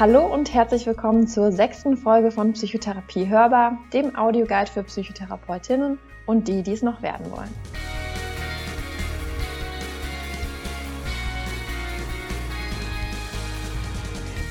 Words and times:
Hallo 0.00 0.32
und 0.32 0.54
herzlich 0.54 0.86
willkommen 0.86 1.28
zur 1.28 1.52
sechsten 1.52 1.94
Folge 1.94 2.30
von 2.30 2.54
Psychotherapie 2.54 3.28
Hörbar, 3.28 3.78
dem 3.92 4.16
Audioguide 4.16 4.70
für 4.70 4.82
Psychotherapeutinnen 4.82 5.98
und 6.24 6.48
die, 6.48 6.62
die 6.62 6.72
es 6.72 6.80
noch 6.80 7.02
werden 7.02 7.30
wollen. 7.30 7.54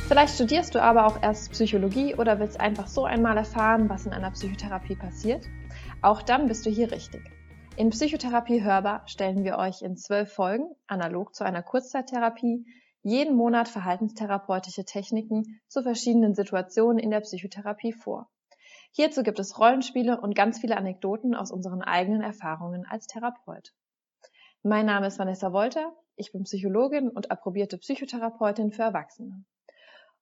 Vielleicht 0.07 0.35
studierst 0.35 0.75
du 0.75 0.83
aber 0.83 1.07
auch 1.07 1.19
erst 1.23 1.51
Psychologie 1.53 2.13
oder 2.13 2.39
willst 2.39 2.59
einfach 2.59 2.85
so 2.85 3.05
einmal 3.05 3.35
erfahren, 3.35 3.89
was 3.89 4.05
in 4.05 4.13
einer 4.13 4.29
Psychotherapie 4.29 4.97
passiert. 4.97 5.47
Auch 6.03 6.21
dann 6.21 6.47
bist 6.47 6.63
du 6.67 6.69
hier 6.69 6.91
richtig. 6.91 7.23
In 7.75 7.89
Psychotherapie 7.89 8.61
Hörbar 8.61 9.01
stellen 9.07 9.43
wir 9.43 9.57
euch 9.57 9.81
in 9.81 9.97
zwölf 9.97 10.31
Folgen, 10.31 10.65
analog 10.85 11.33
zu 11.33 11.43
einer 11.43 11.63
Kurzzeittherapie, 11.63 12.67
jeden 13.01 13.35
Monat 13.35 13.69
verhaltenstherapeutische 13.69 14.85
Techniken 14.85 15.61
zu 15.67 15.83
verschiedenen 15.83 16.35
Situationen 16.35 16.99
in 16.99 17.11
der 17.11 17.21
Psychotherapie 17.21 17.93
vor. 17.93 18.29
Hierzu 18.91 19.23
gibt 19.23 19.39
es 19.39 19.59
Rollenspiele 19.59 20.19
und 20.19 20.35
ganz 20.35 20.59
viele 20.59 20.77
Anekdoten 20.77 21.35
aus 21.35 21.51
unseren 21.51 21.81
eigenen 21.81 22.21
Erfahrungen 22.21 22.85
als 22.85 23.07
Therapeut. 23.07 23.73
Mein 24.63 24.85
Name 24.85 25.07
ist 25.07 25.19
Vanessa 25.19 25.53
Wolter, 25.53 25.93
ich 26.15 26.31
bin 26.33 26.43
Psychologin 26.43 27.09
und 27.09 27.31
approbierte 27.31 27.77
Psychotherapeutin 27.77 28.71
für 28.71 28.81
Erwachsene. 28.81 29.45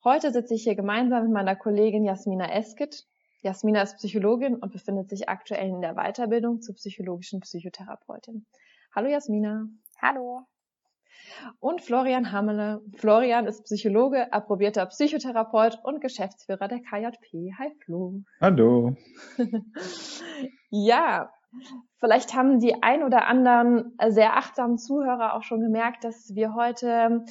Heute 0.03 0.31
sitze 0.31 0.53
ich 0.53 0.64
hier 0.64 0.75
gemeinsam 0.75 1.23
mit 1.23 1.34
meiner 1.34 1.55
Kollegin 1.55 2.05
Jasmina 2.05 2.52
Eskit. 2.53 3.08
Jasmina 3.41 3.81
ist 3.81 3.98
Psychologin 3.98 4.55
und 4.55 4.72
befindet 4.72 5.09
sich 5.09 5.28
aktuell 5.28 5.70
in 5.70 5.81
der 5.81 5.95
Weiterbildung 5.95 6.62
zur 6.62 6.75
psychologischen 6.75 7.39
Psychotherapeutin. 7.39 8.45
Hallo 8.94 9.09
Jasmina. 9.09 9.66
Hallo. 10.00 10.45
Und 11.59 11.81
Florian 11.81 12.31
Hammele. 12.31 12.81
Florian 12.95 13.45
ist 13.45 13.63
Psychologe, 13.63 14.31
approbierter 14.33 14.86
Psychotherapeut 14.86 15.80
und 15.83 16.02
Geschäftsführer 16.02 16.67
der 16.67 16.80
KJP. 16.80 17.53
Hi 17.58 17.72
Flo. 17.83 18.22
Hallo. 18.42 18.95
ja, 20.70 21.31
vielleicht 22.00 22.36
haben 22.36 22.59
die 22.59 22.81
ein 22.81 23.03
oder 23.03 23.28
anderen 23.28 23.98
sehr 24.09 24.36
achtsamen 24.38 24.78
Zuhörer 24.78 25.33
auch 25.36 25.44
schon 25.44 25.61
gemerkt, 25.61 26.03
dass 26.03 26.36
wir 26.36 26.55
heute 26.55 27.25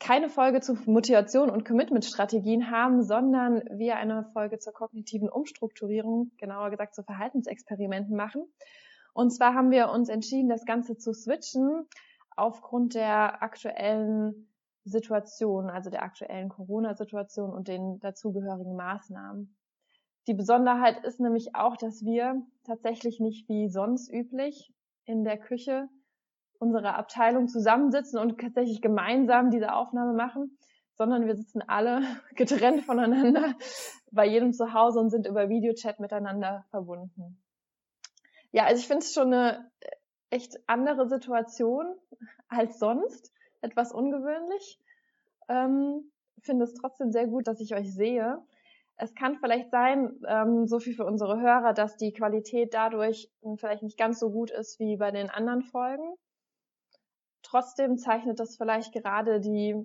keine 0.00 0.28
Folge 0.28 0.60
zu 0.60 0.74
Motivation 0.86 1.48
und 1.48 1.64
Commitment-Strategien 1.64 2.70
haben, 2.70 3.02
sondern 3.02 3.62
wir 3.70 3.96
eine 3.96 4.24
Folge 4.32 4.58
zur 4.58 4.72
kognitiven 4.72 5.28
Umstrukturierung, 5.30 6.30
genauer 6.36 6.70
gesagt 6.70 6.94
zu 6.94 7.02
Verhaltensexperimenten 7.02 8.14
machen. 8.14 8.44
Und 9.14 9.30
zwar 9.30 9.54
haben 9.54 9.70
wir 9.70 9.90
uns 9.90 10.08
entschieden, 10.08 10.48
das 10.48 10.66
Ganze 10.66 10.98
zu 10.98 11.14
switchen 11.14 11.86
aufgrund 12.36 12.94
der 12.94 13.42
aktuellen 13.42 14.48
Situation, 14.84 15.70
also 15.70 15.90
der 15.90 16.02
aktuellen 16.02 16.48
Corona-Situation 16.48 17.52
und 17.52 17.68
den 17.68 18.00
dazugehörigen 18.00 18.76
Maßnahmen. 18.76 19.56
Die 20.26 20.34
Besonderheit 20.34 21.04
ist 21.04 21.20
nämlich 21.20 21.54
auch, 21.54 21.76
dass 21.76 22.04
wir 22.04 22.42
tatsächlich 22.64 23.20
nicht 23.20 23.48
wie 23.48 23.68
sonst 23.68 24.12
üblich 24.12 24.72
in 25.04 25.24
der 25.24 25.38
Küche 25.38 25.88
unserer 26.58 26.96
Abteilung 26.96 27.48
zusammensitzen 27.48 28.18
und 28.18 28.40
tatsächlich 28.40 28.80
gemeinsam 28.80 29.50
diese 29.50 29.74
Aufnahme 29.74 30.14
machen, 30.14 30.56
sondern 30.94 31.26
wir 31.26 31.36
sitzen 31.36 31.62
alle 31.62 32.02
getrennt 32.36 32.82
voneinander 32.82 33.54
bei 34.12 34.26
jedem 34.26 34.52
zu 34.52 34.72
Hause 34.72 35.00
und 35.00 35.10
sind 35.10 35.26
über 35.26 35.48
Videochat 35.48 36.00
miteinander 36.00 36.64
verbunden. 36.70 37.42
Ja, 38.52 38.64
also 38.64 38.80
ich 38.80 38.86
finde 38.86 39.04
es 39.04 39.12
schon 39.12 39.32
eine 39.32 39.70
echt 40.34 40.58
andere 40.66 41.08
Situation 41.08 41.86
als 42.48 42.78
sonst, 42.80 43.32
etwas 43.60 43.92
ungewöhnlich. 43.92 44.80
Ähm, 45.48 46.10
finde 46.40 46.64
es 46.64 46.74
trotzdem 46.74 47.12
sehr 47.12 47.26
gut, 47.26 47.46
dass 47.46 47.60
ich 47.60 47.74
euch 47.74 47.92
sehe. 47.94 48.42
Es 48.96 49.14
kann 49.14 49.36
vielleicht 49.38 49.70
sein, 49.70 50.20
ähm, 50.26 50.66
so 50.66 50.78
viel 50.80 50.94
für 50.94 51.04
unsere 51.04 51.40
Hörer, 51.40 51.72
dass 51.72 51.96
die 51.96 52.12
Qualität 52.12 52.74
dadurch 52.74 53.30
vielleicht 53.56 53.82
nicht 53.82 53.98
ganz 53.98 54.18
so 54.20 54.30
gut 54.30 54.50
ist 54.50 54.78
wie 54.78 54.96
bei 54.96 55.10
den 55.10 55.30
anderen 55.30 55.62
Folgen. 55.62 56.14
Trotzdem 57.42 57.96
zeichnet 57.96 58.40
das 58.40 58.56
vielleicht 58.56 58.92
gerade 58.92 59.40
die 59.40 59.76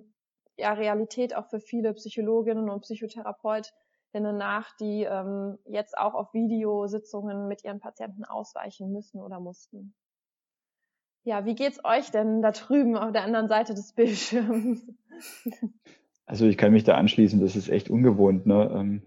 ja, 0.56 0.72
Realität 0.72 1.34
auch 1.34 1.46
für 1.46 1.60
viele 1.60 1.94
Psychologinnen 1.94 2.68
und 2.68 2.82
Psychotherapeutinnen 2.82 4.36
nach, 4.36 4.76
die 4.76 5.04
ähm, 5.04 5.58
jetzt 5.66 5.96
auch 5.96 6.14
auf 6.14 6.32
Videositzungen 6.34 7.48
mit 7.48 7.64
ihren 7.64 7.80
Patienten 7.80 8.24
ausweichen 8.24 8.92
müssen 8.92 9.20
oder 9.20 9.40
mussten. 9.40 9.94
Ja, 11.24 11.44
wie 11.44 11.54
geht's 11.54 11.84
euch 11.84 12.10
denn 12.10 12.42
da 12.42 12.50
drüben 12.50 12.96
auf 12.96 13.12
der 13.12 13.22
anderen 13.22 13.48
Seite 13.48 13.74
des 13.74 13.92
Bildschirms? 13.92 14.86
Also 16.26 16.46
ich 16.46 16.56
kann 16.56 16.70
mich 16.70 16.84
da 16.84 16.94
anschließen, 16.94 17.40
das 17.40 17.56
ist 17.56 17.68
echt 17.68 17.90
ungewohnt. 17.90 18.46
Ne? 18.46 18.70
Ähm, 18.72 19.02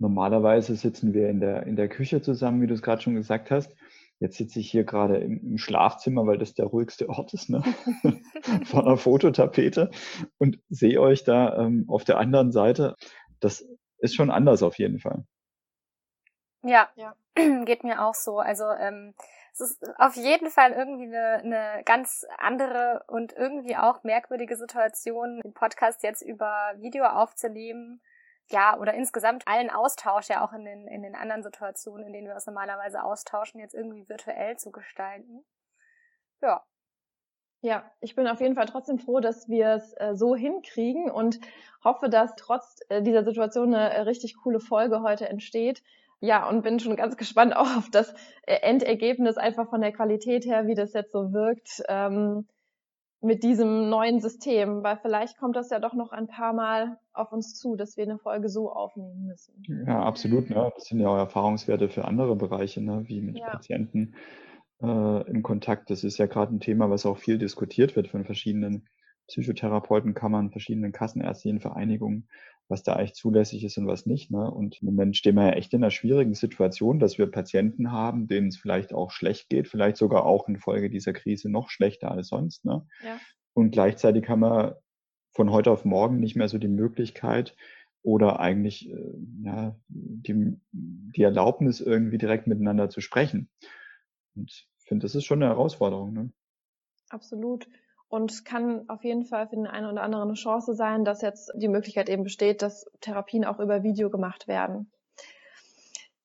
normalerweise 0.00 0.74
sitzen 0.74 1.14
wir 1.14 1.28
in 1.28 1.38
der, 1.38 1.62
in 1.62 1.76
der 1.76 1.88
Küche 1.88 2.20
zusammen, 2.22 2.60
wie 2.60 2.66
du 2.66 2.74
es 2.74 2.82
gerade 2.82 3.00
schon 3.00 3.14
gesagt 3.14 3.52
hast. 3.52 3.72
Jetzt 4.18 4.36
sitze 4.36 4.58
ich 4.58 4.68
hier 4.68 4.82
gerade 4.82 5.18
im, 5.18 5.38
im, 5.38 5.58
Schlafzimmer, 5.58 6.26
weil 6.26 6.38
das 6.38 6.54
der 6.54 6.66
ruhigste 6.66 7.08
Ort 7.08 7.34
ist, 7.34 7.50
ne? 7.50 7.62
vor 8.64 8.84
einer 8.84 8.96
Fototapete 8.96 9.92
und 10.38 10.58
sehe 10.68 11.00
euch 11.00 11.22
da 11.22 11.56
ähm, 11.56 11.84
auf 11.86 12.02
der 12.02 12.18
anderen 12.18 12.50
Seite. 12.50 12.96
Das 13.38 13.64
ist 13.98 14.16
schon 14.16 14.32
anders 14.32 14.64
auf 14.64 14.76
jeden 14.76 14.98
Fall. 14.98 15.24
Ja, 16.64 16.88
ja. 16.96 17.14
geht 17.64 17.84
mir 17.84 18.04
auch 18.04 18.14
so. 18.14 18.40
Also 18.40 18.64
ähm, 18.72 19.14
es 19.58 19.70
ist 19.70 19.98
auf 19.98 20.16
jeden 20.16 20.50
Fall 20.50 20.72
irgendwie 20.72 21.06
eine, 21.06 21.38
eine 21.38 21.82
ganz 21.84 22.26
andere 22.38 23.04
und 23.08 23.32
irgendwie 23.32 23.76
auch 23.76 24.04
merkwürdige 24.04 24.56
Situation, 24.56 25.40
den 25.40 25.54
Podcast 25.54 26.02
jetzt 26.02 26.20
über 26.20 26.74
Video 26.76 27.06
aufzunehmen 27.06 28.02
ja, 28.48 28.78
oder 28.78 28.94
insgesamt 28.94 29.48
allen 29.48 29.70
Austausch 29.70 30.28
ja 30.28 30.44
auch 30.44 30.52
in 30.52 30.64
den, 30.64 30.86
in 30.86 31.02
den 31.02 31.14
anderen 31.14 31.42
Situationen, 31.42 32.06
in 32.06 32.12
denen 32.12 32.28
wir 32.28 32.34
uns 32.34 32.46
normalerweise 32.46 33.02
austauschen, 33.02 33.60
jetzt 33.60 33.74
irgendwie 33.74 34.08
virtuell 34.08 34.56
zu 34.56 34.70
gestalten. 34.70 35.44
Ja. 36.42 36.62
Ja, 37.62 37.90
ich 38.00 38.14
bin 38.14 38.28
auf 38.28 38.40
jeden 38.40 38.54
Fall 38.54 38.66
trotzdem 38.66 38.98
froh, 38.98 39.18
dass 39.18 39.48
wir 39.48 39.70
es 39.70 39.94
äh, 39.94 40.14
so 40.14 40.36
hinkriegen 40.36 41.10
und 41.10 41.40
hoffe, 41.82 42.08
dass 42.08 42.36
trotz 42.36 42.80
äh, 42.88 43.02
dieser 43.02 43.24
Situation 43.24 43.74
eine 43.74 43.92
äh, 43.92 44.00
richtig 44.02 44.36
coole 44.36 44.60
Folge 44.60 45.00
heute 45.00 45.28
entsteht. 45.28 45.82
Ja, 46.20 46.48
und 46.48 46.62
bin 46.62 46.80
schon 46.80 46.96
ganz 46.96 47.16
gespannt 47.16 47.54
auch 47.54 47.76
auf 47.76 47.90
das 47.90 48.12
äh, 48.42 48.56
Endergebnis 48.62 49.36
einfach 49.36 49.68
von 49.68 49.80
der 49.80 49.92
Qualität 49.92 50.46
her, 50.46 50.66
wie 50.66 50.74
das 50.74 50.92
jetzt 50.94 51.12
so 51.12 51.32
wirkt. 51.32 51.82
Ähm, 51.88 52.46
mit 53.20 53.42
diesem 53.42 53.88
neuen 53.88 54.20
System, 54.20 54.82
weil 54.82 54.98
vielleicht 54.98 55.38
kommt 55.38 55.56
das 55.56 55.70
ja 55.70 55.80
doch 55.80 55.94
noch 55.94 56.12
ein 56.12 56.28
paar 56.28 56.52
Mal 56.52 56.98
auf 57.12 57.32
uns 57.32 57.54
zu, 57.54 57.74
dass 57.74 57.96
wir 57.96 58.04
eine 58.04 58.18
Folge 58.18 58.48
so 58.48 58.70
aufnehmen 58.70 59.26
müssen. 59.26 59.62
Ja, 59.86 60.02
absolut. 60.02 60.50
Ne? 60.50 60.70
Das 60.74 60.84
sind 60.84 61.00
ja 61.00 61.08
auch 61.08 61.16
Erfahrungswerte 61.16 61.88
für 61.88 62.04
andere 62.04 62.36
Bereiche, 62.36 62.82
ne? 62.82 63.04
wie 63.06 63.20
mit 63.20 63.38
ja. 63.38 63.48
Patienten 63.50 64.14
äh, 64.82 65.30
im 65.30 65.42
Kontakt. 65.42 65.90
Das 65.90 66.04
ist 66.04 66.18
ja 66.18 66.26
gerade 66.26 66.54
ein 66.54 66.60
Thema, 66.60 66.90
was 66.90 67.06
auch 67.06 67.18
viel 67.18 67.38
diskutiert 67.38 67.96
wird 67.96 68.08
von 68.08 68.24
verschiedenen 68.24 68.86
Psychotherapeutenkammern, 69.28 70.50
verschiedenen 70.50 70.92
kassenärztlichen 70.92 71.60
Vereinigungen 71.60 72.28
was 72.68 72.82
da 72.82 72.94
eigentlich 72.94 73.14
zulässig 73.14 73.64
ist 73.64 73.78
und 73.78 73.86
was 73.86 74.06
nicht. 74.06 74.30
Ne? 74.30 74.50
Und 74.50 74.80
im 74.82 74.86
Moment 74.86 75.16
stehen 75.16 75.36
wir 75.36 75.46
ja 75.46 75.52
echt 75.52 75.72
in 75.72 75.82
einer 75.82 75.90
schwierigen 75.90 76.34
Situation, 76.34 76.98
dass 76.98 77.18
wir 77.18 77.30
Patienten 77.30 77.92
haben, 77.92 78.26
denen 78.26 78.48
es 78.48 78.56
vielleicht 78.56 78.92
auch 78.92 79.10
schlecht 79.10 79.48
geht, 79.48 79.68
vielleicht 79.68 79.96
sogar 79.96 80.26
auch 80.26 80.48
infolge 80.48 80.90
dieser 80.90 81.12
Krise 81.12 81.48
noch 81.48 81.70
schlechter 81.70 82.10
als 82.10 82.28
sonst. 82.28 82.64
Ne? 82.64 82.86
Ja. 83.04 83.18
Und 83.52 83.70
gleichzeitig 83.70 84.28
haben 84.28 84.40
wir 84.40 84.80
von 85.30 85.50
heute 85.50 85.70
auf 85.70 85.84
morgen 85.84 86.18
nicht 86.18 86.34
mehr 86.34 86.48
so 86.48 86.58
die 86.58 86.68
Möglichkeit 86.68 87.56
oder 88.02 88.40
eigentlich 88.40 88.90
äh, 88.90 89.14
ja, 89.42 89.76
die, 89.88 90.56
die 90.72 91.22
Erlaubnis, 91.22 91.80
irgendwie 91.80 92.18
direkt 92.18 92.46
miteinander 92.46 92.88
zu 92.88 93.00
sprechen. 93.00 93.48
Und 94.34 94.50
ich 94.50 94.68
finde, 94.88 95.04
das 95.04 95.14
ist 95.14 95.24
schon 95.24 95.42
eine 95.42 95.52
Herausforderung. 95.52 96.12
Ne? 96.12 96.32
Absolut 97.10 97.68
und 98.08 98.44
kann 98.44 98.88
auf 98.88 99.04
jeden 99.04 99.24
Fall 99.24 99.48
für 99.48 99.56
den 99.56 99.66
einen 99.66 99.90
oder 99.90 100.02
anderen 100.02 100.28
eine 100.28 100.34
Chance 100.34 100.74
sein, 100.74 101.04
dass 101.04 101.22
jetzt 101.22 101.52
die 101.56 101.68
Möglichkeit 101.68 102.08
eben 102.08 102.24
besteht, 102.24 102.62
dass 102.62 102.86
Therapien 103.00 103.44
auch 103.44 103.58
über 103.58 103.82
Video 103.82 104.10
gemacht 104.10 104.48
werden. 104.48 104.90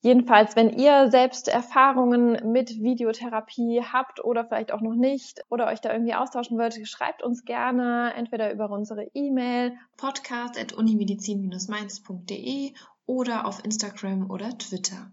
Jedenfalls, 0.03 0.55
wenn 0.55 0.71
ihr 0.71 1.11
selbst 1.11 1.47
Erfahrungen 1.47 2.51
mit 2.51 2.81
Videotherapie 2.81 3.83
habt 3.83 4.23
oder 4.23 4.44
vielleicht 4.44 4.71
auch 4.71 4.81
noch 4.81 4.95
nicht 4.95 5.45
oder 5.50 5.67
euch 5.67 5.79
da 5.79 5.94
irgendwie 5.94 6.15
austauschen 6.15 6.57
wollt, 6.57 6.88
schreibt 6.88 7.21
uns 7.21 7.45
gerne 7.45 8.11
entweder 8.15 8.51
über 8.51 8.71
unsere 8.71 9.03
E-Mail 9.13 9.77
podcast.unimedizin-mainz.de 9.97 12.73
oder 13.05 13.45
auf 13.45 13.63
Instagram 13.63 14.31
oder 14.31 14.57
Twitter. 14.57 15.11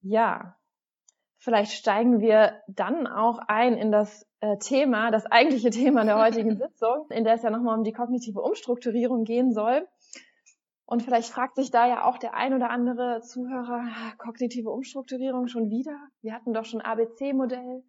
Ja, 0.00 0.56
vielleicht 1.40 1.72
steigen 1.72 2.20
wir 2.20 2.60
dann 2.68 3.06
auch 3.06 3.38
ein 3.48 3.76
in 3.76 3.90
das 3.90 4.26
äh, 4.40 4.58
Thema, 4.58 5.10
das 5.10 5.26
eigentliche 5.26 5.70
Thema 5.70 6.04
der 6.04 6.18
heutigen 6.18 6.56
Sitzung, 6.58 7.06
in 7.10 7.24
der 7.24 7.34
es 7.34 7.42
ja 7.42 7.50
nochmal 7.50 7.76
um 7.76 7.84
die 7.84 7.92
kognitive 7.92 8.40
Umstrukturierung 8.40 9.24
gehen 9.24 9.52
soll. 9.52 9.88
Und 10.84 11.02
vielleicht 11.02 11.30
fragt 11.30 11.54
sich 11.54 11.70
da 11.70 11.86
ja 11.86 12.04
auch 12.04 12.18
der 12.18 12.34
ein 12.34 12.52
oder 12.52 12.70
andere 12.70 13.20
Zuhörer, 13.22 13.84
ah, 13.86 14.12
kognitive 14.18 14.70
Umstrukturierung 14.70 15.46
schon 15.46 15.70
wieder? 15.70 15.96
Wir 16.20 16.34
hatten 16.34 16.52
doch 16.52 16.64
schon 16.64 16.80
ABC-Modell. 16.80 17.84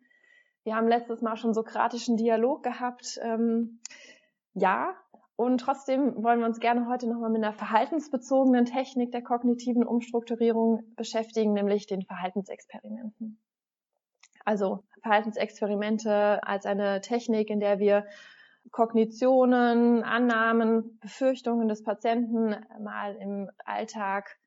Wir 0.64 0.76
haben 0.76 0.88
letztes 0.88 1.24
Mal 1.24 1.36
schon 1.36 1.56
sokratischen 1.56 2.16
Dialog 2.16 2.62
gehabt. 2.62 3.20
Ähm, 3.24 3.80
ja, 4.54 4.94
Und 5.36 5.60
trotzdem 5.60 6.24
wollen 6.24 6.40
wir 6.40 6.46
uns 6.46 6.60
gerne 6.60 6.88
heute 6.88 7.08
nochmal 7.08 7.30
mit 7.30 7.44
einer 7.44 7.54
verhaltensbezogenen 7.54 8.66
Technik 8.66 9.12
der 9.12 9.24
kognitiven 9.24 9.84
Umstrukturierung 9.84 10.84
beschäftigen, 10.96 11.54
nämlich 11.54 11.88
den 11.88 12.04
Verhaltensexperimenten. 12.04 13.42
Also 14.46 14.84
Verhaltensexperimente 15.02 16.44
als 16.44 16.66
eine 16.66 17.02
Technik, 17.02 17.50
in 17.50 17.60
der 17.60 17.80
wir 17.80 18.06
Kognitionen, 18.70 20.04
Annahmen, 20.04 21.00
Befürchtungen 21.00 21.68
des 21.68 21.84
Patienten 21.84 22.56
mal 22.80 23.16
im 23.16 23.50
Alltag, 23.66 24.38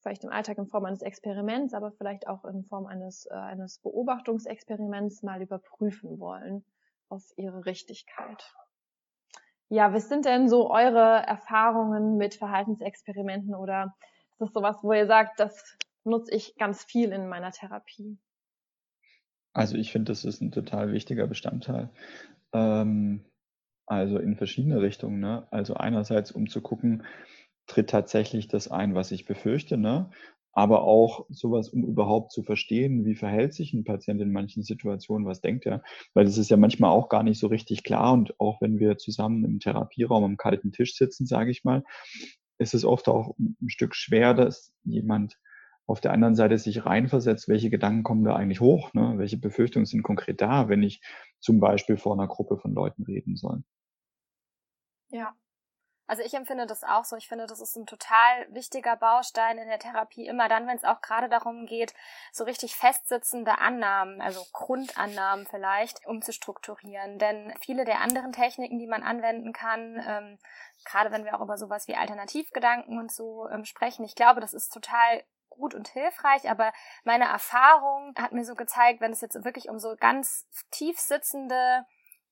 vielleicht 0.00 0.24
im 0.24 0.30
Alltag 0.30 0.58
in 0.58 0.66
Form 0.66 0.86
eines 0.86 1.02
Experiments, 1.02 1.74
aber 1.74 1.92
vielleicht 1.92 2.26
auch 2.26 2.44
in 2.44 2.64
Form 2.64 2.86
eines, 2.86 3.26
äh, 3.26 3.34
eines 3.34 3.78
Beobachtungsexperiments 3.80 5.22
mal 5.22 5.42
überprüfen 5.42 6.18
wollen 6.18 6.64
auf 7.08 7.22
ihre 7.36 7.66
Richtigkeit. 7.66 8.54
Ja, 9.74 9.92
was 9.92 10.08
sind 10.08 10.24
denn 10.24 10.48
so 10.48 10.70
eure 10.70 11.26
Erfahrungen 11.26 12.16
mit 12.16 12.36
Verhaltensexperimenten 12.36 13.56
oder 13.56 13.96
ist 14.30 14.40
das 14.40 14.52
sowas, 14.52 14.76
wo 14.82 14.92
ihr 14.92 15.08
sagt, 15.08 15.40
das 15.40 15.76
nutze 16.04 16.32
ich 16.32 16.54
ganz 16.54 16.84
viel 16.84 17.10
in 17.10 17.28
meiner 17.28 17.50
Therapie? 17.50 18.16
Also 19.52 19.76
ich 19.76 19.90
finde, 19.90 20.12
das 20.12 20.24
ist 20.24 20.40
ein 20.40 20.52
total 20.52 20.92
wichtiger 20.92 21.26
Bestandteil. 21.26 21.90
Ähm, 22.52 23.24
also 23.86 24.18
in 24.20 24.36
verschiedene 24.36 24.80
Richtungen. 24.80 25.18
Ne? 25.18 25.48
Also 25.50 25.74
einerseits, 25.74 26.30
um 26.30 26.48
zu 26.48 26.60
gucken, 26.60 27.02
tritt 27.66 27.90
tatsächlich 27.90 28.46
das 28.46 28.70
ein, 28.70 28.94
was 28.94 29.10
ich 29.10 29.24
befürchte, 29.24 29.76
ne? 29.76 30.08
Aber 30.54 30.84
auch 30.84 31.26
sowas, 31.30 31.68
um 31.68 31.84
überhaupt 31.84 32.32
zu 32.32 32.42
verstehen, 32.42 33.04
wie 33.04 33.14
verhält 33.14 33.54
sich 33.54 33.72
ein 33.74 33.84
Patient 33.84 34.20
in 34.20 34.32
manchen 34.32 34.62
Situationen, 34.62 35.26
was 35.26 35.40
denkt 35.40 35.66
er, 35.66 35.82
weil 36.14 36.24
das 36.24 36.38
ist 36.38 36.50
ja 36.50 36.56
manchmal 36.56 36.90
auch 36.90 37.08
gar 37.08 37.22
nicht 37.22 37.38
so 37.38 37.48
richtig 37.48 37.82
klar 37.82 38.12
und 38.12 38.38
auch 38.40 38.60
wenn 38.60 38.78
wir 38.78 38.96
zusammen 38.96 39.44
im 39.44 39.58
Therapieraum 39.58 40.24
am 40.24 40.36
kalten 40.36 40.72
Tisch 40.72 40.94
sitzen, 40.96 41.26
sage 41.26 41.50
ich 41.50 41.64
mal, 41.64 41.84
ist 42.58 42.74
es 42.74 42.84
oft 42.84 43.08
auch 43.08 43.36
ein 43.38 43.68
Stück 43.68 43.94
schwer, 43.94 44.32
dass 44.32 44.72
jemand 44.84 45.38
auf 45.86 46.00
der 46.00 46.12
anderen 46.12 46.34
Seite 46.34 46.56
sich 46.58 46.86
reinversetzt, 46.86 47.48
welche 47.48 47.68
Gedanken 47.68 48.04
kommen 48.04 48.24
da 48.24 48.36
eigentlich 48.36 48.60
hoch, 48.60 48.94
ne? 48.94 49.14
welche 49.16 49.36
Befürchtungen 49.36 49.86
sind 49.86 50.02
konkret 50.02 50.40
da, 50.40 50.68
wenn 50.68 50.82
ich 50.82 51.02
zum 51.40 51.60
Beispiel 51.60 51.96
vor 51.96 52.14
einer 52.14 52.28
Gruppe 52.28 52.56
von 52.56 52.72
Leuten 52.72 53.02
reden 53.02 53.36
soll. 53.36 53.62
Ja. 55.10 55.34
Also 56.06 56.22
ich 56.22 56.34
empfinde 56.34 56.66
das 56.66 56.84
auch 56.84 57.04
so. 57.04 57.16
Ich 57.16 57.28
finde, 57.28 57.46
das 57.46 57.60
ist 57.60 57.76
ein 57.76 57.86
total 57.86 58.46
wichtiger 58.50 58.96
Baustein 58.96 59.56
in 59.58 59.68
der 59.68 59.78
Therapie. 59.78 60.26
Immer 60.26 60.48
dann, 60.48 60.66
wenn 60.66 60.76
es 60.76 60.84
auch 60.84 61.00
gerade 61.00 61.28
darum 61.28 61.64
geht, 61.66 61.94
so 62.32 62.44
richtig 62.44 62.76
festsitzende 62.76 63.58
Annahmen, 63.58 64.20
also 64.20 64.44
Grundannahmen 64.52 65.46
vielleicht, 65.46 66.06
umzustrukturieren. 66.06 67.18
Denn 67.18 67.54
viele 67.60 67.84
der 67.84 68.00
anderen 68.00 68.32
Techniken, 68.32 68.78
die 68.78 68.86
man 68.86 69.02
anwenden 69.02 69.52
kann, 69.52 70.02
ähm, 70.06 70.38
gerade 70.84 71.10
wenn 71.10 71.24
wir 71.24 71.36
auch 71.36 71.42
über 71.42 71.56
sowas 71.56 71.88
wie 71.88 71.96
Alternativgedanken 71.96 72.98
und 72.98 73.10
so 73.10 73.48
ähm, 73.48 73.64
sprechen, 73.64 74.04
ich 74.04 74.14
glaube, 74.14 74.40
das 74.40 74.52
ist 74.52 74.72
total 74.72 75.24
gut 75.56 75.74
und 75.74 75.88
hilfreich, 75.88 76.50
aber 76.50 76.72
meine 77.04 77.24
Erfahrung 77.24 78.14
hat 78.18 78.32
mir 78.32 78.44
so 78.44 78.54
gezeigt, 78.54 79.00
wenn 79.00 79.12
es 79.12 79.20
jetzt 79.20 79.44
wirklich 79.44 79.68
um 79.68 79.78
so 79.78 79.94
ganz 79.96 80.46
tief 80.70 80.98
sitzende 80.98 81.86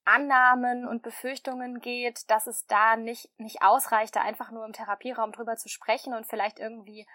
Annahmen 0.05 0.87
und 0.87 1.01
Befürchtungen 1.01 1.79
geht, 1.79 2.29
dass 2.29 2.47
es 2.47 2.65
da 2.67 2.95
nicht, 2.95 3.29
nicht 3.39 3.61
ausreicht, 3.61 4.15
da 4.15 4.21
einfach 4.21 4.51
nur 4.51 4.65
im 4.65 4.73
Therapieraum 4.73 5.31
drüber 5.31 5.55
zu 5.55 5.69
sprechen 5.69 6.13
und 6.13 6.27
vielleicht 6.27 6.59
irgendwie 6.59 7.07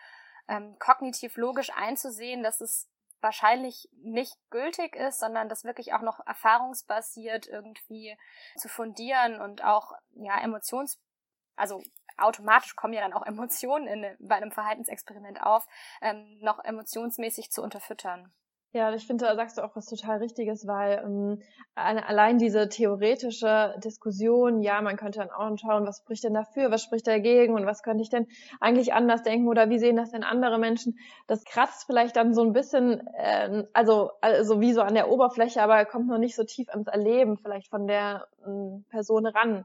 ähm, 0.49 0.77
kognitiv 0.79 1.37
logisch 1.37 1.71
einzusehen, 1.75 2.43
dass 2.43 2.61
es 2.61 2.89
wahrscheinlich 3.21 3.89
nicht 4.03 4.37
gültig 4.51 4.95
ist, 4.95 5.19
sondern 5.19 5.49
das 5.49 5.65
wirklich 5.65 5.93
auch 5.93 6.03
noch 6.03 6.25
erfahrungsbasiert 6.27 7.47
irgendwie 7.47 8.17
zu 8.57 8.69
fundieren 8.69 9.41
und 9.41 9.65
auch 9.65 9.93
ja 10.15 10.41
emotions 10.41 10.99
also 11.59 11.83
automatisch 12.17 12.77
kommen 12.77 12.95
ja 12.95 13.01
dann 13.01 13.13
auch 13.13 13.27
Emotionen 13.27 13.87
in, 13.87 14.17
bei 14.21 14.37
einem 14.37 14.53
Verhaltensexperiment 14.53 15.43
auf, 15.43 15.67
ähm, 16.01 16.39
noch 16.41 16.65
emotionsmäßig 16.65 17.51
zu 17.51 17.63
unterfüttern. 17.63 18.33
Ja, 18.73 18.93
ich 18.93 19.07
finde, 19.07 19.25
da 19.25 19.35
sagst 19.35 19.57
du 19.57 19.63
auch 19.63 19.75
was 19.77 19.87
total 19.87 20.19
Richtiges, 20.19 20.67
weil 20.67 21.03
ähm, 21.03 21.43
allein 21.75 22.37
diese 22.37 22.69
theoretische 22.69 23.75
Diskussion, 23.83 24.61
ja, 24.61 24.83
man 24.83 24.97
könnte 24.97 25.21
dann 25.21 25.31
auch 25.31 25.57
schauen, 25.57 25.87
was 25.87 25.99
spricht 25.99 26.25
denn 26.25 26.35
dafür, 26.35 26.71
was 26.71 26.83
spricht 26.83 27.07
dagegen 27.07 27.55
und 27.55 27.65
was 27.65 27.83
könnte 27.83 28.03
ich 28.03 28.11
denn 28.11 28.27
eigentlich 28.61 28.93
anders 28.93 29.23
denken 29.23 29.49
oder 29.49 29.71
wie 29.71 29.79
sehen 29.79 29.97
das 29.97 30.11
denn 30.11 30.23
andere 30.23 30.59
Menschen? 30.59 30.99
Das 31.27 31.45
kratzt 31.45 31.87
vielleicht 31.87 32.17
dann 32.17 32.35
so 32.35 32.43
ein 32.43 32.53
bisschen, 32.53 33.07
äh, 33.15 33.65
also, 33.73 34.11
also 34.21 34.61
wie 34.61 34.75
so 34.75 34.83
an 34.83 34.95
der 34.95 35.11
Oberfläche, 35.11 35.63
aber 35.63 35.87
kommt 35.87 36.09
noch 36.09 36.19
nicht 36.19 36.37
so 36.37 36.45
tief 36.45 36.69
ins 36.75 36.89
Erleben 36.89 37.39
vielleicht 37.39 37.69
von 37.69 37.87
der 37.87 38.29
äh, 38.45 38.81
Person 38.91 39.27
ran 39.27 39.65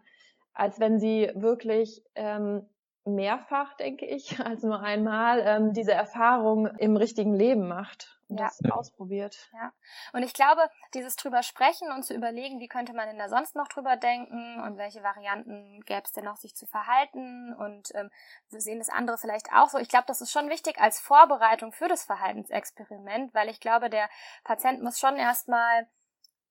als 0.53 0.79
wenn 0.79 0.99
sie 0.99 1.31
wirklich 1.33 2.03
ähm, 2.15 2.65
mehrfach, 3.05 3.75
denke 3.75 4.05
ich, 4.05 4.39
als 4.45 4.63
nur 4.63 4.79
einmal 4.79 5.41
ähm, 5.43 5.73
diese 5.73 5.93
Erfahrung 5.93 6.67
im 6.77 6.95
richtigen 6.95 7.33
Leben 7.33 7.67
macht 7.67 8.19
und 8.33 8.39
ja. 8.39 8.47
das 8.47 8.59
ja. 8.63 8.71
ausprobiert. 8.71 9.49
Ja. 9.53 9.71
Und 10.11 10.23
ich 10.23 10.33
glaube, 10.33 10.69
dieses 10.93 11.15
drüber 11.15 11.43
sprechen 11.43 11.91
und 11.91 12.03
zu 12.03 12.13
überlegen, 12.13 12.59
wie 12.59 12.67
könnte 12.67 12.93
man 12.93 13.07
denn 13.07 13.19
da 13.19 13.29
sonst 13.29 13.55
noch 13.55 13.67
drüber 13.67 13.95
denken 13.95 14.61
und 14.61 14.77
welche 14.77 15.03
Varianten 15.03 15.81
gäbe 15.85 16.03
es 16.03 16.11
denn 16.11 16.25
noch, 16.25 16.37
sich 16.37 16.55
zu 16.55 16.65
verhalten 16.65 17.53
und 17.53 17.93
ähm, 17.95 18.09
wir 18.49 18.61
sehen 18.61 18.79
das 18.79 18.89
andere 18.89 19.17
vielleicht 19.17 19.53
auch 19.53 19.69
so. 19.69 19.77
Ich 19.77 19.89
glaube, 19.89 20.05
das 20.07 20.21
ist 20.21 20.31
schon 20.31 20.49
wichtig 20.49 20.79
als 20.79 20.99
Vorbereitung 20.99 21.71
für 21.71 21.87
das 21.87 22.03
Verhaltensexperiment, 22.03 23.33
weil 23.33 23.49
ich 23.49 23.59
glaube, 23.59 23.89
der 23.89 24.09
Patient 24.43 24.81
muss 24.81 24.99
schon 24.99 25.15
erstmal 25.17 25.87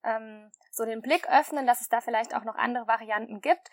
ähm, 0.05 0.51
so 0.71 0.85
den 0.85 1.03
Blick 1.03 1.29
öffnen, 1.29 1.67
dass 1.67 1.81
es 1.81 1.89
da 1.89 2.01
vielleicht 2.01 2.35
auch 2.35 2.45
noch 2.45 2.57
andere 2.57 2.87
Varianten 2.87 3.41
gibt. 3.41 3.71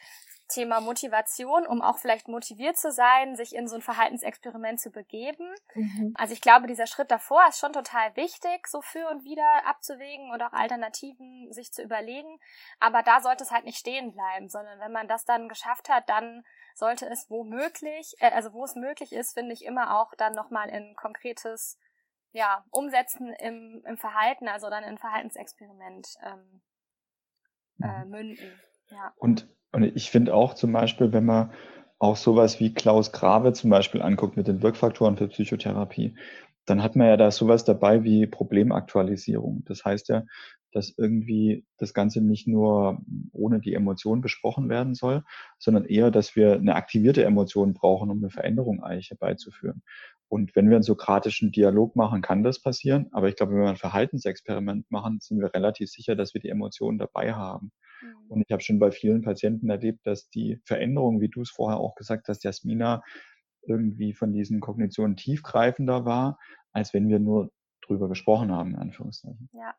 Thema 0.49 0.81
Motivation, 0.81 1.65
um 1.65 1.81
auch 1.81 1.97
vielleicht 1.97 2.27
motiviert 2.27 2.77
zu 2.77 2.91
sein, 2.91 3.35
sich 3.35 3.55
in 3.55 3.67
so 3.67 3.75
ein 3.75 3.81
Verhaltensexperiment 3.81 4.79
zu 4.79 4.91
begeben. 4.91 5.53
Mhm. 5.75 6.13
Also 6.15 6.33
ich 6.33 6.41
glaube, 6.41 6.67
dieser 6.67 6.87
Schritt 6.87 7.11
davor 7.11 7.47
ist 7.47 7.59
schon 7.59 7.71
total 7.71 8.15
wichtig, 8.15 8.67
so 8.67 8.81
für 8.81 9.07
und 9.09 9.23
wieder 9.23 9.65
abzuwägen 9.65 10.31
und 10.31 10.41
auch 10.41 10.53
Alternativen 10.53 11.51
sich 11.51 11.71
zu 11.71 11.81
überlegen. 11.81 12.39
Aber 12.79 13.03
da 13.03 13.21
sollte 13.21 13.43
es 13.43 13.51
halt 13.51 13.65
nicht 13.65 13.77
stehen 13.77 14.11
bleiben, 14.11 14.49
sondern 14.49 14.79
wenn 14.79 14.91
man 14.91 15.07
das 15.07 15.23
dann 15.23 15.47
geschafft 15.47 15.87
hat, 15.89 16.09
dann 16.09 16.43
sollte 16.75 17.07
es 17.07 17.29
womöglich, 17.29 18.15
äh, 18.19 18.31
also 18.31 18.53
wo 18.53 18.65
es 18.65 18.75
möglich 18.75 19.13
ist, 19.13 19.33
finde 19.33 19.53
ich 19.53 19.63
immer 19.63 19.99
auch 19.99 20.13
dann 20.15 20.33
nochmal 20.33 20.69
in 20.69 20.95
konkretes 20.95 21.77
ja, 22.31 22.63
umsetzen 22.71 23.33
im, 23.33 23.83
im 23.85 23.97
Verhalten, 23.97 24.47
also 24.47 24.69
dann 24.69 24.83
in 24.83 24.97
Verhaltensexperiment 24.97 26.07
ähm, 26.23 26.61
äh, 27.81 28.05
mhm. 28.05 28.09
münden. 28.09 28.61
Und, 29.17 29.47
und 29.71 29.83
ich 29.83 30.09
finde 30.09 30.33
auch 30.33 30.53
zum 30.53 30.71
Beispiel, 30.71 31.13
wenn 31.13 31.25
man 31.25 31.51
auch 31.99 32.15
sowas 32.15 32.59
wie 32.59 32.73
Klaus 32.73 33.11
Grave 33.11 33.53
zum 33.53 33.69
Beispiel 33.69 34.01
anguckt 34.01 34.37
mit 34.37 34.47
den 34.47 34.61
Wirkfaktoren 34.61 35.17
für 35.17 35.27
Psychotherapie, 35.27 36.15
dann 36.65 36.83
hat 36.83 36.95
man 36.95 37.07
ja 37.07 37.17
da 37.17 37.31
sowas 37.31 37.65
dabei 37.65 38.03
wie 38.03 38.27
Problemaktualisierung. 38.27 39.63
Das 39.65 39.83
heißt 39.83 40.09
ja, 40.09 40.23
dass 40.71 40.93
irgendwie 40.97 41.65
das 41.77 41.93
Ganze 41.93 42.21
nicht 42.21 42.47
nur 42.47 43.01
ohne 43.33 43.59
die 43.59 43.73
Emotion 43.73 44.21
besprochen 44.21 44.69
werden 44.69 44.93
soll, 44.93 45.23
sondern 45.57 45.85
eher, 45.85 46.11
dass 46.11 46.35
wir 46.35 46.53
eine 46.53 46.75
aktivierte 46.75 47.23
Emotion 47.23 47.73
brauchen, 47.73 48.11
um 48.11 48.19
eine 48.19 48.29
Veränderung 48.29 48.83
eigentlich 48.83 49.09
herbeizuführen. 49.09 49.81
Und 50.27 50.55
wenn 50.55 50.69
wir 50.69 50.77
einen 50.77 50.83
sokratischen 50.83 51.51
Dialog 51.51 51.95
machen, 51.95 52.21
kann 52.21 52.43
das 52.43 52.61
passieren. 52.61 53.07
Aber 53.11 53.29
ich 53.29 53.35
glaube, 53.35 53.53
wenn 53.53 53.61
wir 53.61 53.69
ein 53.69 53.77
Verhaltensexperiment 53.77 54.91
machen, 54.91 55.19
sind 55.21 55.41
wir 55.41 55.53
relativ 55.53 55.89
sicher, 55.89 56.15
dass 56.15 56.35
wir 56.35 56.41
die 56.41 56.49
Emotionen 56.49 56.99
dabei 56.99 57.33
haben. 57.33 57.71
Mhm. 58.01 58.31
Und 58.31 58.43
ich 58.45 58.51
habe 58.51 58.61
schon 58.61 58.79
bei 58.79 58.91
vielen 58.91 59.21
Patienten 59.21 59.69
erlebt, 59.69 60.05
dass 60.05 60.29
die 60.29 60.59
Veränderung, 60.65 61.21
wie 61.21 61.29
du 61.29 61.41
es 61.41 61.49
vorher 61.49 61.79
auch 61.79 61.95
gesagt 61.95 62.27
hast, 62.27 62.43
Jasmina, 62.43 63.03
irgendwie 63.63 64.13
von 64.13 64.33
diesen 64.33 64.59
Kognitionen 64.59 65.15
tiefgreifender 65.15 66.05
war, 66.05 66.39
als 66.71 66.93
wenn 66.93 67.09
wir 67.09 67.19
nur 67.19 67.51
drüber 67.81 68.07
gesprochen 68.07 68.51
haben, 68.51 68.71
in 68.71 68.77
Anführungszeichen. 68.77 69.49
Ja, 69.53 69.75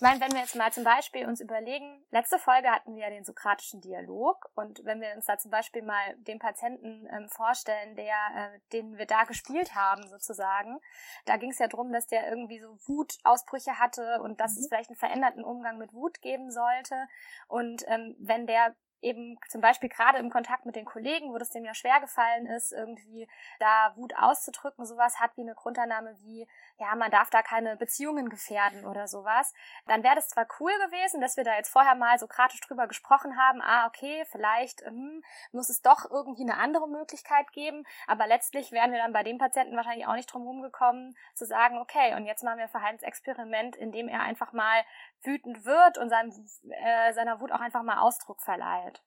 ich 0.00 0.02
meine, 0.02 0.18
wenn 0.18 0.32
wir 0.32 0.40
jetzt 0.40 0.56
mal 0.56 0.72
zum 0.72 0.82
Beispiel 0.82 1.26
uns 1.26 1.42
überlegen, 1.42 2.02
letzte 2.10 2.38
Folge 2.38 2.70
hatten 2.70 2.94
wir 2.94 3.02
ja 3.02 3.10
den 3.10 3.26
sokratischen 3.26 3.82
Dialog 3.82 4.50
und 4.54 4.82
wenn 4.86 5.02
wir 5.02 5.12
uns 5.14 5.26
da 5.26 5.36
zum 5.36 5.50
Beispiel 5.50 5.82
mal 5.82 6.16
den 6.20 6.38
Patienten 6.38 7.06
ähm, 7.12 7.28
vorstellen, 7.28 7.96
der, 7.96 8.14
äh, 8.34 8.60
den 8.72 8.96
wir 8.96 9.04
da 9.04 9.24
gespielt 9.24 9.74
haben 9.74 10.08
sozusagen, 10.08 10.80
da 11.26 11.36
ging 11.36 11.50
es 11.50 11.58
ja 11.58 11.68
darum, 11.68 11.92
dass 11.92 12.06
der 12.06 12.30
irgendwie 12.30 12.60
so 12.60 12.78
Wutausbrüche 12.86 13.78
hatte 13.78 14.22
und 14.22 14.40
dass 14.40 14.54
mhm. 14.54 14.60
es 14.60 14.68
vielleicht 14.68 14.88
einen 14.88 14.96
veränderten 14.96 15.44
Umgang 15.44 15.76
mit 15.76 15.92
Wut 15.92 16.22
geben 16.22 16.50
sollte 16.50 17.06
und 17.48 17.84
ähm, 17.86 18.16
wenn 18.18 18.46
der 18.46 18.74
eben 19.02 19.38
zum 19.48 19.60
Beispiel 19.60 19.88
gerade 19.88 20.18
im 20.18 20.30
Kontakt 20.30 20.66
mit 20.66 20.76
den 20.76 20.84
Kollegen, 20.84 21.32
wo 21.32 21.38
das 21.38 21.50
dem 21.50 21.64
ja 21.64 21.74
schwer 21.74 22.00
gefallen 22.00 22.46
ist, 22.46 22.72
irgendwie 22.72 23.28
da 23.58 23.92
Wut 23.96 24.14
auszudrücken, 24.16 24.84
sowas 24.84 25.20
hat 25.20 25.36
wie 25.36 25.42
eine 25.42 25.54
Grundannahme 25.54 26.16
wie, 26.20 26.46
ja, 26.78 26.94
man 26.96 27.10
darf 27.10 27.30
da 27.30 27.42
keine 27.42 27.76
Beziehungen 27.76 28.28
gefährden 28.28 28.84
oder 28.84 29.08
sowas, 29.08 29.54
dann 29.86 30.02
wäre 30.02 30.16
das 30.16 30.28
zwar 30.28 30.46
cool 30.60 30.72
gewesen, 30.86 31.20
dass 31.20 31.36
wir 31.36 31.44
da 31.44 31.56
jetzt 31.56 31.70
vorher 31.70 31.94
mal 31.94 32.18
sokratisch 32.18 32.60
drüber 32.60 32.86
gesprochen 32.86 33.38
haben, 33.38 33.60
ah, 33.62 33.86
okay, 33.86 34.24
vielleicht 34.30 34.82
hm, 34.84 35.22
muss 35.52 35.70
es 35.70 35.82
doch 35.82 36.10
irgendwie 36.10 36.42
eine 36.42 36.58
andere 36.58 36.88
Möglichkeit 36.88 37.52
geben, 37.52 37.86
aber 38.06 38.26
letztlich 38.26 38.72
wären 38.72 38.92
wir 38.92 38.98
dann 38.98 39.12
bei 39.12 39.22
dem 39.22 39.38
Patienten 39.38 39.76
wahrscheinlich 39.76 40.06
auch 40.06 40.14
nicht 40.14 40.32
drum 40.32 40.62
gekommen, 40.62 41.16
zu 41.34 41.46
sagen, 41.46 41.78
okay, 41.78 42.14
und 42.14 42.26
jetzt 42.26 42.42
machen 42.42 42.58
wir 42.58 42.64
ein 42.64 42.70
Verhaltensexperiment, 42.70 43.76
in 43.76 43.92
dem 43.92 44.08
er 44.08 44.20
einfach 44.22 44.52
mal 44.52 44.84
wütend 45.22 45.64
wird 45.64 45.98
und 45.98 46.08
seinem, 46.08 46.30
äh, 46.70 47.12
seiner 47.12 47.40
Wut 47.40 47.52
auch 47.52 47.60
einfach 47.60 47.82
mal 47.82 48.00
Ausdruck 48.00 48.42
verleiht. 48.42 49.02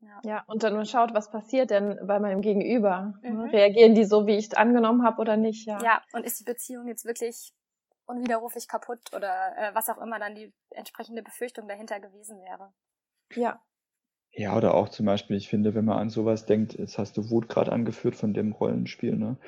Ja. 0.00 0.20
ja, 0.24 0.44
und 0.46 0.62
dann 0.62 0.84
schaut, 0.86 1.12
was 1.12 1.30
passiert 1.30 1.70
denn 1.70 1.98
bei 2.06 2.18
meinem 2.18 2.40
Gegenüber. 2.40 3.14
Mhm. 3.22 3.42
Reagieren 3.50 3.94
die 3.94 4.04
so, 4.04 4.26
wie 4.26 4.36
ich 4.36 4.46
es 4.46 4.54
angenommen 4.54 5.04
habe 5.04 5.20
oder 5.20 5.36
nicht? 5.36 5.66
Ja. 5.66 5.78
ja, 5.82 6.02
und 6.12 6.24
ist 6.24 6.40
die 6.40 6.44
Beziehung 6.44 6.88
jetzt 6.88 7.04
wirklich 7.04 7.52
unwiderruflich 8.06 8.66
kaputt 8.66 9.00
oder 9.14 9.56
äh, 9.56 9.74
was 9.74 9.90
auch 9.90 9.98
immer 9.98 10.18
dann 10.18 10.34
die 10.34 10.54
entsprechende 10.70 11.22
Befürchtung 11.22 11.68
dahinter 11.68 12.00
gewesen 12.00 12.40
wäre. 12.40 12.72
Ja. 13.34 13.62
Ja, 14.32 14.56
oder 14.56 14.74
auch 14.74 14.88
zum 14.88 15.06
Beispiel, 15.06 15.36
ich 15.36 15.48
finde, 15.48 15.74
wenn 15.74 15.84
man 15.84 15.98
an 15.98 16.10
sowas 16.10 16.46
denkt, 16.46 16.74
jetzt 16.78 16.98
hast 16.98 17.16
du 17.16 17.30
Wut 17.30 17.48
gerade 17.48 17.72
angeführt 17.72 18.14
von 18.14 18.32
dem 18.32 18.52
Rollenspiel, 18.52 19.16
ne? 19.16 19.38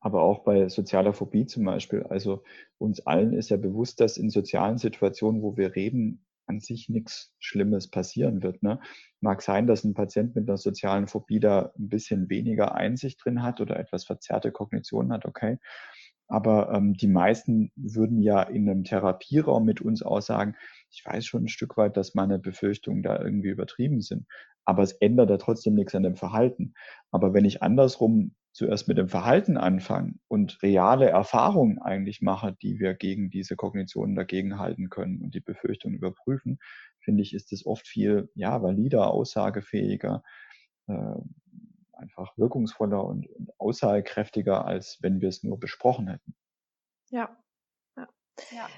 aber 0.00 0.22
auch 0.22 0.44
bei 0.44 0.68
sozialer 0.70 1.12
Phobie 1.12 1.44
zum 1.46 1.64
Beispiel. 1.64 2.04
Also 2.04 2.42
uns 2.78 3.06
allen 3.06 3.34
ist 3.34 3.50
ja 3.50 3.58
bewusst, 3.58 4.00
dass 4.00 4.16
in 4.16 4.30
sozialen 4.30 4.78
Situationen, 4.78 5.42
wo 5.42 5.56
wir 5.58 5.76
reden, 5.76 6.24
an 6.46 6.58
sich 6.60 6.88
nichts 6.88 7.32
Schlimmes 7.38 7.88
passieren 7.90 8.42
wird. 8.42 8.62
Ne? 8.62 8.80
Mag 9.20 9.42
sein, 9.42 9.66
dass 9.66 9.84
ein 9.84 9.94
Patient 9.94 10.34
mit 10.34 10.48
einer 10.48 10.56
sozialen 10.56 11.06
Phobie 11.06 11.38
da 11.38 11.72
ein 11.78 11.88
bisschen 11.88 12.30
weniger 12.30 12.74
Einsicht 12.74 13.22
drin 13.24 13.42
hat 13.42 13.60
oder 13.60 13.78
etwas 13.78 14.04
verzerrte 14.04 14.50
Kognition 14.52 15.12
hat, 15.12 15.26
okay. 15.26 15.58
Aber 16.30 16.72
ähm, 16.72 16.94
die 16.94 17.08
meisten 17.08 17.72
würden 17.74 18.22
ja 18.22 18.42
in 18.42 18.68
einem 18.68 18.84
Therapieraum 18.84 19.64
mit 19.64 19.80
uns 19.80 20.02
aussagen, 20.02 20.54
ich 20.90 21.04
weiß 21.04 21.26
schon 21.26 21.44
ein 21.44 21.48
Stück 21.48 21.76
weit, 21.76 21.96
dass 21.96 22.14
meine 22.14 22.38
Befürchtungen 22.38 23.02
da 23.02 23.20
irgendwie 23.20 23.48
übertrieben 23.48 24.00
sind. 24.00 24.26
Aber 24.64 24.84
es 24.84 24.92
ändert 24.92 25.30
ja 25.30 25.38
trotzdem 25.38 25.74
nichts 25.74 25.94
an 25.94 26.04
dem 26.04 26.14
Verhalten. 26.14 26.74
Aber 27.10 27.34
wenn 27.34 27.44
ich 27.44 27.62
andersrum 27.62 28.36
zuerst 28.52 28.86
mit 28.86 28.98
dem 28.98 29.08
Verhalten 29.08 29.56
anfange 29.56 30.14
und 30.28 30.62
reale 30.62 31.08
Erfahrungen 31.08 31.80
eigentlich 31.80 32.20
mache, 32.20 32.56
die 32.62 32.78
wir 32.78 32.94
gegen 32.94 33.30
diese 33.30 33.56
Kognitionen 33.56 34.14
dagegen 34.14 34.58
halten 34.58 34.88
können 34.88 35.22
und 35.22 35.34
die 35.34 35.40
Befürchtungen 35.40 35.96
überprüfen, 35.96 36.58
finde 37.00 37.22
ich, 37.22 37.34
ist 37.34 37.52
es 37.52 37.66
oft 37.66 37.88
viel 37.88 38.30
ja, 38.34 38.62
valider, 38.62 39.10
aussagefähiger, 39.10 40.22
äh, 40.86 41.16
einfach 42.00 42.36
wirkungsvoller 42.36 43.04
und, 43.04 43.26
und 43.28 43.50
aussagekräftiger, 43.58 44.64
als 44.64 44.98
wenn 45.00 45.20
wir 45.20 45.28
es 45.28 45.42
nur 45.42 45.58
besprochen 45.58 46.08
hätten. 46.08 46.34
Ja. 47.10 47.36
ja. 47.96 48.08
ja 48.50 48.68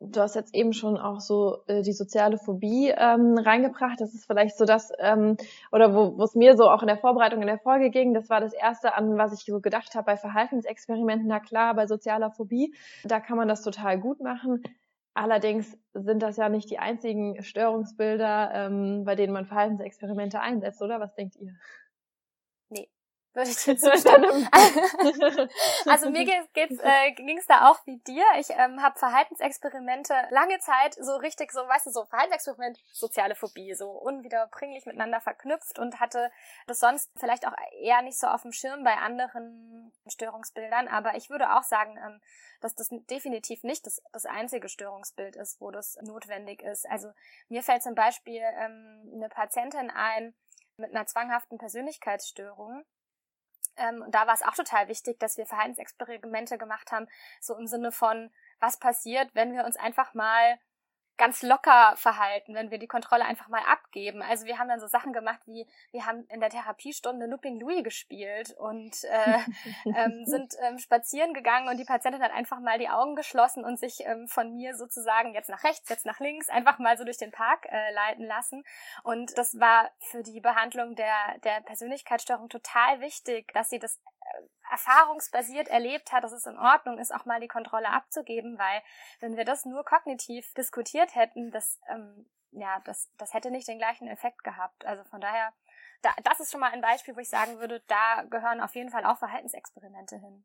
du 0.00 0.20
hast 0.20 0.34
jetzt 0.34 0.54
eben 0.54 0.72
schon 0.72 0.96
auch 0.96 1.20
so 1.20 1.58
äh, 1.66 1.82
die 1.82 1.92
soziale 1.92 2.38
Phobie 2.38 2.92
ähm, 2.96 3.36
reingebracht. 3.38 4.00
Das 4.00 4.14
ist 4.14 4.26
vielleicht 4.26 4.56
so 4.56 4.64
das, 4.64 4.90
ähm, 4.98 5.36
oder 5.70 5.94
wo 5.94 6.22
es 6.22 6.34
mir 6.34 6.56
so 6.56 6.68
auch 6.68 6.82
in 6.82 6.88
der 6.88 6.96
Vorbereitung 6.96 7.42
in 7.42 7.46
der 7.46 7.58
Folge 7.58 7.90
ging, 7.90 8.14
das 8.14 8.30
war 8.30 8.40
das 8.40 8.54
Erste, 8.54 8.94
an 8.94 9.18
was 9.18 9.32
ich 9.34 9.44
so 9.44 9.60
gedacht 9.60 9.94
habe 9.94 10.06
bei 10.06 10.16
Verhaltensexperimenten. 10.16 11.28
Na 11.28 11.40
klar, 11.40 11.74
bei 11.74 11.86
sozialer 11.86 12.30
Phobie, 12.30 12.74
da 13.04 13.20
kann 13.20 13.36
man 13.36 13.48
das 13.48 13.62
total 13.62 14.00
gut 14.00 14.20
machen. 14.20 14.62
Allerdings 15.12 15.76
sind 15.92 16.22
das 16.22 16.36
ja 16.36 16.48
nicht 16.48 16.70
die 16.70 16.78
einzigen 16.78 17.42
Störungsbilder, 17.42 18.52
ähm, 18.54 19.04
bei 19.04 19.16
denen 19.16 19.32
man 19.32 19.44
Verhaltensexperimente 19.44 20.40
einsetzt, 20.40 20.80
oder? 20.80 21.00
Was 21.00 21.14
denkt 21.14 21.36
ihr? 21.36 21.52
Würde 23.34 23.50
ich 23.50 23.66
jetzt 23.66 23.82
zustimmen. 23.82 24.48
also 25.86 26.10
mir 26.10 26.24
geht's, 26.52 26.78
äh, 26.80 27.12
ging's 27.12 27.46
da 27.46 27.70
auch 27.70 27.78
wie 27.86 27.98
dir. 27.98 28.24
Ich 28.38 28.50
ähm, 28.50 28.82
habe 28.82 28.98
Verhaltensexperimente 28.98 30.14
lange 30.30 30.58
Zeit 30.58 30.94
so 30.94 31.16
richtig, 31.16 31.52
so 31.52 31.60
weißt 31.60 31.86
du, 31.86 31.90
so 31.90 32.04
Verhaltensexperiment, 32.06 32.78
soziale 32.92 33.34
Phobie, 33.34 33.74
so 33.74 33.90
unwiederbringlich 33.90 34.86
miteinander 34.86 35.20
verknüpft 35.20 35.78
und 35.78 36.00
hatte 36.00 36.30
das 36.66 36.80
sonst 36.80 37.10
vielleicht 37.16 37.46
auch 37.46 37.54
eher 37.80 38.02
nicht 38.02 38.18
so 38.18 38.26
auf 38.26 38.42
dem 38.42 38.52
Schirm 38.52 38.82
bei 38.82 38.96
anderen 38.96 39.92
Störungsbildern. 40.08 40.88
Aber 40.88 41.14
ich 41.14 41.30
würde 41.30 41.54
auch 41.56 41.62
sagen, 41.62 41.96
ähm, 42.04 42.20
dass 42.60 42.74
das 42.74 42.88
definitiv 43.08 43.62
nicht 43.62 43.86
das, 43.86 44.02
das 44.12 44.26
einzige 44.26 44.68
Störungsbild 44.68 45.36
ist, 45.36 45.60
wo 45.60 45.70
das 45.70 45.96
notwendig 46.02 46.62
ist. 46.62 46.88
Also 46.88 47.12
mir 47.48 47.62
fällt 47.62 47.82
zum 47.82 47.94
Beispiel 47.94 48.42
ähm, 48.58 49.10
eine 49.14 49.28
Patientin 49.28 49.90
ein 49.90 50.34
mit 50.76 50.90
einer 50.90 51.06
zwanghaften 51.06 51.58
Persönlichkeitsstörung 51.58 52.84
ähm, 53.80 54.02
und 54.02 54.14
da 54.14 54.26
war 54.26 54.34
es 54.34 54.42
auch 54.42 54.54
total 54.54 54.88
wichtig, 54.88 55.18
dass 55.18 55.36
wir 55.36 55.46
Verhaltensexperimente 55.46 56.58
gemacht 56.58 56.92
haben, 56.92 57.08
so 57.40 57.56
im 57.56 57.66
Sinne 57.66 57.90
von, 57.92 58.30
was 58.60 58.78
passiert, 58.78 59.28
wenn 59.34 59.52
wir 59.52 59.64
uns 59.64 59.76
einfach 59.76 60.14
mal 60.14 60.58
ganz 61.20 61.42
locker 61.42 61.92
verhalten, 61.96 62.54
wenn 62.54 62.70
wir 62.70 62.78
die 62.78 62.86
Kontrolle 62.86 63.26
einfach 63.26 63.48
mal 63.48 63.60
abgeben. 63.70 64.22
Also 64.22 64.46
wir 64.46 64.58
haben 64.58 64.68
dann 64.68 64.80
so 64.80 64.86
Sachen 64.86 65.12
gemacht 65.12 65.40
wie, 65.44 65.66
wir 65.92 66.06
haben 66.06 66.24
in 66.30 66.40
der 66.40 66.48
Therapiestunde 66.48 67.26
Looping 67.26 67.60
Louis 67.60 67.84
gespielt 67.84 68.56
und 68.58 69.04
äh, 69.04 69.38
ähm, 69.84 70.24
sind 70.24 70.54
ähm, 70.62 70.78
spazieren 70.78 71.34
gegangen 71.34 71.68
und 71.68 71.76
die 71.76 71.84
Patientin 71.84 72.22
hat 72.22 72.32
einfach 72.32 72.58
mal 72.60 72.78
die 72.78 72.88
Augen 72.88 73.16
geschlossen 73.16 73.66
und 73.66 73.78
sich 73.78 74.00
ähm, 74.06 74.28
von 74.28 74.54
mir 74.54 74.74
sozusagen 74.74 75.34
jetzt 75.34 75.50
nach 75.50 75.62
rechts, 75.62 75.90
jetzt 75.90 76.06
nach 76.06 76.20
links 76.20 76.48
einfach 76.48 76.78
mal 76.78 76.96
so 76.96 77.04
durch 77.04 77.18
den 77.18 77.32
Park 77.32 77.66
äh, 77.70 77.92
leiten 77.92 78.24
lassen. 78.24 78.64
Und 79.02 79.36
das 79.36 79.60
war 79.60 79.90
für 79.98 80.22
die 80.22 80.40
Behandlung 80.40 80.96
der, 80.96 81.36
der 81.44 81.60
Persönlichkeitsstörung 81.60 82.48
total 82.48 83.02
wichtig, 83.02 83.52
dass 83.52 83.68
sie 83.68 83.78
das 83.78 84.00
erfahrungsbasiert 84.70 85.68
erlebt 85.68 86.12
hat, 86.12 86.24
dass 86.24 86.32
es 86.32 86.46
in 86.46 86.58
Ordnung 86.58 86.98
ist, 86.98 87.14
auch 87.14 87.24
mal 87.24 87.40
die 87.40 87.48
Kontrolle 87.48 87.90
abzugeben, 87.90 88.58
weil 88.58 88.82
wenn 89.20 89.36
wir 89.36 89.44
das 89.44 89.64
nur 89.64 89.84
kognitiv 89.84 90.52
diskutiert 90.54 91.14
hätten, 91.14 91.50
das, 91.50 91.80
ähm, 91.90 92.26
ja, 92.52 92.80
das, 92.84 93.10
das 93.18 93.34
hätte 93.34 93.50
nicht 93.50 93.68
den 93.68 93.78
gleichen 93.78 94.08
Effekt 94.08 94.44
gehabt. 94.44 94.84
Also 94.84 95.04
von 95.04 95.20
daher, 95.20 95.52
da, 96.02 96.10
das 96.24 96.40
ist 96.40 96.50
schon 96.50 96.60
mal 96.60 96.72
ein 96.72 96.80
Beispiel, 96.80 97.16
wo 97.16 97.20
ich 97.20 97.28
sagen 97.28 97.58
würde, 97.58 97.82
da 97.86 98.24
gehören 98.30 98.60
auf 98.60 98.74
jeden 98.74 98.90
Fall 98.90 99.04
auch 99.04 99.18
Verhaltensexperimente 99.18 100.16
hin. 100.16 100.44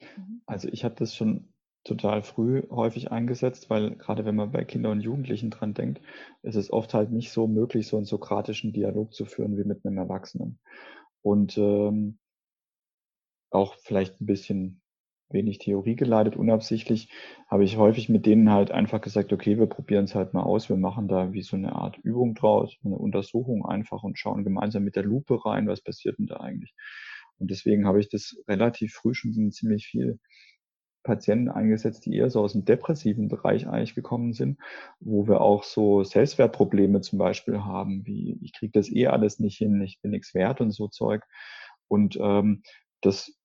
Mhm. 0.00 0.42
Also 0.46 0.68
ich 0.68 0.84
habe 0.84 0.94
das 0.94 1.14
schon 1.14 1.52
total 1.84 2.22
früh 2.22 2.62
häufig 2.70 3.10
eingesetzt, 3.12 3.70
weil 3.70 3.96
gerade 3.96 4.24
wenn 4.24 4.34
man 4.34 4.52
bei 4.52 4.64
Kindern 4.64 4.92
und 4.92 5.00
Jugendlichen 5.00 5.50
dran 5.50 5.74
denkt, 5.74 6.02
ist 6.42 6.56
es 6.56 6.70
oft 6.72 6.92
halt 6.92 7.10
nicht 7.10 7.32
so 7.32 7.46
möglich, 7.46 7.88
so 7.88 7.96
einen 7.96 8.04
sokratischen 8.04 8.72
Dialog 8.72 9.14
zu 9.14 9.24
führen 9.24 9.56
wie 9.56 9.64
mit 9.64 9.84
einem 9.84 9.98
Erwachsenen. 9.98 10.58
Und 11.22 11.56
ähm, 11.56 12.18
auch 13.50 13.76
vielleicht 13.82 14.20
ein 14.20 14.26
bisschen 14.26 14.80
wenig 15.30 15.58
Theorie 15.58 15.96
geleitet, 15.96 16.36
unabsichtlich, 16.36 17.10
habe 17.48 17.64
ich 17.64 17.76
häufig 17.76 18.08
mit 18.08 18.26
denen 18.26 18.50
halt 18.50 18.70
einfach 18.70 19.00
gesagt, 19.00 19.32
okay, 19.32 19.58
wir 19.58 19.66
probieren 19.66 20.04
es 20.04 20.14
halt 20.14 20.32
mal 20.32 20.42
aus, 20.42 20.68
wir 20.68 20.76
machen 20.76 21.08
da 21.08 21.32
wie 21.32 21.42
so 21.42 21.56
eine 21.56 21.74
Art 21.74 21.98
Übung 21.98 22.34
draus, 22.34 22.76
eine 22.82 22.96
Untersuchung 22.96 23.66
einfach 23.66 24.02
und 24.02 24.18
schauen 24.18 24.44
gemeinsam 24.44 24.84
mit 24.84 24.96
der 24.96 25.04
Lupe 25.04 25.44
rein, 25.44 25.68
was 25.68 25.82
passiert 25.82 26.18
denn 26.18 26.26
da 26.26 26.38
eigentlich. 26.38 26.74
Und 27.38 27.50
deswegen 27.50 27.86
habe 27.86 28.00
ich 28.00 28.08
das 28.08 28.36
relativ 28.48 28.94
früh 28.94 29.14
schon 29.14 29.52
ziemlich 29.52 29.86
viel 29.86 30.18
Patienten 31.04 31.48
eingesetzt, 31.48 32.04
die 32.04 32.16
eher 32.16 32.30
so 32.30 32.40
aus 32.42 32.52
dem 32.52 32.64
depressiven 32.64 33.28
Bereich 33.28 33.66
eigentlich 33.68 33.94
gekommen 33.94 34.32
sind, 34.32 34.58
wo 35.00 35.26
wir 35.28 35.40
auch 35.40 35.62
so 35.62 36.04
Selbstwertprobleme 36.04 37.00
zum 37.00 37.18
Beispiel 37.18 37.60
haben, 37.60 38.04
wie 38.04 38.38
ich 38.42 38.52
kriege 38.52 38.72
das 38.72 38.90
eh 38.90 39.06
alles 39.06 39.38
nicht 39.38 39.56
hin, 39.56 39.80
ich 39.80 40.00
bin 40.00 40.10
nichts 40.10 40.34
wert 40.34 40.60
und 40.60 40.72
so 40.72 40.88
Zeug. 40.88 41.22
Und 41.86 42.18
ähm, 42.20 42.62
das 43.00 43.37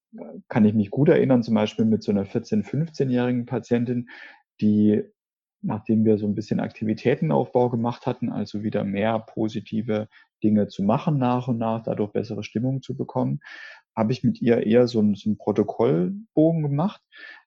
kann 0.48 0.66
ich 0.66 0.74
mich 0.74 0.92
gut 0.92 1.10
erinnern, 1.10 1.44
zum 1.44 1.56
Beispiel 1.56 1.86
mit 1.86 2.04
so 2.04 2.12
einer 2.12 2.26
14-, 2.26 2.64
15-jährigen 2.64 3.46
Patientin, 3.46 4.10
die, 4.62 5.04
nachdem 5.62 6.06
wir 6.06 6.18
so 6.18 6.28
ein 6.28 6.36
bisschen 6.36 6.60
Aktivitätenaufbau 6.60 7.70
gemacht 7.70 8.06
hatten, 8.06 8.32
also 8.32 8.64
wieder 8.64 8.84
mehr 8.84 9.20
positive 9.20 10.08
Dinge 10.44 10.68
zu 10.68 10.84
machen 10.84 11.18
nach 11.18 11.48
und 11.48 11.58
nach, 11.58 11.84
dadurch 11.84 12.12
bessere 12.12 12.44
Stimmung 12.44 12.82
zu 12.82 12.96
bekommen, 12.96 13.40
habe 13.96 14.12
ich 14.12 14.24
mit 14.24 14.42
ihr 14.42 14.66
eher 14.66 14.88
so 14.88 15.00
ein, 15.02 15.16
so 15.16 15.30
ein 15.30 15.38
Protokollbogen 15.38 16.64
gemacht. 16.64 17.02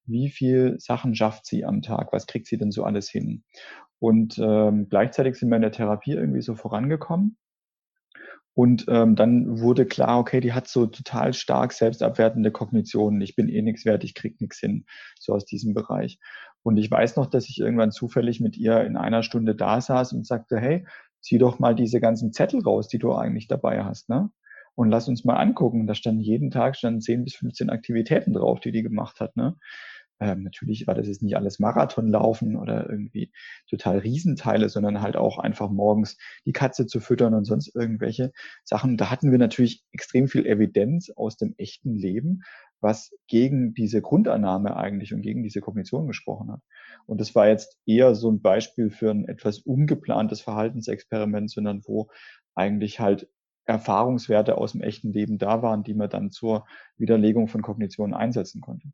Wie 0.05 0.31
viel 0.31 0.77
Sachen 0.79 1.15
schafft 1.15 1.47
sie 1.47 1.65
am 1.65 1.83
Tag? 1.83 2.13
Was 2.13 2.27
kriegt 2.27 2.47
sie 2.47 2.57
denn 2.57 2.71
so 2.71 2.85
alles 2.85 3.11
hin? 3.11 3.45
Und 3.99 4.39
ähm, 4.39 4.89
gleichzeitig 4.89 5.37
sind 5.37 5.49
wir 5.49 5.57
in 5.57 5.63
der 5.63 5.73
Therapie 5.73 6.13
irgendwie 6.13 6.43
so 6.43 6.55
vorangekommen. 6.55 7.37
Und 8.57 8.87
ähm, 8.89 9.17
dann 9.17 9.61
wurde 9.61 9.85
klar, 9.85 10.19
okay, 10.19 10.41
die 10.41 10.55
hat 10.55 10.67
so 10.67 10.87
total 10.87 11.35
stark 11.35 11.75
selbstabwertende 11.75 12.51
Kognitionen. 12.51 13.21
Ich 13.21 13.37
bin 13.37 13.51
eh 13.51 13.61
nichts 13.61 13.85
wert, 13.85 14.03
ich 14.03 14.15
krieg 14.15 14.41
nichts 14.41 14.59
hin, 14.59 14.87
so 15.21 15.35
aus 15.35 15.45
diesem 15.45 15.75
Bereich. 15.75 16.19
Und 16.63 16.79
ich 16.79 16.91
weiß 16.91 17.17
noch, 17.17 17.27
dass 17.27 17.51
ich 17.51 17.61
irgendwann 17.61 17.93
zufällig 17.93 18.41
mit 18.41 18.57
ihr 18.57 18.81
in 18.85 18.97
einer 18.97 19.23
Stunde 19.23 19.55
da 19.55 19.83
saß 19.83 20.15
und 20.15 20.27
sagte, 20.27 20.59
hey, 20.59 20.87
zieh 21.21 21.37
doch 21.37 21.59
mal 21.59 21.75
diese 21.75 22.01
ganzen 22.01 22.33
Zettel 22.33 22.63
raus, 22.63 22.89
die 22.89 22.99
du 22.99 23.15
eigentlich 23.15 23.47
dabei 23.47 23.85
hast, 23.85 24.09
ne? 24.09 24.31
Und 24.75 24.89
lass 24.89 25.07
uns 25.07 25.25
mal 25.25 25.37
angucken. 25.37 25.87
Da 25.87 25.95
standen 25.95 26.23
jeden 26.23 26.51
Tag 26.51 26.77
standen 26.77 27.03
10 27.03 27.25
bis 27.25 27.35
15 27.35 27.69
Aktivitäten 27.69 28.33
drauf, 28.33 28.61
die 28.61 28.73
die 28.73 28.83
gemacht 28.83 29.21
hat, 29.21 29.37
ne? 29.37 29.57
Ähm, 30.19 30.43
natürlich 30.43 30.87
war 30.87 30.95
das 30.95 31.09
jetzt 31.09 31.23
nicht 31.23 31.37
alles 31.37 31.59
Marathonlaufen 31.59 32.57
oder 32.57 32.89
irgendwie 32.89 33.33
total 33.69 33.99
Riesenteile, 33.99 34.69
sondern 34.69 35.03
halt 35.03 35.17
auch 35.17 35.39
einfach 35.39 35.71
morgens 35.71 36.17
die 36.47 36.53
Katze 36.53 36.87
zu 36.87 37.01
füttern 37.01 37.35
und 37.35 37.45
sonst 37.45 37.75
irgendwelche 37.75 38.33
Sachen. 38.65 38.97
Da 38.97 39.11
hatten 39.11 39.31
wir 39.31 39.39
natürlich 39.39 39.85
extrem 39.93 40.29
viel 40.29 40.47
Evidenz 40.47 41.11
aus 41.11 41.37
dem 41.37 41.55
echten 41.59 41.95
Leben, 41.95 42.43
was 42.81 43.11
gegen 43.27 43.75
diese 43.75 44.01
Grundannahme 44.01 44.77
eigentlich 44.77 45.13
und 45.13 45.23
gegen 45.23 45.43
diese 45.43 45.61
Kognition 45.61 46.07
gesprochen 46.07 46.53
hat. 46.53 46.61
Und 47.07 47.21
das 47.21 47.35
war 47.35 47.49
jetzt 47.49 47.79
eher 47.87 48.15
so 48.15 48.31
ein 48.31 48.41
Beispiel 48.41 48.91
für 48.91 49.11
ein 49.11 49.27
etwas 49.27 49.59
ungeplantes 49.59 50.41
Verhaltensexperiment, 50.41 51.51
sondern 51.51 51.83
wo 51.85 52.09
eigentlich 52.55 53.01
halt 53.01 53.29
Erfahrungswerte 53.67 54.57
aus 54.57 54.73
dem 54.73 54.81
echten 54.81 55.13
Leben 55.13 55.39
da 55.39 55.63
waren, 55.63 55.83
die 55.83 55.95
man 55.95 56.09
dann 56.09 56.31
zur 56.31 56.67
Widerlegung 56.97 57.49
von 57.49 57.63
Kognition 57.63 58.15
einsetzen 58.15 58.61
konnte. 58.61 58.93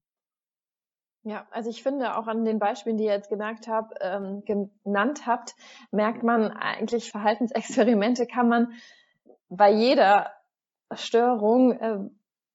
Ja, 1.24 1.46
also 1.52 1.70
ich 1.70 1.84
finde 1.84 2.16
auch 2.16 2.26
an 2.26 2.44
den 2.44 2.58
Beispielen, 2.58 2.96
die 2.96 3.04
ihr 3.04 3.12
jetzt 3.12 3.28
gemerkt 3.28 3.68
habt, 3.68 3.96
ähm, 4.00 4.42
genannt 4.44 5.26
habt, 5.26 5.54
merkt 5.92 6.24
man 6.24 6.50
eigentlich 6.50 7.12
Verhaltensexperimente 7.12 8.26
kann 8.26 8.48
man 8.48 8.72
bei 9.48 9.70
jeder 9.70 10.32
Störung 10.94 11.72
äh, 11.72 11.98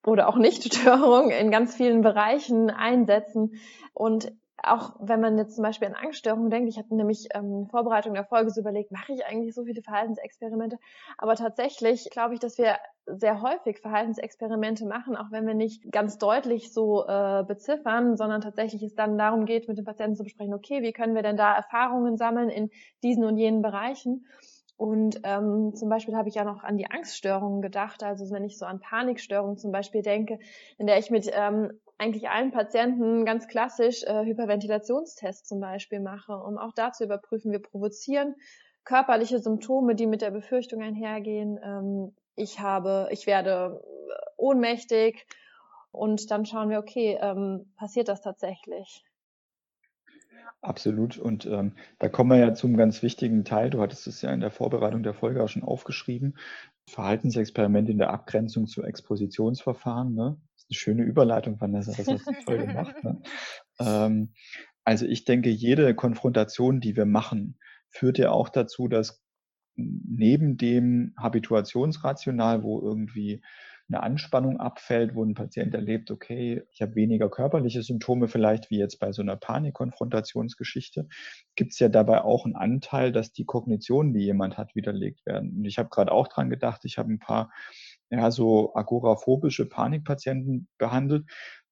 oder 0.06 0.28
auch 0.28 0.36
Nicht-Störung 0.36 1.30
in 1.32 1.50
ganz 1.50 1.76
vielen 1.76 2.02
Bereichen 2.02 2.70
einsetzen. 2.70 3.54
Und 3.94 4.32
auch 4.64 4.96
wenn 5.00 5.22
man 5.22 5.38
jetzt 5.38 5.56
zum 5.56 5.64
Beispiel 5.64 5.88
an 5.88 5.96
Angststörungen 5.96 6.50
denkt, 6.50 6.70
ich 6.70 6.78
hatte 6.78 6.96
nämlich 6.96 7.28
ähm, 7.34 7.68
Vorbereitung 7.70 8.14
der 8.14 8.26
Folge 8.26 8.50
so 8.50 8.62
überlegt, 8.62 8.92
mache 8.92 9.14
ich 9.14 9.26
eigentlich 9.26 9.54
so 9.54 9.64
viele 9.66 9.82
Verhaltensexperimente? 9.82 10.78
Aber 11.18 11.36
tatsächlich 11.36 12.10
glaube 12.12 12.34
ich, 12.34 12.40
dass 12.40 12.58
wir 12.58 12.78
sehr 13.06 13.42
häufig 13.42 13.80
Verhaltensexperimente 13.80 14.86
machen, 14.86 15.16
auch 15.16 15.32
wenn 15.32 15.48
wir 15.48 15.54
nicht 15.54 15.90
ganz 15.92 16.18
deutlich 16.18 16.74
so 16.74 17.06
äh, 17.08 17.44
beziffern, 17.48 18.18
sondern 18.18 18.42
tatsächlich 18.42 18.84
es 18.84 18.96
dann 18.96 19.18
darum 19.18 19.46
geht, 19.46 19.68
mit 19.68 19.78
dem 19.78 19.86
Patienten 19.86 20.16
zu 20.18 20.24
besprechen, 20.24 20.54
okay, 20.54 20.82
wie 20.82 20.92
können 20.92 21.16
wir 21.16 21.24
denn 21.24 21.38
da 21.38 21.56
Erfahrungen 21.56 22.18
sammeln 22.18 22.50
in 22.50 22.70
diesen 23.04 23.24
und 23.24 23.38
jenen 23.38 23.62
Bereichen? 23.62 24.26
Und 24.78 25.22
ähm, 25.24 25.74
zum 25.76 25.90
Beispiel 25.90 26.16
habe 26.16 26.30
ich 26.30 26.36
ja 26.36 26.44
noch 26.44 26.64
an 26.64 26.78
die 26.78 26.90
Angststörungen 26.90 27.62
gedacht, 27.64 28.04
also 28.04 28.30
wenn 28.32 28.46
ich 28.46 28.60
so 28.60 28.66
an 28.66 28.80
Panikstörungen 28.80 29.58
zum 29.58 29.72
Beispiel 29.72 30.04
denke, 30.04 30.38
in 30.78 30.86
der 30.86 31.00
ich 31.00 31.10
mit 31.10 31.30
ähm, 31.34 31.72
eigentlich 31.98 32.30
allen 32.30 32.52
Patienten 32.52 33.26
ganz 33.26 33.48
klassisch 33.48 34.04
äh, 34.04 34.24
Hyperventilationstests 34.24 35.48
zum 35.48 35.60
Beispiel 35.60 36.00
mache, 36.00 36.38
um 36.38 36.60
auch 36.60 36.74
da 36.74 36.92
zu 36.92 37.04
überprüfen, 37.06 37.52
wir 37.52 37.62
provozieren 37.62 38.36
körperliche 38.86 39.40
Symptome, 39.40 39.96
die 39.96 40.08
mit 40.08 40.22
der 40.22 40.32
Befürchtung 40.32 40.82
einhergehen. 40.82 41.60
Ähm, 41.62 42.16
ich 42.36 42.60
habe, 42.60 43.10
ich 43.12 43.26
werde 43.26 43.84
ohnmächtig 44.38 45.26
und 45.92 46.30
dann 46.30 46.46
schauen 46.46 46.70
wir, 46.70 46.80
okay, 46.80 47.18
ähm, 47.20 47.74
passiert 47.76 48.08
das 48.10 48.22
tatsächlich? 48.22 49.07
Absolut. 50.62 51.18
Und 51.18 51.46
ähm, 51.46 51.74
da 52.00 52.10
kommen 52.10 52.32
wir 52.32 52.38
ja 52.38 52.54
zum 52.54 52.78
ganz 52.78 53.02
wichtigen 53.04 53.46
Teil. 53.46 53.70
Du 53.70 53.82
hattest 53.82 54.08
es 54.08 54.22
ja 54.22 54.32
in 54.32 54.40
der 54.40 54.52
Vorbereitung 54.52 55.04
der 55.04 55.14
Folge 55.14 55.44
auch 55.44 55.50
schon 55.50 55.64
aufgeschrieben. 55.64 56.38
Verhaltensexperiment 56.90 57.90
in 57.90 57.98
der 57.98 58.12
Abgrenzung 58.12 58.68
zu 58.68 58.84
Expositionsverfahren. 58.84 60.14
Ne? 60.14 60.38
Das 60.54 60.64
ist 60.64 60.72
eine 60.72 60.78
schöne 60.78 61.04
Überleitung, 61.04 61.60
Vanessa, 61.60 61.92
das 61.92 62.08
hast 62.08 62.28
du 62.28 62.34
toll 62.46 62.66
gemacht. 62.66 62.96
Ne? 63.04 63.22
Ähm, 63.80 64.34
also 64.84 65.06
ich 65.06 65.24
denke, 65.24 65.52
jede 65.52 65.94
Konfrontation, 65.94 66.80
die 66.80 66.96
wir 66.96 67.06
machen, 67.06 67.60
führt 67.92 68.18
ja 68.18 68.32
auch 68.32 68.50
dazu, 68.50 68.88
dass 68.88 69.22
neben 69.76 70.58
dem 70.58 71.14
Habituationsrational, 71.16 72.64
wo 72.64 72.82
irgendwie 72.82 73.44
eine 73.90 74.04
Anspannung 74.04 74.60
abfällt, 74.60 75.16
wo 75.16 75.24
ein 75.24 75.34
Patient 75.34 75.74
erlebt, 75.74 76.12
okay, 76.12 76.64
ich 76.72 76.82
habe 76.82 76.96
weniger 76.96 77.30
körperliche 77.30 77.82
Symptome 77.84 78.28
vielleicht, 78.28 78.70
wie 78.70 78.78
jetzt 78.78 79.00
bei 79.00 79.12
so 79.12 79.22
einer 79.22 79.38
Panikkonfrontationsgeschichte, 79.38 81.08
gibt 81.56 81.74
es 81.74 81.80
ja 81.80 81.88
dabei 81.88 82.22
auch 82.24 82.46
einen 82.46 82.56
Anteil, 82.56 83.12
dass 83.12 83.32
die 83.32 83.46
Kognitionen, 83.46 84.14
die 84.14 84.26
jemand 84.26 84.58
hat, 84.58 84.76
widerlegt 84.76 85.26
werden. 85.26 85.56
Und 85.58 85.66
ich 85.66 85.78
habe 85.78 85.90
gerade 85.90 86.12
auch 86.12 86.28
dran 86.28 86.50
gedacht, 86.50 86.82
ich 86.84 86.98
habe 86.98 87.12
ein 87.12 87.20
paar 87.20 87.52
ja, 88.10 88.32
so 88.32 88.76
agoraphobische 88.76 89.68
Panikpatienten 89.68 90.68
behandelt, 90.78 91.26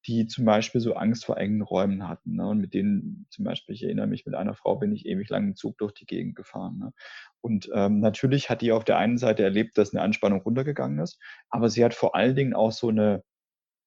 die 0.07 0.27
zum 0.27 0.45
Beispiel 0.45 0.81
so 0.81 0.93
Angst 0.93 1.25
vor 1.25 1.37
engen 1.37 1.61
Räumen 1.61 2.07
hatten. 2.07 2.35
Ne? 2.35 2.47
Und 2.47 2.59
mit 2.59 2.73
denen 2.73 3.25
zum 3.29 3.45
Beispiel, 3.45 3.75
ich 3.75 3.83
erinnere 3.83 4.07
mich, 4.07 4.25
mit 4.25 4.35
einer 4.35 4.53
Frau 4.53 4.75
bin 4.75 4.93
ich 4.93 5.05
ewig 5.05 5.29
lang 5.29 5.49
im 5.49 5.55
Zug 5.55 5.77
durch 5.77 5.93
die 5.93 6.05
Gegend 6.05 6.35
gefahren. 6.35 6.77
Ne? 6.77 6.93
Und 7.41 7.69
ähm, 7.73 7.99
natürlich 7.99 8.49
hat 8.49 8.61
die 8.61 8.71
auf 8.71 8.83
der 8.83 8.97
einen 8.97 9.17
Seite 9.17 9.43
erlebt, 9.43 9.77
dass 9.77 9.93
eine 9.93 10.03
Anspannung 10.03 10.41
runtergegangen 10.41 10.99
ist, 10.99 11.19
aber 11.49 11.69
sie 11.69 11.83
hat 11.83 11.93
vor 11.93 12.15
allen 12.15 12.35
Dingen 12.35 12.53
auch 12.53 12.71
so 12.71 12.89
eine 12.89 13.23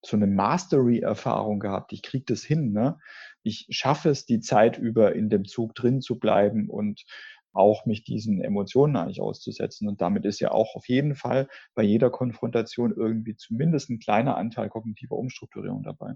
so 0.05 0.17
eine 0.17 0.29
Mastery-Erfahrung 0.29 1.59
gehabt. 1.59 1.93
Ich 1.93 2.03
kriege 2.03 2.25
das 2.25 2.45
hin. 2.45 2.73
Ne? 2.73 2.99
Ich 3.43 3.67
schaffe 3.71 4.11
es, 4.11 4.27
die 4.27 4.41
Zeit 4.41 4.79
über 4.79 5.15
in 5.15 5.29
dem 5.29 5.45
Zug 5.45 5.75
drin 5.75 6.01
zu 6.01 6.21
bleiben 6.21 6.71
und 6.71 7.05
auch 7.53 7.87
mich 7.87 8.05
diesen 8.05 8.41
Emotionen 8.41 8.97
eigentlich 8.97 9.21
auszusetzen. 9.21 9.89
Und 9.89 10.01
damit 10.01 10.25
ist 10.25 10.41
ja 10.41 10.51
auch 10.51 10.75
auf 10.75 10.89
jeden 10.89 11.15
Fall 11.15 11.49
bei 11.75 11.83
jeder 11.83 12.11
Konfrontation 12.11 12.93
irgendwie 12.93 13.37
zumindest 13.37 13.91
ein 13.91 13.99
kleiner 13.99 14.37
Anteil 14.37 14.69
kognitiver 14.69 15.17
Umstrukturierung 15.17 15.83
dabei. 15.83 16.15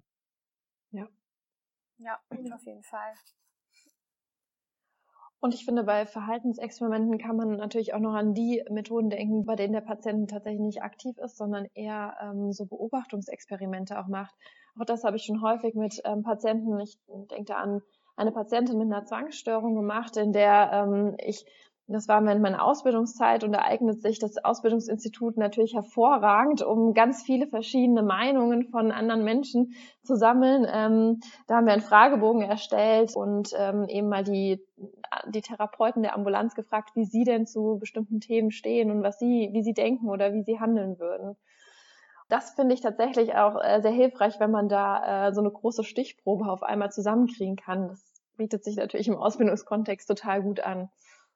Ja. 0.91 1.09
Ja, 1.99 2.19
auf 2.31 2.67
jeden 2.67 2.83
Fall. 2.83 3.15
Und 5.41 5.55
ich 5.55 5.65
finde, 5.65 5.83
bei 5.83 6.07
Verhaltensexperimenten 6.07 7.19
kann 7.19 7.37
man 7.37 7.57
natürlich 7.57 7.95
auch 7.95 7.99
noch 7.99 8.15
an 8.15 8.33
die 8.33 8.65
Methoden 8.71 9.11
denken, 9.11 9.45
bei 9.45 9.57
denen 9.57 9.73
der 9.73 9.81
Patient 9.81 10.31
tatsächlich 10.31 10.61
nicht 10.61 10.83
aktiv 10.83 11.19
ist, 11.19 11.37
sondern 11.37 11.67
eher 11.75 12.17
ähm, 12.23 12.53
so 12.53 12.67
Beobachtungsexperimente 12.67 13.99
auch 13.99 14.07
macht. 14.07 14.33
Auch 14.79 14.85
das 14.85 15.03
habe 15.03 15.17
ich 15.17 15.25
schon 15.25 15.43
häufig 15.43 15.75
mit 15.75 16.01
ähm, 16.05 16.23
Patienten, 16.23 16.79
ich 16.79 16.97
denke 17.09 17.45
da 17.45 17.57
an 17.57 17.83
eine 18.17 18.33
Patientin 18.33 18.79
mit 18.79 18.87
einer 18.87 19.05
Zwangsstörung 19.05 19.75
gemacht, 19.75 20.17
in 20.17 20.33
der 20.33 20.71
ähm, 20.73 21.15
ich 21.19 21.45
das 21.89 22.09
war 22.09 22.25
während 22.25 22.43
meiner 22.43 22.65
Ausbildungszeit 22.65 23.45
und 23.45 23.53
da 23.53 23.63
eignet 23.63 24.01
sich 24.01 24.19
das 24.19 24.43
Ausbildungsinstitut 24.43 25.37
natürlich 25.37 25.75
hervorragend, 25.75 26.63
um 26.63 26.95
ganz 26.95 27.23
viele 27.23 27.49
verschiedene 27.49 28.03
Meinungen 28.03 28.65
von 28.65 28.93
anderen 28.93 29.25
Menschen 29.25 29.75
zu 30.03 30.17
sammeln. 30.17 30.67
Ähm, 30.73 31.21
da 31.49 31.57
haben 31.57 31.67
wir 31.67 31.73
einen 31.73 31.83
Fragebogen 31.83 32.43
erstellt 32.43 33.15
und 33.17 33.51
ähm, 33.59 33.87
eben 33.89 34.09
mal 34.09 34.23
die, 34.25 34.65
die 35.35 35.43
Therapeuten 35.43 36.03
der 36.03 36.15
Ambulanz 36.15 36.55
gefragt, 36.55 36.91
wie 36.95 37.05
sie 37.05 37.25
denn 37.25 37.47
zu 37.47 37.79
bestimmten 37.79 38.21
Themen 38.21 38.53
stehen 38.53 38.91
und 38.91 39.03
was 39.03 39.19
sie, 39.19 39.51
wie 39.53 39.63
sie 39.63 39.75
denken 39.75 40.09
oder 40.09 40.33
wie 40.33 40.43
sie 40.43 40.61
handeln 40.61 40.99
würden 40.99 41.37
das 42.33 42.53
finde 42.53 42.75
ich 42.75 42.81
tatsächlich 42.81 43.35
auch 43.35 43.63
äh, 43.63 43.83
sehr 43.83 43.91
hilfreich, 43.91 44.41
wenn 44.41 44.51
man 44.51 44.71
da 44.71 45.29
äh, 45.29 45.35
so 45.35 45.41
eine 45.43 45.51
große 45.51 45.85
Stichprobe 45.85 46.47
auf 46.51 46.63
einmal 46.63 46.91
zusammenkriegen 46.91 47.57
kann. 47.57 47.89
Das 47.89 48.03
bietet 48.39 48.65
sich 48.65 48.77
natürlich 48.77 49.07
im 49.07 49.19
Ausbildungskontext 49.19 50.09
total 50.09 50.43
gut 50.43 50.61
an. 50.61 50.91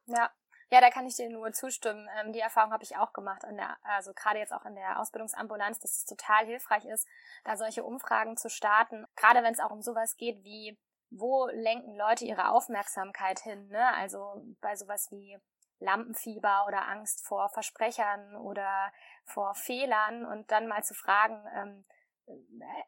Ja. 0.06 0.30
Ja, 0.68 0.80
da 0.80 0.90
kann 0.90 1.06
ich 1.06 1.14
dir 1.14 1.30
nur 1.30 1.52
zustimmen. 1.52 2.08
Ähm, 2.18 2.32
die 2.32 2.40
Erfahrung 2.40 2.72
habe 2.72 2.82
ich 2.82 2.96
auch 2.96 3.12
gemacht, 3.12 3.44
in 3.48 3.56
der, 3.56 3.76
also 3.84 4.12
gerade 4.14 4.40
jetzt 4.40 4.52
auch 4.52 4.64
in 4.64 4.74
der 4.74 4.98
Ausbildungsambulanz, 4.98 5.78
dass 5.78 5.96
es 5.98 6.06
total 6.06 6.44
hilfreich 6.44 6.84
ist, 6.86 7.06
da 7.44 7.56
solche 7.56 7.84
Umfragen 7.84 8.36
zu 8.36 8.48
starten. 8.48 9.06
Gerade 9.14 9.44
wenn 9.44 9.52
es 9.52 9.60
auch 9.60 9.70
um 9.70 9.80
sowas 9.80 10.16
geht 10.16 10.42
wie, 10.42 10.76
wo 11.10 11.46
lenken 11.52 11.94
Leute 11.94 12.24
ihre 12.24 12.48
Aufmerksamkeit 12.48 13.38
hin? 13.38 13.68
Ne? 13.68 13.94
Also 13.94 14.42
bei 14.60 14.74
sowas 14.74 15.06
wie 15.12 15.38
Lampenfieber 15.80 16.64
oder 16.66 16.88
Angst 16.88 17.26
vor 17.26 17.48
Versprechern 17.50 18.36
oder 18.36 18.92
vor 19.24 19.54
Fehlern 19.54 20.24
und 20.24 20.50
dann 20.50 20.66
mal 20.66 20.82
zu 20.82 20.94
fragen, 20.94 21.44
ähm, 21.54 21.84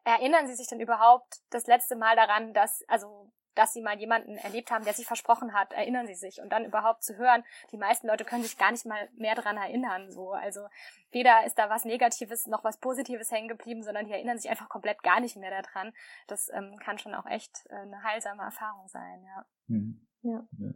erinnern 0.03 0.47
Sie 0.47 0.55
sich 0.55 0.67
denn 0.67 0.79
überhaupt 0.79 1.41
das 1.49 1.67
letzte 1.67 1.95
Mal 1.95 2.15
daran, 2.15 2.53
dass, 2.53 2.83
also, 2.87 3.31
dass 3.55 3.73
Sie 3.73 3.81
mal 3.81 3.97
jemanden 3.97 4.37
erlebt 4.37 4.71
haben, 4.71 4.83
der 4.83 4.93
sich 4.93 5.05
versprochen 5.05 5.53
hat, 5.53 5.71
erinnern 5.73 6.07
Sie 6.07 6.15
sich 6.15 6.41
und 6.41 6.49
dann 6.49 6.65
überhaupt 6.65 7.03
zu 7.03 7.15
hören, 7.17 7.43
die 7.71 7.77
meisten 7.77 8.07
Leute 8.07 8.25
können 8.25 8.43
sich 8.43 8.57
gar 8.57 8.71
nicht 8.71 8.85
mal 8.85 9.09
mehr 9.13 9.35
daran 9.35 9.57
erinnern, 9.57 10.11
so. 10.11 10.31
Also, 10.31 10.67
weder 11.11 11.45
ist 11.45 11.57
da 11.57 11.69
was 11.69 11.85
Negatives 11.85 12.47
noch 12.47 12.63
was 12.63 12.77
Positives 12.79 13.31
hängen 13.31 13.47
geblieben, 13.47 13.83
sondern 13.83 14.05
die 14.05 14.13
erinnern 14.13 14.37
sich 14.37 14.49
einfach 14.49 14.69
komplett 14.69 15.03
gar 15.03 15.19
nicht 15.19 15.37
mehr 15.37 15.61
daran. 15.61 15.93
Das 16.27 16.49
ähm, 16.49 16.77
kann 16.79 16.97
schon 16.97 17.15
auch 17.15 17.25
echt 17.25 17.65
äh, 17.69 17.75
eine 17.75 18.03
heilsame 18.03 18.43
Erfahrung 18.43 18.87
sein, 18.87 19.23
ja. 19.23 19.45
Mhm. 19.67 20.07
ja. 20.21 20.47
ja. 20.57 20.71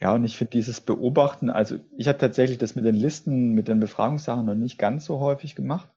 Ja, 0.00 0.14
und 0.14 0.24
ich 0.24 0.36
finde 0.36 0.52
dieses 0.52 0.80
Beobachten, 0.80 1.50
also 1.50 1.76
ich 1.96 2.08
habe 2.08 2.18
tatsächlich 2.18 2.58
das 2.58 2.74
mit 2.74 2.84
den 2.84 2.94
Listen, 2.94 3.52
mit 3.52 3.68
den 3.68 3.80
Befragungssachen 3.80 4.46
noch 4.46 4.54
nicht 4.54 4.78
ganz 4.78 5.04
so 5.04 5.20
häufig 5.20 5.54
gemacht. 5.54 5.88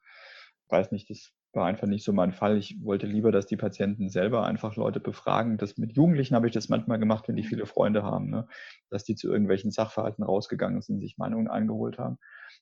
Ich 0.66 0.72
weiß 0.72 0.92
nicht, 0.92 1.10
das 1.10 1.32
war 1.54 1.68
einfach 1.68 1.88
nicht 1.88 2.04
so 2.04 2.14
mein 2.14 2.34
Fall. 2.34 2.58
Ich 2.58 2.84
wollte 2.84 3.06
lieber, 3.06 3.32
dass 3.32 3.46
die 3.46 3.58
Patienten 3.58 4.10
selber 4.10 4.46
einfach 4.46 4.76
Leute 4.76 5.00
befragen. 5.00 5.58
Das 5.58 5.78
mit 5.78 5.96
Jugendlichen 5.96 6.36
habe 6.36 6.48
ich 6.48 6.54
das 6.54 6.68
manchmal 6.68 7.00
gemacht, 7.00 7.28
wenn 7.28 7.36
die 7.36 7.44
viele 7.44 7.66
Freunde 7.66 8.04
haben, 8.04 8.30
ne? 8.30 8.48
dass 8.90 9.04
die 9.04 9.16
zu 9.16 9.32
irgendwelchen 9.32 9.72
Sachverhalten 9.72 10.24
rausgegangen 10.24 10.82
sind, 10.82 11.00
sich 11.00 11.18
Meinungen 11.18 11.48
eingeholt 11.48 12.00
haben. 12.00 12.18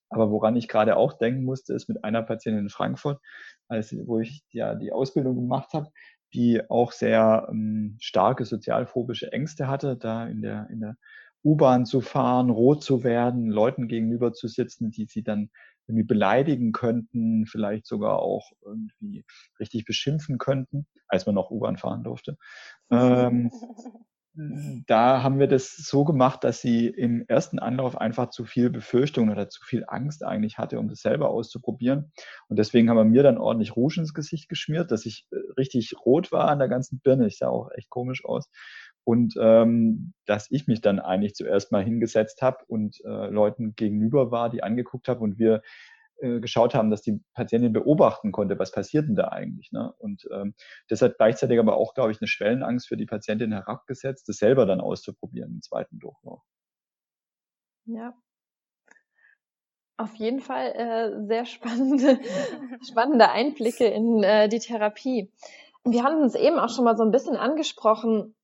Aber 0.10 0.30
woran 0.30 0.58
ich 0.58 0.68
gerade 0.68 0.98
auch 0.98 1.14
denken 1.14 1.44
musste, 1.44 1.74
ist 1.74 1.88
mit 1.88 2.04
einer 2.04 2.22
Patientin 2.22 2.66
in 2.66 2.70
Frankfurt, 2.70 3.20
als, 3.70 3.96
wo 4.06 4.20
ich 4.20 4.44
ja 4.52 4.76
die 4.76 4.92
Ausbildung 4.92 5.36
gemacht 5.36 5.74
habe, 5.74 5.90
die 6.34 6.70
auch 6.70 6.92
sehr 6.92 7.48
ähm, 7.50 7.98
starke 8.00 8.46
sozialphobische 8.46 9.32
Ängste 9.32 9.68
hatte, 9.68 9.98
da 9.98 10.28
in 10.28 10.42
der, 10.42 10.70
in 10.70 10.80
der 10.80 10.96
U-Bahn 11.44 11.86
zu 11.86 12.02
fahren, 12.02 12.50
rot 12.50 12.84
zu 12.84 13.04
werden, 13.04 13.50
Leuten 13.50 13.88
gegenüber 13.88 14.34
zu 14.34 14.48
sitzen, 14.48 14.92
die 14.92 15.06
sie 15.06 15.24
dann 15.24 15.50
irgendwie 15.88 16.06
beleidigen 16.06 16.72
könnten, 16.72 17.46
vielleicht 17.46 17.86
sogar 17.86 18.20
auch 18.20 18.52
irgendwie 18.64 19.26
richtig 19.60 19.86
beschimpfen 19.86 20.38
könnten, 20.38 20.88
als 21.08 21.26
man 21.26 21.36
noch 21.36 21.52
U-Bahn 21.52 21.78
fahren 21.78 22.04
durfte. 22.04 22.38
Ähm, 22.94 23.50
da 24.34 25.24
haben 25.24 25.40
wir 25.40 25.48
das 25.48 25.76
so 25.76 26.06
gemacht, 26.06 26.46
dass 26.46 26.62
sie 26.62 26.88
im 26.88 27.26
ersten 27.28 27.60
Anlauf 27.60 27.98
einfach 27.98 28.30
zu 28.30 28.46
viel 28.46 28.70
Befürchtung 28.70 29.30
oder 29.30 29.50
zu 29.50 29.62
viel 29.64 29.84
Angst 29.88 30.24
eigentlich 30.24 30.58
hatte, 30.58 30.80
um 30.80 30.88
das 30.88 31.02
selber 31.02 31.30
auszuprobieren. 31.30 32.14
Und 32.48 32.58
deswegen 32.58 32.90
haben 32.90 32.98
wir 32.98 33.04
mir 33.04 33.24
dann 33.24 33.38
ordentlich 33.38 33.76
Rouge 33.76 34.00
ins 34.00 34.14
Gesicht 34.14 34.48
geschmiert, 34.48 34.92
dass 34.92 35.06
ich 35.06 35.28
äh, 35.32 35.36
richtig 35.58 35.94
rot 36.06 36.32
war 36.32 36.48
an 36.48 36.60
der 36.60 36.70
ganzen 36.70 37.02
Birne. 37.02 37.28
Ich 37.28 37.40
sah 37.40 37.50
auch 37.50 37.72
echt 37.76 37.90
komisch 37.90 38.24
aus. 38.24 38.50
Und 39.04 39.34
ähm, 39.42 40.14
dass 40.26 40.50
ich 40.52 40.68
mich 40.68 40.80
dann 40.80 41.00
eigentlich 41.00 41.34
zuerst 41.34 41.72
mal 41.72 41.84
hingesetzt 41.84 42.42
habe 42.42 42.60
und 42.68 43.02
äh, 43.04 43.28
Leuten 43.28 43.76
gegenüber 43.76 44.32
war, 44.32 44.50
die 44.50 44.64
angeguckt 44.64 45.08
habe 45.08 45.22
und 45.22 45.40
wir 45.40 45.62
äh, 46.22 46.40
geschaut 46.40 46.76
haben, 46.76 46.92
dass 46.92 47.02
die 47.02 47.20
Patientin 47.34 47.74
beobachten 47.74 48.32
konnte, 48.32 48.60
was 48.60 48.72
passiert 48.72 49.08
denn 49.08 49.16
da 49.16 49.30
eigentlich. 49.30 49.72
Ne? 49.72 49.94
Und 49.98 50.28
ähm, 50.32 50.54
das 50.88 51.02
hat 51.02 51.18
gleichzeitig 51.18 51.60
aber 51.60 51.78
auch, 51.78 51.94
glaube 51.94 52.12
ich, 52.12 52.22
eine 52.22 52.28
Schwellenangst 52.28 52.88
für 52.88 52.98
die 52.98 53.06
Patientin 53.06 53.52
herabgesetzt, 53.52 54.30
das 54.30 54.38
selber 54.38 54.66
dann 54.66 54.82
auszuprobieren 54.82 55.56
im 55.56 55.62
zweiten 55.62 56.00
Durchlauf. 56.00 56.44
Ja. 57.86 58.14
Auf 59.98 60.16
jeden 60.16 60.40
Fall 60.40 60.72
äh, 60.72 61.28
sehr 61.28 61.46
spannende, 61.46 62.20
spannende 62.90 63.30
Einblicke 63.30 63.86
in 63.86 64.24
äh, 64.24 64.50
die 64.50 64.60
Therapie. 64.60 65.32
Wir 65.84 66.04
haben 66.04 66.22
uns 66.22 66.36
eben 66.36 66.60
auch 66.60 66.70
schon 66.70 66.86
mal 66.86 66.98
so 66.98 67.04
ein 67.04 67.12
bisschen 67.12 67.36
angesprochen, 67.36 68.36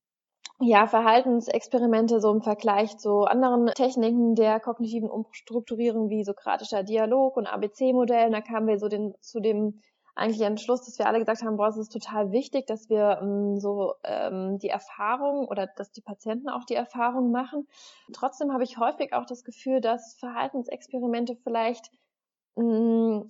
ja, 0.60 0.86
Verhaltensexperimente 0.86 2.20
so 2.20 2.32
im 2.32 2.42
Vergleich 2.42 2.98
zu 2.98 3.24
anderen 3.24 3.66
Techniken 3.74 4.34
der 4.34 4.60
kognitiven 4.60 5.08
Umstrukturierung 5.08 6.10
wie 6.10 6.24
sokratischer 6.24 6.82
Dialog 6.82 7.36
und 7.36 7.46
ABC-Modellen. 7.46 8.32
Da 8.32 8.40
kamen 8.40 8.66
wir 8.66 8.78
so 8.78 8.88
den, 8.88 9.14
zu 9.20 9.40
dem 9.40 9.80
eigentlich 10.18 10.40
Entschluss, 10.42 10.84
dass 10.84 10.98
wir 10.98 11.06
alle 11.06 11.20
gesagt 11.20 11.42
haben, 11.42 11.56
boah, 11.56 11.68
es 11.68 11.76
ist 11.76 11.92
total 11.92 12.32
wichtig, 12.32 12.66
dass 12.66 12.88
wir 12.88 13.20
ähm, 13.22 13.60
so 13.60 13.94
ähm, 14.02 14.58
die 14.58 14.68
Erfahrung 14.68 15.46
oder 15.46 15.68
dass 15.68 15.92
die 15.92 16.00
Patienten 16.00 16.48
auch 16.48 16.64
die 16.64 16.74
Erfahrung 16.74 17.30
machen. 17.30 17.68
Trotzdem 18.12 18.52
habe 18.52 18.64
ich 18.64 18.78
häufig 18.78 19.12
auch 19.12 19.26
das 19.26 19.44
Gefühl, 19.44 19.80
dass 19.80 20.16
Verhaltensexperimente 20.18 21.36
vielleicht 21.36 21.92
mh, 22.56 23.26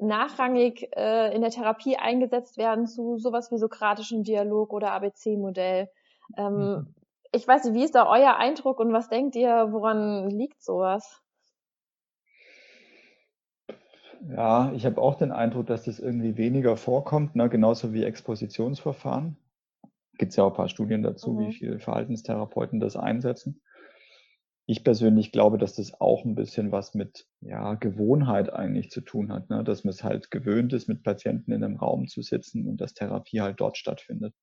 nachrangig 0.00 0.88
äh, 0.96 1.34
in 1.34 1.40
der 1.40 1.50
Therapie 1.50 1.96
eingesetzt 1.96 2.56
werden 2.56 2.86
zu 2.86 3.18
sowas 3.18 3.50
wie 3.50 3.58
sokratischen 3.58 4.22
Dialog 4.22 4.72
oder 4.72 4.92
ABC-Modell. 4.92 5.90
Ähm, 6.36 6.54
mhm. 6.54 6.94
Ich 7.32 7.46
weiß 7.46 7.64
nicht, 7.64 7.74
wie 7.74 7.84
ist 7.84 7.94
da 7.94 8.08
euer 8.08 8.36
Eindruck 8.36 8.80
und 8.80 8.92
was 8.92 9.08
denkt 9.08 9.36
ihr, 9.36 9.68
woran 9.70 10.30
liegt 10.30 10.62
sowas? 10.62 11.22
Ja, 14.30 14.72
ich 14.72 14.84
habe 14.84 15.00
auch 15.00 15.14
den 15.14 15.30
Eindruck, 15.30 15.66
dass 15.66 15.84
das 15.84 16.00
irgendwie 16.00 16.36
weniger 16.36 16.76
vorkommt, 16.76 17.36
ne? 17.36 17.48
genauso 17.48 17.92
wie 17.92 18.02
Expositionsverfahren. 18.02 19.36
Gibt 20.16 20.30
es 20.30 20.36
ja 20.36 20.44
auch 20.44 20.50
ein 20.50 20.56
paar 20.56 20.68
Studien 20.68 21.02
dazu, 21.02 21.32
mhm. 21.32 21.38
wie 21.40 21.52
viele 21.52 21.78
Verhaltenstherapeuten 21.78 22.80
das 22.80 22.96
einsetzen. 22.96 23.62
Ich 24.66 24.84
persönlich 24.84 25.32
glaube, 25.32 25.56
dass 25.56 25.76
das 25.76 25.98
auch 26.00 26.24
ein 26.24 26.34
bisschen 26.34 26.72
was 26.72 26.94
mit 26.94 27.26
ja, 27.40 27.74
Gewohnheit 27.74 28.52
eigentlich 28.52 28.90
zu 28.90 29.00
tun 29.00 29.32
hat, 29.32 29.48
ne? 29.50 29.62
dass 29.64 29.84
man 29.84 29.90
es 29.90 30.02
halt 30.02 30.30
gewöhnt 30.30 30.72
ist, 30.72 30.88
mit 30.88 31.02
Patienten 31.04 31.52
in 31.52 31.62
einem 31.62 31.76
Raum 31.76 32.08
zu 32.08 32.22
sitzen 32.22 32.66
und 32.66 32.80
dass 32.80 32.94
Therapie 32.94 33.40
halt 33.40 33.60
dort 33.60 33.78
stattfindet 33.78 34.34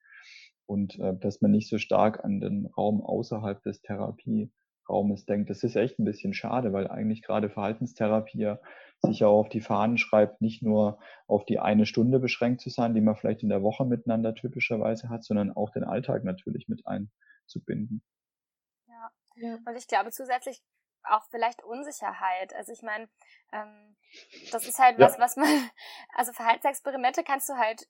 und 0.66 1.00
äh, 1.00 1.16
dass 1.18 1.42
man 1.42 1.52
nicht 1.52 1.70
so 1.70 1.78
stark 1.78 2.24
an 2.24 2.40
den 2.40 2.66
Raum 2.66 3.02
außerhalb 3.02 3.62
des 3.64 3.82
Therapieraumes 3.82 5.26
denkt. 5.26 5.50
Das 5.50 5.64
ist 5.64 5.76
echt 5.76 6.00
ein 6.00 6.06
bisschen 6.06 6.34
schade, 6.34 6.74
weil 6.74 6.88
eigentlich 6.88 7.22
gerade 7.22 7.50
Verhaltenstherapie 7.50 8.40
ja 8.40 8.60
sich 9.02 9.20
ja 9.20 9.28
auch 9.28 9.42
auf 9.42 9.50
die 9.50 9.62
Fahnen 9.62 9.98
schreibt, 9.98 10.42
nicht 10.42 10.64
nur 10.64 11.00
auf 11.28 11.46
die 11.46 11.60
eine 11.60 11.86
Stunde 11.86 12.20
beschränkt 12.20 12.62
zu 12.62 12.70
sein, 12.70 12.94
die 12.94 13.02
man 13.02 13.16
vielleicht 13.16 13.44
in 13.44 13.50
der 13.50 13.62
Woche 13.62 13.86
miteinander 13.86 14.34
typischerweise 14.34 15.10
hat, 15.10 15.24
sondern 15.24 15.52
auch 15.52 15.70
den 15.72 15.84
Alltag 15.84 16.24
natürlich 16.24 16.68
mit 16.68 16.84
einzubinden. 16.88 18.02
Ja, 18.88 19.12
ja. 19.36 19.60
und 19.66 19.76
ich 19.76 19.88
glaube 19.88 20.12
zusätzlich 20.12 20.62
auch 21.04 21.24
vielleicht 21.30 21.64
Unsicherheit. 21.64 22.54
Also 22.56 22.72
ich 22.72 22.82
meine, 22.82 23.08
ähm, 23.52 23.96
das 24.52 24.68
ist 24.68 24.80
halt 24.80 25.00
was, 25.00 25.14
ja. 25.14 25.20
was 25.20 25.36
man, 25.36 25.48
also 26.16 26.32
Verhaltensexperimente 26.34 27.24
kannst 27.24 27.50
du 27.50 27.54
halt 27.54 27.88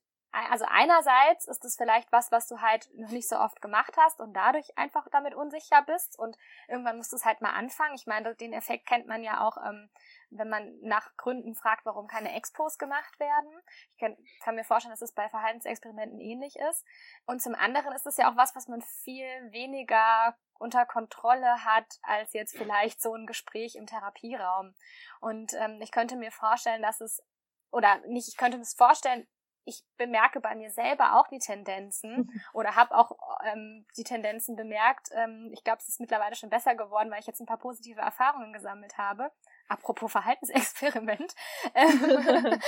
also 0.50 0.66
einerseits 0.68 1.46
ist 1.46 1.64
es 1.64 1.76
vielleicht 1.76 2.12
was, 2.12 2.30
was 2.30 2.46
du 2.46 2.60
halt 2.60 2.88
noch 2.94 3.10
nicht 3.10 3.28
so 3.28 3.36
oft 3.38 3.62
gemacht 3.62 3.96
hast 3.96 4.20
und 4.20 4.34
dadurch 4.34 4.76
einfach 4.76 5.06
damit 5.10 5.34
unsicher 5.34 5.82
bist 5.82 6.18
und 6.18 6.36
irgendwann 6.68 6.98
musst 6.98 7.12
du 7.12 7.16
es 7.16 7.24
halt 7.24 7.40
mal 7.40 7.52
anfangen. 7.52 7.94
Ich 7.94 8.06
meine, 8.06 8.34
den 8.34 8.52
Effekt 8.52 8.86
kennt 8.86 9.06
man 9.06 9.22
ja 9.22 9.46
auch, 9.46 9.56
ähm, 9.56 9.88
wenn 10.30 10.48
man 10.48 10.78
nach 10.82 11.16
Gründen 11.16 11.54
fragt, 11.54 11.86
warum 11.86 12.06
keine 12.06 12.34
Expos 12.34 12.76
gemacht 12.76 13.18
werden. 13.18 13.50
Ich 13.92 13.98
kann, 13.98 14.16
kann 14.42 14.56
mir 14.56 14.64
vorstellen, 14.64 14.92
dass 14.92 15.02
es 15.02 15.14
bei 15.14 15.28
Verhaltensexperimenten 15.28 16.20
ähnlich 16.20 16.56
ist. 16.70 16.84
Und 17.24 17.40
zum 17.40 17.54
anderen 17.54 17.92
ist 17.94 18.06
es 18.06 18.16
ja 18.16 18.30
auch 18.30 18.36
was, 18.36 18.54
was 18.54 18.68
man 18.68 18.82
viel 18.82 19.26
weniger 19.52 20.36
unter 20.58 20.86
Kontrolle 20.86 21.64
hat 21.64 21.98
als 22.02 22.32
jetzt 22.32 22.56
vielleicht 22.56 23.00
so 23.00 23.14
ein 23.14 23.26
Gespräch 23.26 23.76
im 23.76 23.86
Therapieraum. 23.86 24.74
Und 25.20 25.54
ähm, 25.54 25.80
ich 25.80 25.92
könnte 25.92 26.16
mir 26.16 26.30
vorstellen, 26.30 26.82
dass 26.82 27.00
es 27.00 27.22
oder 27.70 27.98
nicht, 28.06 28.28
ich 28.28 28.36
könnte 28.36 28.58
mir 28.58 28.64
vorstellen, 28.64 29.26
ich 29.66 29.84
bemerke 29.98 30.40
bei 30.40 30.54
mir 30.54 30.70
selber 30.70 31.18
auch 31.18 31.26
die 31.28 31.40
Tendenzen 31.40 32.30
oder 32.54 32.76
habe 32.76 32.96
auch 32.96 33.12
ähm, 33.44 33.84
die 33.96 34.04
Tendenzen 34.04 34.56
bemerkt. 34.56 35.10
Ähm, 35.12 35.50
ich 35.52 35.64
glaube, 35.64 35.78
es 35.80 35.88
ist 35.88 36.00
mittlerweile 36.00 36.36
schon 36.36 36.50
besser 36.50 36.74
geworden, 36.74 37.10
weil 37.10 37.20
ich 37.20 37.26
jetzt 37.26 37.40
ein 37.40 37.46
paar 37.46 37.58
positive 37.58 38.00
Erfahrungen 38.00 38.52
gesammelt 38.52 38.96
habe. 38.96 39.30
Apropos 39.68 40.12
Verhaltensexperiment, 40.12 41.34
ähm, 41.74 42.60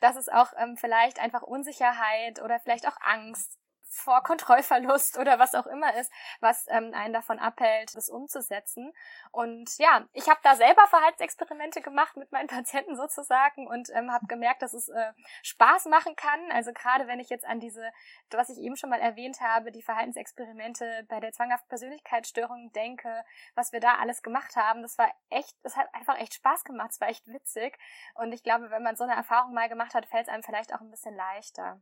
dass 0.00 0.16
es 0.16 0.28
auch 0.30 0.52
ähm, 0.56 0.76
vielleicht 0.78 1.20
einfach 1.20 1.42
Unsicherheit 1.42 2.40
oder 2.42 2.58
vielleicht 2.58 2.88
auch 2.88 2.96
Angst 3.02 3.59
vor 3.90 4.22
Kontrollverlust 4.22 5.18
oder 5.18 5.38
was 5.38 5.54
auch 5.54 5.66
immer 5.66 5.94
ist, 5.96 6.12
was 6.40 6.66
ähm, 6.68 6.92
einen 6.94 7.12
davon 7.12 7.38
abhält, 7.38 7.94
das 7.96 8.08
umzusetzen. 8.08 8.92
Und 9.32 9.76
ja, 9.78 10.06
ich 10.12 10.28
habe 10.28 10.40
da 10.44 10.54
selber 10.54 10.86
Verhaltensexperimente 10.86 11.80
gemacht 11.80 12.16
mit 12.16 12.30
meinen 12.30 12.46
Patienten 12.60 12.96
sozusagen 12.96 13.66
und 13.66 13.90
ähm, 13.92 14.12
habe 14.12 14.26
gemerkt, 14.26 14.62
dass 14.62 14.74
es 14.74 14.88
äh, 14.88 15.12
Spaß 15.42 15.86
machen 15.86 16.14
kann. 16.14 16.52
Also 16.52 16.72
gerade 16.72 17.08
wenn 17.08 17.18
ich 17.18 17.30
jetzt 17.30 17.44
an 17.44 17.58
diese, 17.58 17.90
was 18.30 18.48
ich 18.48 18.58
eben 18.58 18.76
schon 18.76 18.90
mal 18.90 19.00
erwähnt 19.00 19.40
habe, 19.40 19.72
die 19.72 19.82
Verhaltensexperimente 19.82 21.04
bei 21.08 21.18
der 21.18 21.32
zwanghaften 21.32 21.68
Persönlichkeitsstörung 21.68 22.72
denke, 22.72 23.24
was 23.54 23.72
wir 23.72 23.80
da 23.80 23.96
alles 23.96 24.22
gemacht 24.22 24.54
haben, 24.56 24.82
das 24.82 24.98
war 24.98 25.10
echt, 25.30 25.56
das 25.64 25.76
hat 25.76 25.92
einfach 25.94 26.18
echt 26.18 26.34
Spaß 26.34 26.64
gemacht, 26.64 26.92
es 26.92 27.00
war 27.00 27.08
echt 27.08 27.26
witzig. 27.26 27.76
Und 28.14 28.32
ich 28.32 28.44
glaube, 28.44 28.70
wenn 28.70 28.84
man 28.84 28.96
so 28.96 29.04
eine 29.04 29.14
Erfahrung 29.14 29.52
mal 29.52 29.68
gemacht 29.68 29.94
hat, 29.94 30.06
fällt 30.06 30.28
es 30.28 30.32
einem 30.32 30.44
vielleicht 30.44 30.72
auch 30.72 30.80
ein 30.80 30.90
bisschen 30.90 31.16
leichter. 31.16 31.80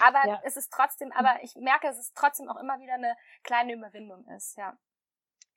Aber 0.00 0.26
ja. 0.26 0.40
es 0.44 0.56
ist 0.56 0.72
trotzdem, 0.72 1.12
aber 1.12 1.36
ich 1.42 1.54
merke, 1.56 1.86
dass 1.86 1.98
es 1.98 2.12
trotzdem 2.14 2.48
auch 2.48 2.60
immer 2.60 2.80
wieder 2.80 2.94
eine 2.94 3.14
kleine 3.42 3.74
Überwindung 3.74 4.26
ist, 4.28 4.56
ja. 4.56 4.76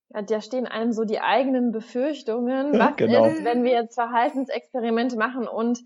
Ja, 0.10 0.22
da 0.22 0.42
stehen 0.42 0.68
einem 0.68 0.94
so 0.94 1.04
die 1.04 1.20
eigenen 1.20 1.72
Befürchtungen. 1.72 2.78
Was 2.80 2.96
genau. 2.96 3.26
ist, 3.26 3.44
wenn 3.44 3.64
wir 3.64 3.72
jetzt 3.72 3.96
Verhaltensexperimente 3.96 5.18
machen 5.18 5.48
und 5.48 5.80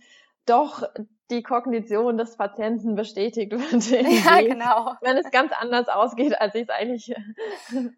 doch 0.46 0.84
die 1.32 1.42
Kognition 1.42 2.18
des 2.18 2.38
Patienten 2.38 2.96
bestätigt 2.96 3.52
wird? 3.52 3.62
Ja, 4.26 4.42
genau. 4.42 4.94
Wenn 5.02 5.18
es 5.18 5.32
ganz 5.32 5.52
anders 5.54 5.88
ausgeht, 5.88 6.40
als 6.40 6.54
ich 6.56 6.64
es 6.64 6.70
eigentlich 6.70 7.16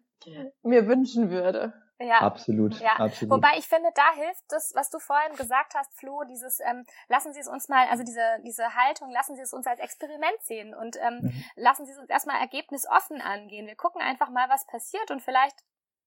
mir 0.62 0.86
wünschen 0.86 1.30
würde. 1.30 1.74
Ja, 2.00 2.18
absolut, 2.20 2.80
ja. 2.80 2.94
absolut. 2.96 3.36
Wobei 3.36 3.56
ich 3.56 3.68
finde, 3.68 3.90
da 3.94 4.14
hilft 4.14 4.42
das, 4.48 4.72
was 4.74 4.90
du 4.90 4.98
vorhin 4.98 5.36
gesagt 5.36 5.74
hast, 5.74 5.94
Flo, 5.94 6.24
dieses 6.24 6.58
ähm, 6.60 6.84
lassen 7.08 7.32
Sie 7.32 7.40
es 7.40 7.46
uns 7.46 7.68
mal, 7.68 7.86
also 7.88 8.02
diese 8.02 8.40
diese 8.44 8.74
Haltung, 8.74 9.10
lassen 9.10 9.36
Sie 9.36 9.42
es 9.42 9.52
uns 9.52 9.66
als 9.66 9.78
Experiment 9.78 10.42
sehen 10.42 10.74
und 10.74 10.96
ähm, 10.96 11.20
mhm. 11.22 11.44
lassen 11.54 11.86
Sie 11.86 11.92
es 11.92 11.98
uns 11.98 12.10
erstmal 12.10 12.40
ergebnisoffen 12.40 13.20
angehen. 13.20 13.66
Wir 13.66 13.76
gucken 13.76 14.02
einfach 14.02 14.30
mal, 14.30 14.48
was 14.48 14.66
passiert 14.66 15.10
und 15.12 15.22
vielleicht 15.22 15.62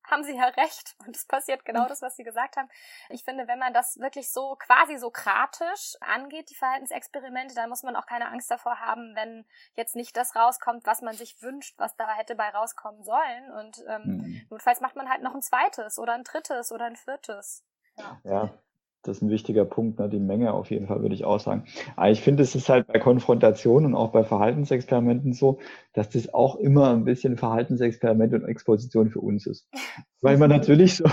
haben 0.07 0.23
sie 0.23 0.35
ja 0.35 0.45
recht. 0.57 0.95
Und 1.05 1.15
es 1.15 1.25
passiert 1.25 1.65
genau 1.65 1.83
mhm. 1.83 1.87
das, 1.87 2.01
was 2.01 2.15
sie 2.15 2.23
gesagt 2.23 2.57
haben. 2.57 2.69
Ich 3.09 3.23
finde, 3.23 3.47
wenn 3.47 3.59
man 3.59 3.73
das 3.73 3.99
wirklich 3.99 4.31
so 4.31 4.55
quasi 4.55 4.97
sokratisch 4.97 5.95
angeht, 6.01 6.49
die 6.49 6.55
Verhaltensexperimente, 6.55 7.55
dann 7.55 7.69
muss 7.69 7.83
man 7.83 7.95
auch 7.95 8.05
keine 8.05 8.29
Angst 8.29 8.49
davor 8.49 8.79
haben, 8.79 9.15
wenn 9.15 9.45
jetzt 9.75 9.95
nicht 9.95 10.17
das 10.17 10.35
rauskommt, 10.35 10.85
was 10.85 11.01
man 11.01 11.15
sich 11.15 11.41
wünscht, 11.41 11.75
was 11.77 11.95
da 11.95 12.07
hätte 12.15 12.35
bei 12.35 12.49
rauskommen 12.49 13.03
sollen. 13.03 13.51
Und 13.51 13.83
ähm, 13.87 14.01
mhm. 14.03 14.47
notfalls 14.49 14.81
macht 14.81 14.95
man 14.95 15.09
halt 15.09 15.21
noch 15.21 15.35
ein 15.35 15.41
zweites 15.41 15.99
oder 15.99 16.13
ein 16.13 16.23
drittes 16.23 16.71
oder 16.71 16.85
ein 16.85 16.95
viertes. 16.95 17.63
Ja. 17.95 18.19
ja 18.23 18.59
das 19.03 19.17
ist 19.17 19.23
ein 19.23 19.29
wichtiger 19.29 19.65
Punkt, 19.65 19.99
ne? 19.99 20.09
die 20.09 20.19
Menge 20.19 20.53
auf 20.53 20.69
jeden 20.69 20.87
Fall, 20.87 21.01
würde 21.01 21.15
ich 21.15 21.23
auch 21.23 21.39
sagen. 21.39 21.63
Aber 21.95 22.09
ich 22.09 22.21
finde, 22.21 22.43
es 22.43 22.55
ist 22.55 22.69
halt 22.69 22.87
bei 22.87 22.99
Konfrontation 22.99 23.85
und 23.85 23.95
auch 23.95 24.11
bei 24.11 24.23
Verhaltensexperimenten 24.23 25.33
so, 25.33 25.59
dass 25.93 26.09
das 26.09 26.33
auch 26.33 26.55
immer 26.55 26.91
ein 26.91 27.05
bisschen 27.05 27.37
Verhaltensexperiment 27.37 28.33
und 28.33 28.45
Exposition 28.45 29.09
für 29.09 29.21
uns 29.21 29.45
ist. 29.45 29.69
Weil 30.21 30.37
man 30.37 30.49
natürlich 30.49 30.95
so 30.97 31.05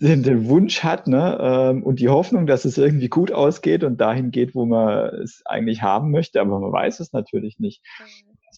den, 0.00 0.22
den 0.22 0.48
Wunsch 0.48 0.84
hat 0.84 1.06
ne, 1.06 1.38
ähm, 1.40 1.82
und 1.82 2.00
die 2.00 2.08
Hoffnung, 2.08 2.46
dass 2.46 2.64
es 2.64 2.76
irgendwie 2.76 3.08
gut 3.08 3.32
ausgeht 3.32 3.82
und 3.82 4.00
dahin 4.00 4.30
geht, 4.30 4.54
wo 4.54 4.66
man 4.66 5.06
es 5.22 5.42
eigentlich 5.46 5.82
haben 5.82 6.10
möchte, 6.10 6.40
aber 6.40 6.60
man 6.60 6.72
weiß 6.72 7.00
es 7.00 7.12
natürlich 7.12 7.58
nicht. 7.58 7.82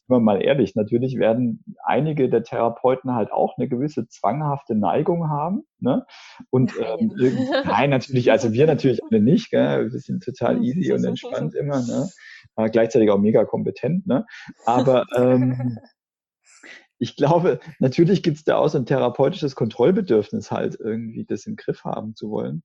Wir 0.09 0.21
mal 0.21 0.43
ehrlich, 0.43 0.75
natürlich 0.75 1.19
werden 1.19 1.65
einige 1.85 2.29
der 2.29 2.43
Therapeuten 2.43 3.15
halt 3.15 3.31
auch 3.31 3.59
eine 3.59 3.69
gewisse 3.69 4.09
zwanghafte 4.09 4.75
Neigung 4.75 5.29
haben. 5.29 5.65
Ne? 5.81 6.07
Und 6.51 6.73
nein. 6.79 7.13
Ähm, 7.19 7.49
nein, 7.65 7.91
natürlich, 7.91 8.31
also 8.31 8.53
wir 8.53 8.67
natürlich 8.67 9.03
alle 9.05 9.21
nicht, 9.21 9.51
gell? 9.51 9.93
wir 9.93 10.01
sind 10.01 10.23
total 10.23 10.63
easy 10.65 10.93
und 10.93 11.05
entspannt 11.05 11.55
immer, 11.55 11.83
ne? 11.83 12.09
aber 12.55 12.71
gleichzeitig 12.71 13.11
auch 13.11 13.19
mega 13.19 13.45
kompetent. 13.45 14.07
Ne? 14.07 14.27
Aber 14.65 15.05
ähm, 15.15 15.79
ich 16.99 17.17
glaube, 17.17 17.61
natürlich 17.79 18.23
gibt 18.23 18.39
es 18.39 18.45
da 18.45 18.57
auch 18.57 18.69
so 18.69 18.79
ein 18.79 18.87
therapeutisches 18.87 19.55
Kontrollbedürfnis 19.55 20.51
halt 20.51 20.77
irgendwie, 20.81 21.25
das 21.25 21.47
im 21.47 21.57
Griff 21.57 21.85
haben 21.85 22.15
zu 22.15 22.31
wollen. 22.31 22.63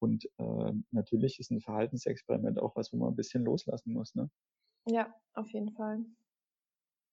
Und 0.00 0.24
äh, 0.38 0.72
natürlich 0.90 1.38
ist 1.38 1.50
ein 1.50 1.60
Verhaltensexperiment 1.60 2.58
auch 2.58 2.74
was, 2.74 2.92
wo 2.92 2.96
man 2.96 3.10
ein 3.10 3.16
bisschen 3.16 3.44
loslassen 3.44 3.92
muss. 3.92 4.14
Ne? 4.14 4.30
Ja, 4.86 5.14
auf 5.34 5.50
jeden 5.50 5.70
Fall. 5.72 6.04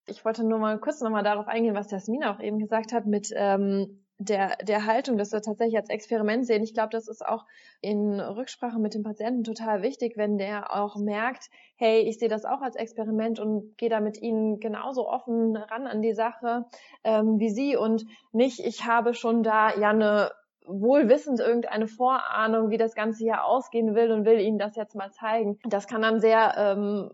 Ich 0.07 0.23
wollte 0.23 0.43
nur 0.43 0.57
mal 0.57 0.79
kurz 0.79 1.01
nochmal 1.01 1.23
darauf 1.23 1.47
eingehen, 1.47 1.75
was 1.75 1.91
Jasmina 1.91 2.33
auch 2.33 2.39
eben 2.39 2.59
gesagt 2.59 2.93
hat 2.93 3.05
mit 3.05 3.29
ähm, 3.35 4.03
der, 4.19 4.55
der 4.63 4.85
Haltung, 4.85 5.17
dass 5.17 5.31
wir 5.31 5.41
tatsächlich 5.41 5.77
als 5.77 5.89
Experiment 5.89 6.45
sehen. 6.45 6.63
Ich 6.63 6.73
glaube, 6.73 6.89
das 6.91 7.07
ist 7.07 7.23
auch 7.25 7.45
in 7.81 8.19
Rücksprache 8.19 8.79
mit 8.79 8.93
dem 8.93 9.03
Patienten 9.03 9.43
total 9.43 9.83
wichtig, 9.83 10.17
wenn 10.17 10.37
der 10.37 10.75
auch 10.75 10.95
merkt, 10.95 11.49
hey, 11.75 11.99
ich 11.99 12.17
sehe 12.17 12.29
das 12.29 12.45
auch 12.45 12.61
als 12.61 12.75
Experiment 12.75 13.39
und 13.39 13.77
gehe 13.77 13.89
da 13.89 13.99
mit 13.99 14.19
Ihnen 14.21 14.59
genauso 14.59 15.07
offen 15.07 15.55
ran 15.55 15.85
an 15.85 16.01
die 16.01 16.13
Sache 16.13 16.65
ähm, 17.03 17.39
wie 17.39 17.49
Sie 17.49 17.75
und 17.75 18.05
nicht, 18.31 18.59
ich 18.59 18.85
habe 18.85 19.13
schon 19.13 19.43
da 19.43 19.75
ja 19.75 19.89
eine 19.89 20.31
wohl 20.65 21.07
wissend 21.07 21.39
irgendeine 21.39 21.87
Vorahnung, 21.87 22.69
wie 22.69 22.77
das 22.77 22.93
Ganze 22.93 23.23
hier 23.23 23.45
ausgehen 23.45 23.95
will 23.95 24.11
und 24.11 24.25
will 24.25 24.39
ihnen 24.39 24.59
das 24.59 24.75
jetzt 24.75 24.95
mal 24.95 25.11
zeigen. 25.11 25.59
Das 25.63 25.87
kann 25.87 26.01
dann 26.01 26.19
sehr 26.19 26.55
ähm, 26.57 27.11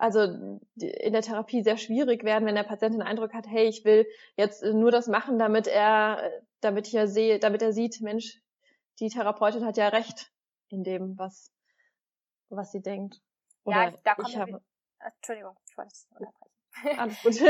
also 0.00 0.20
in 0.22 1.12
der 1.12 1.20
Therapie 1.20 1.62
sehr 1.62 1.76
schwierig 1.76 2.24
werden, 2.24 2.46
wenn 2.46 2.54
der 2.54 2.62
Patient 2.62 2.94
den 2.94 3.02
Eindruck 3.02 3.34
hat, 3.34 3.46
hey, 3.46 3.66
ich 3.66 3.84
will 3.84 4.06
jetzt 4.34 4.62
nur 4.62 4.90
das 4.90 5.08
machen, 5.08 5.38
damit 5.38 5.66
er, 5.66 6.42
damit 6.60 6.86
ich 6.86 6.94
ja 6.94 7.06
sehe, 7.06 7.38
damit 7.38 7.60
er 7.60 7.72
sieht, 7.72 8.00
Mensch, 8.00 8.40
die 8.98 9.08
Therapeutin 9.08 9.64
hat 9.66 9.76
ja 9.76 9.88
recht 9.88 10.32
in 10.68 10.84
dem, 10.84 11.18
was, 11.18 11.52
was 12.48 12.72
sie 12.72 12.80
denkt. 12.80 13.20
Oder 13.64 13.90
ja, 13.90 13.94
da 14.02 14.14
kommt 14.14 14.30
ich 14.30 14.36
habe, 14.38 14.62
Entschuldigung, 15.00 15.56
ich 15.68 15.76
wollte 15.76 15.92
es 15.92 16.06
unterbrechen. 16.10 16.49
Alles 16.96 17.22
gut. 17.22 17.40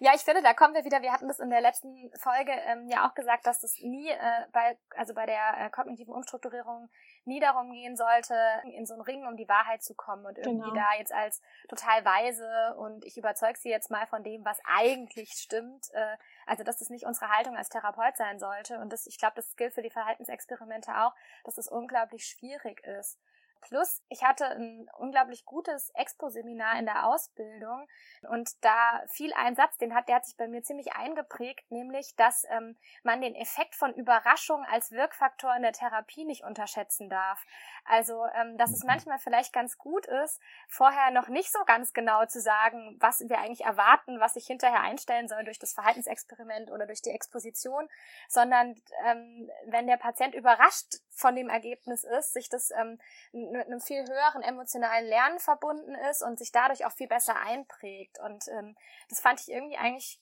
ja, 0.00 0.12
ich 0.14 0.22
finde, 0.22 0.42
da 0.42 0.54
kommen 0.54 0.74
wir 0.74 0.84
wieder. 0.84 1.02
Wir 1.02 1.12
hatten 1.12 1.28
das 1.28 1.38
in 1.38 1.50
der 1.50 1.60
letzten 1.60 2.10
Folge 2.18 2.52
ähm, 2.66 2.88
ja 2.88 3.08
auch 3.08 3.14
gesagt, 3.14 3.46
dass 3.46 3.60
das 3.60 3.78
nie 3.80 4.08
äh, 4.08 4.46
bei, 4.52 4.78
also 4.96 5.14
bei 5.14 5.26
der 5.26 5.58
äh, 5.58 5.70
kognitiven 5.70 6.14
Umstrukturierung 6.14 6.88
nie 7.24 7.40
darum 7.40 7.72
gehen 7.72 7.96
sollte, 7.96 8.34
in 8.64 8.86
so 8.86 8.94
einen 8.94 9.02
Ring 9.02 9.26
um 9.26 9.36
die 9.36 9.48
Wahrheit 9.48 9.82
zu 9.82 9.94
kommen 9.94 10.24
und 10.26 10.38
irgendwie 10.38 10.70
genau. 10.70 10.74
da 10.74 10.98
jetzt 10.98 11.12
als 11.12 11.42
total 11.68 12.04
weise 12.04 12.76
und 12.78 13.04
ich 13.04 13.16
überzeug 13.16 13.56
sie 13.56 13.68
jetzt 13.68 13.90
mal 13.90 14.06
von 14.06 14.22
dem, 14.22 14.44
was 14.44 14.58
eigentlich 14.64 15.32
stimmt. 15.32 15.86
Äh, 15.92 16.16
also, 16.46 16.62
dass 16.62 16.78
das 16.78 16.90
nicht 16.90 17.04
unsere 17.04 17.30
Haltung 17.30 17.56
als 17.56 17.68
Therapeut 17.68 18.16
sein 18.16 18.38
sollte. 18.38 18.78
Und 18.78 18.92
das, 18.92 19.06
ich 19.06 19.18
glaube, 19.18 19.34
das 19.36 19.56
gilt 19.56 19.74
für 19.74 19.82
die 19.82 19.90
Verhaltensexperimente 19.90 20.96
auch, 20.96 21.12
dass 21.44 21.56
das 21.56 21.68
unglaublich 21.68 22.24
schwierig 22.24 22.80
ist. 22.84 23.18
Plus, 23.60 24.02
ich 24.08 24.22
hatte 24.22 24.46
ein 24.46 24.88
unglaublich 24.98 25.44
gutes 25.44 25.90
Expo-Seminar 25.94 26.78
in 26.78 26.86
der 26.86 27.06
Ausbildung 27.06 27.88
und 28.22 28.64
da 28.64 29.02
fiel 29.08 29.32
ein 29.34 29.56
Satz, 29.56 29.76
den 29.78 29.94
hat, 29.94 30.08
der 30.08 30.16
hat 30.16 30.26
sich 30.26 30.36
bei 30.36 30.46
mir 30.46 30.62
ziemlich 30.62 30.94
eingeprägt, 30.94 31.70
nämlich, 31.70 32.14
dass 32.16 32.44
ähm, 32.50 32.76
man 33.02 33.20
den 33.20 33.34
Effekt 33.34 33.74
von 33.74 33.92
Überraschung 33.94 34.64
als 34.64 34.92
Wirkfaktor 34.92 35.54
in 35.56 35.62
der 35.62 35.72
Therapie 35.72 36.24
nicht 36.24 36.44
unterschätzen 36.44 37.08
darf. 37.08 37.44
Also, 37.84 38.24
ähm, 38.34 38.56
dass 38.56 38.72
es 38.72 38.84
manchmal 38.84 39.18
vielleicht 39.18 39.52
ganz 39.52 39.78
gut 39.78 40.06
ist, 40.06 40.40
vorher 40.68 41.10
noch 41.10 41.28
nicht 41.28 41.52
so 41.52 41.64
ganz 41.64 41.92
genau 41.92 42.26
zu 42.26 42.40
sagen, 42.40 42.96
was 43.00 43.20
wir 43.20 43.38
eigentlich 43.38 43.64
erwarten, 43.64 44.20
was 44.20 44.34
sich 44.34 44.46
hinterher 44.46 44.80
einstellen 44.80 45.28
soll 45.28 45.44
durch 45.44 45.58
das 45.58 45.72
Verhaltensexperiment 45.72 46.70
oder 46.70 46.86
durch 46.86 47.02
die 47.02 47.10
Exposition, 47.10 47.88
sondern 48.28 48.74
ähm, 49.04 49.50
wenn 49.66 49.86
der 49.86 49.96
Patient 49.96 50.34
überrascht 50.34 51.00
von 51.16 51.34
dem 51.34 51.48
Ergebnis 51.48 52.04
ist, 52.04 52.34
sich 52.34 52.48
das 52.48 52.70
ähm, 52.70 52.98
mit 53.32 53.66
einem 53.66 53.80
viel 53.80 54.04
höheren 54.06 54.42
emotionalen 54.42 55.06
Lernen 55.06 55.38
verbunden 55.38 55.94
ist 56.10 56.22
und 56.22 56.38
sich 56.38 56.52
dadurch 56.52 56.84
auch 56.84 56.92
viel 56.92 57.08
besser 57.08 57.34
einprägt. 57.40 58.20
Und 58.20 58.44
ähm, 58.48 58.76
das 59.08 59.20
fand 59.20 59.40
ich 59.40 59.50
irgendwie 59.50 59.78
eigentlich, 59.78 60.20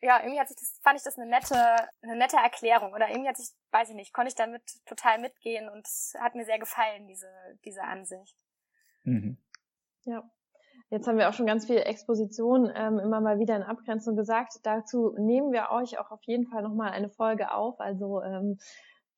ja, 0.00 0.20
irgendwie 0.20 0.38
hat 0.38 0.48
sich 0.48 0.58
das, 0.58 0.78
fand 0.82 0.98
ich 0.98 1.04
das 1.04 1.18
eine 1.18 1.28
nette, 1.28 1.88
eine 2.02 2.16
nette 2.16 2.36
Erklärung. 2.36 2.92
Oder 2.92 3.08
irgendwie 3.08 3.30
hat 3.30 3.38
sich, 3.38 3.48
weiß 3.72 3.88
ich 3.88 3.96
nicht, 3.96 4.12
konnte 4.12 4.28
ich 4.28 4.34
damit 4.34 4.62
total 4.84 5.18
mitgehen 5.18 5.68
und 5.68 5.86
es 5.86 6.14
hat 6.20 6.34
mir 6.34 6.44
sehr 6.44 6.58
gefallen, 6.58 7.08
diese, 7.08 7.30
diese 7.64 7.82
Ansicht. 7.82 8.36
Mhm. 9.04 9.38
Ja. 10.04 10.30
Jetzt 10.90 11.06
haben 11.06 11.18
wir 11.18 11.28
auch 11.28 11.34
schon 11.34 11.46
ganz 11.46 11.66
viel 11.66 11.78
Exposition 11.78 12.70
ähm, 12.74 12.98
immer 12.98 13.20
mal 13.20 13.38
wieder 13.38 13.56
in 13.56 13.62
Abgrenzung 13.62 14.16
gesagt. 14.16 14.60
Dazu 14.62 15.14
nehmen 15.18 15.52
wir 15.52 15.70
euch 15.70 15.98
auch 15.98 16.10
auf 16.10 16.22
jeden 16.22 16.46
Fall 16.46 16.62
nochmal 16.62 16.92
eine 16.92 17.10
Folge 17.10 17.52
auf. 17.52 17.78
Also 17.80 18.22
ähm, 18.22 18.58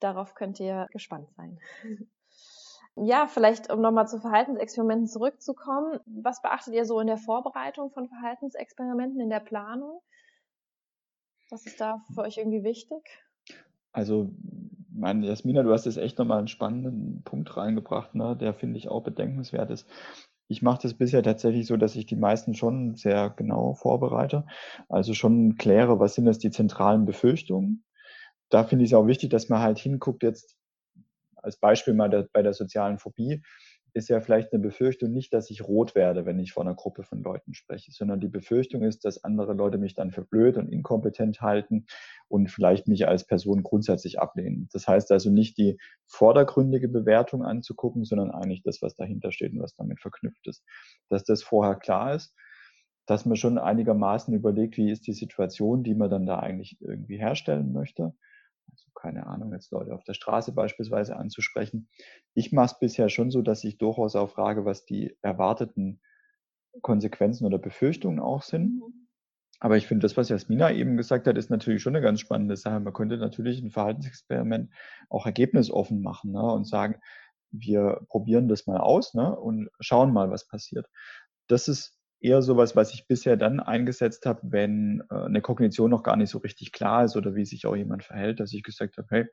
darauf 0.00 0.34
könnt 0.34 0.60
ihr 0.60 0.88
gespannt 0.92 1.30
sein. 1.36 1.58
Ja, 2.96 3.28
vielleicht 3.28 3.72
um 3.72 3.80
nochmal 3.80 4.08
zu 4.08 4.18
Verhaltensexperimenten 4.18 5.06
zurückzukommen. 5.06 6.00
Was 6.06 6.42
beachtet 6.42 6.74
ihr 6.74 6.84
so 6.84 7.00
in 7.00 7.06
der 7.06 7.18
Vorbereitung 7.18 7.90
von 7.92 8.08
Verhaltensexperimenten, 8.08 9.20
in 9.20 9.30
der 9.30 9.40
Planung? 9.40 10.02
Was 11.50 11.66
ist 11.66 11.80
da 11.80 12.02
für 12.14 12.22
euch 12.22 12.38
irgendwie 12.38 12.64
wichtig? 12.64 12.98
Also, 13.92 14.30
meine 14.92 15.26
Jasmina, 15.26 15.62
du 15.62 15.72
hast 15.72 15.86
jetzt 15.86 15.96
echt 15.96 16.18
nochmal 16.18 16.38
einen 16.38 16.48
spannenden 16.48 17.22
Punkt 17.24 17.56
reingebracht, 17.56 18.14
ne, 18.14 18.36
der 18.36 18.54
finde 18.54 18.76
ich 18.76 18.88
auch 18.88 19.02
bedenkenswert 19.02 19.70
ist. 19.70 19.88
Ich 20.48 20.62
mache 20.62 20.82
das 20.82 20.94
bisher 20.94 21.22
tatsächlich 21.22 21.66
so, 21.66 21.76
dass 21.76 21.96
ich 21.96 22.06
die 22.06 22.16
meisten 22.16 22.54
schon 22.54 22.96
sehr 22.96 23.30
genau 23.30 23.74
vorbereite. 23.74 24.46
Also 24.88 25.14
schon 25.14 25.56
kläre, 25.56 26.00
was 26.00 26.14
sind 26.14 26.26
jetzt 26.26 26.42
die 26.42 26.50
zentralen 26.50 27.04
Befürchtungen. 27.04 27.84
Da 28.50 28.64
finde 28.64 28.84
ich 28.84 28.90
es 28.90 28.94
auch 28.94 29.06
wichtig, 29.06 29.30
dass 29.30 29.48
man 29.48 29.60
halt 29.60 29.78
hinguckt 29.78 30.22
jetzt, 30.22 30.56
als 31.36 31.56
Beispiel 31.56 31.94
mal 31.94 32.10
der, 32.10 32.28
bei 32.32 32.42
der 32.42 32.52
sozialen 32.52 32.98
Phobie, 32.98 33.42
ist 33.92 34.08
ja 34.08 34.20
vielleicht 34.20 34.52
eine 34.52 34.62
Befürchtung 34.62 35.12
nicht, 35.12 35.32
dass 35.32 35.50
ich 35.50 35.62
rot 35.66 35.94
werde, 35.94 36.24
wenn 36.24 36.38
ich 36.38 36.52
vor 36.52 36.62
einer 36.62 36.74
Gruppe 36.74 37.02
von 37.02 37.22
Leuten 37.22 37.54
spreche, 37.54 37.90
sondern 37.92 38.20
die 38.20 38.28
Befürchtung 38.28 38.82
ist, 38.82 39.04
dass 39.04 39.24
andere 39.24 39.52
Leute 39.52 39.78
mich 39.78 39.94
dann 39.94 40.12
für 40.12 40.24
blöd 40.24 40.56
und 40.56 40.68
inkompetent 40.68 41.40
halten 41.40 41.86
und 42.28 42.50
vielleicht 42.50 42.86
mich 42.88 43.08
als 43.08 43.26
Person 43.26 43.62
grundsätzlich 43.62 44.20
ablehnen. 44.20 44.68
Das 44.72 44.86
heißt 44.86 45.10
also 45.10 45.30
nicht 45.30 45.58
die 45.58 45.78
vordergründige 46.06 46.88
Bewertung 46.88 47.42
anzugucken, 47.44 48.04
sondern 48.04 48.30
eigentlich 48.30 48.62
das, 48.62 48.80
was 48.80 48.94
dahinter 48.94 49.32
steht 49.32 49.52
und 49.52 49.60
was 49.60 49.74
damit 49.74 50.00
verknüpft 50.00 50.46
ist. 50.46 50.62
Dass 51.08 51.24
das 51.24 51.42
vorher 51.42 51.74
klar 51.74 52.14
ist, 52.14 52.34
dass 53.06 53.26
man 53.26 53.36
schon 53.36 53.58
einigermaßen 53.58 54.32
überlegt, 54.32 54.76
wie 54.76 54.90
ist 54.90 55.06
die 55.06 55.14
Situation, 55.14 55.82
die 55.82 55.96
man 55.96 56.10
dann 56.10 56.26
da 56.26 56.38
eigentlich 56.38 56.76
irgendwie 56.80 57.18
herstellen 57.18 57.72
möchte 57.72 58.14
keine 58.94 59.26
Ahnung, 59.26 59.52
jetzt 59.52 59.70
Leute 59.70 59.94
auf 59.94 60.04
der 60.04 60.14
Straße 60.14 60.52
beispielsweise 60.52 61.16
anzusprechen. 61.16 61.88
Ich 62.34 62.52
mache 62.52 62.66
es 62.66 62.78
bisher 62.78 63.08
schon 63.08 63.30
so, 63.30 63.42
dass 63.42 63.64
ich 63.64 63.78
durchaus 63.78 64.16
auch 64.16 64.30
frage, 64.30 64.64
was 64.64 64.84
die 64.84 65.16
erwarteten 65.22 66.00
Konsequenzen 66.82 67.46
oder 67.46 67.58
Befürchtungen 67.58 68.20
auch 68.20 68.42
sind. 68.42 68.80
Mhm. 68.80 69.08
Aber 69.60 69.76
ich 69.76 69.86
finde, 69.86 70.04
das, 70.04 70.16
was 70.16 70.30
Jasmina 70.30 70.72
eben 70.72 70.96
gesagt 70.96 71.26
hat, 71.26 71.36
ist 71.36 71.50
natürlich 71.50 71.82
schon 71.82 71.94
eine 71.94 72.02
ganz 72.02 72.20
spannende 72.20 72.56
Sache. 72.56 72.80
Man 72.80 72.94
könnte 72.94 73.18
natürlich 73.18 73.60
ein 73.60 73.70
Verhaltensexperiment 73.70 74.72
auch 75.10 75.26
ergebnisoffen 75.26 76.00
machen 76.00 76.32
ne, 76.32 76.42
und 76.42 76.66
sagen, 76.66 76.98
wir 77.50 78.00
probieren 78.08 78.48
das 78.48 78.66
mal 78.66 78.78
aus 78.78 79.12
ne, 79.12 79.36
und 79.36 79.68
schauen 79.80 80.14
mal, 80.14 80.30
was 80.30 80.46
passiert. 80.46 80.86
Das 81.46 81.68
ist 81.68 81.99
eher 82.20 82.42
sowas, 82.42 82.76
was 82.76 82.92
ich 82.92 83.06
bisher 83.06 83.36
dann 83.36 83.60
eingesetzt 83.60 84.26
habe, 84.26 84.40
wenn 84.44 85.02
äh, 85.10 85.14
eine 85.14 85.40
Kognition 85.40 85.90
noch 85.90 86.02
gar 86.02 86.16
nicht 86.16 86.30
so 86.30 86.38
richtig 86.38 86.72
klar 86.72 87.04
ist 87.04 87.16
oder 87.16 87.34
wie 87.34 87.44
sich 87.44 87.66
auch 87.66 87.76
jemand 87.76 88.04
verhält, 88.04 88.40
dass 88.40 88.52
ich 88.52 88.62
gesagt 88.62 88.98
habe, 88.98 89.08
hey, 89.10 89.26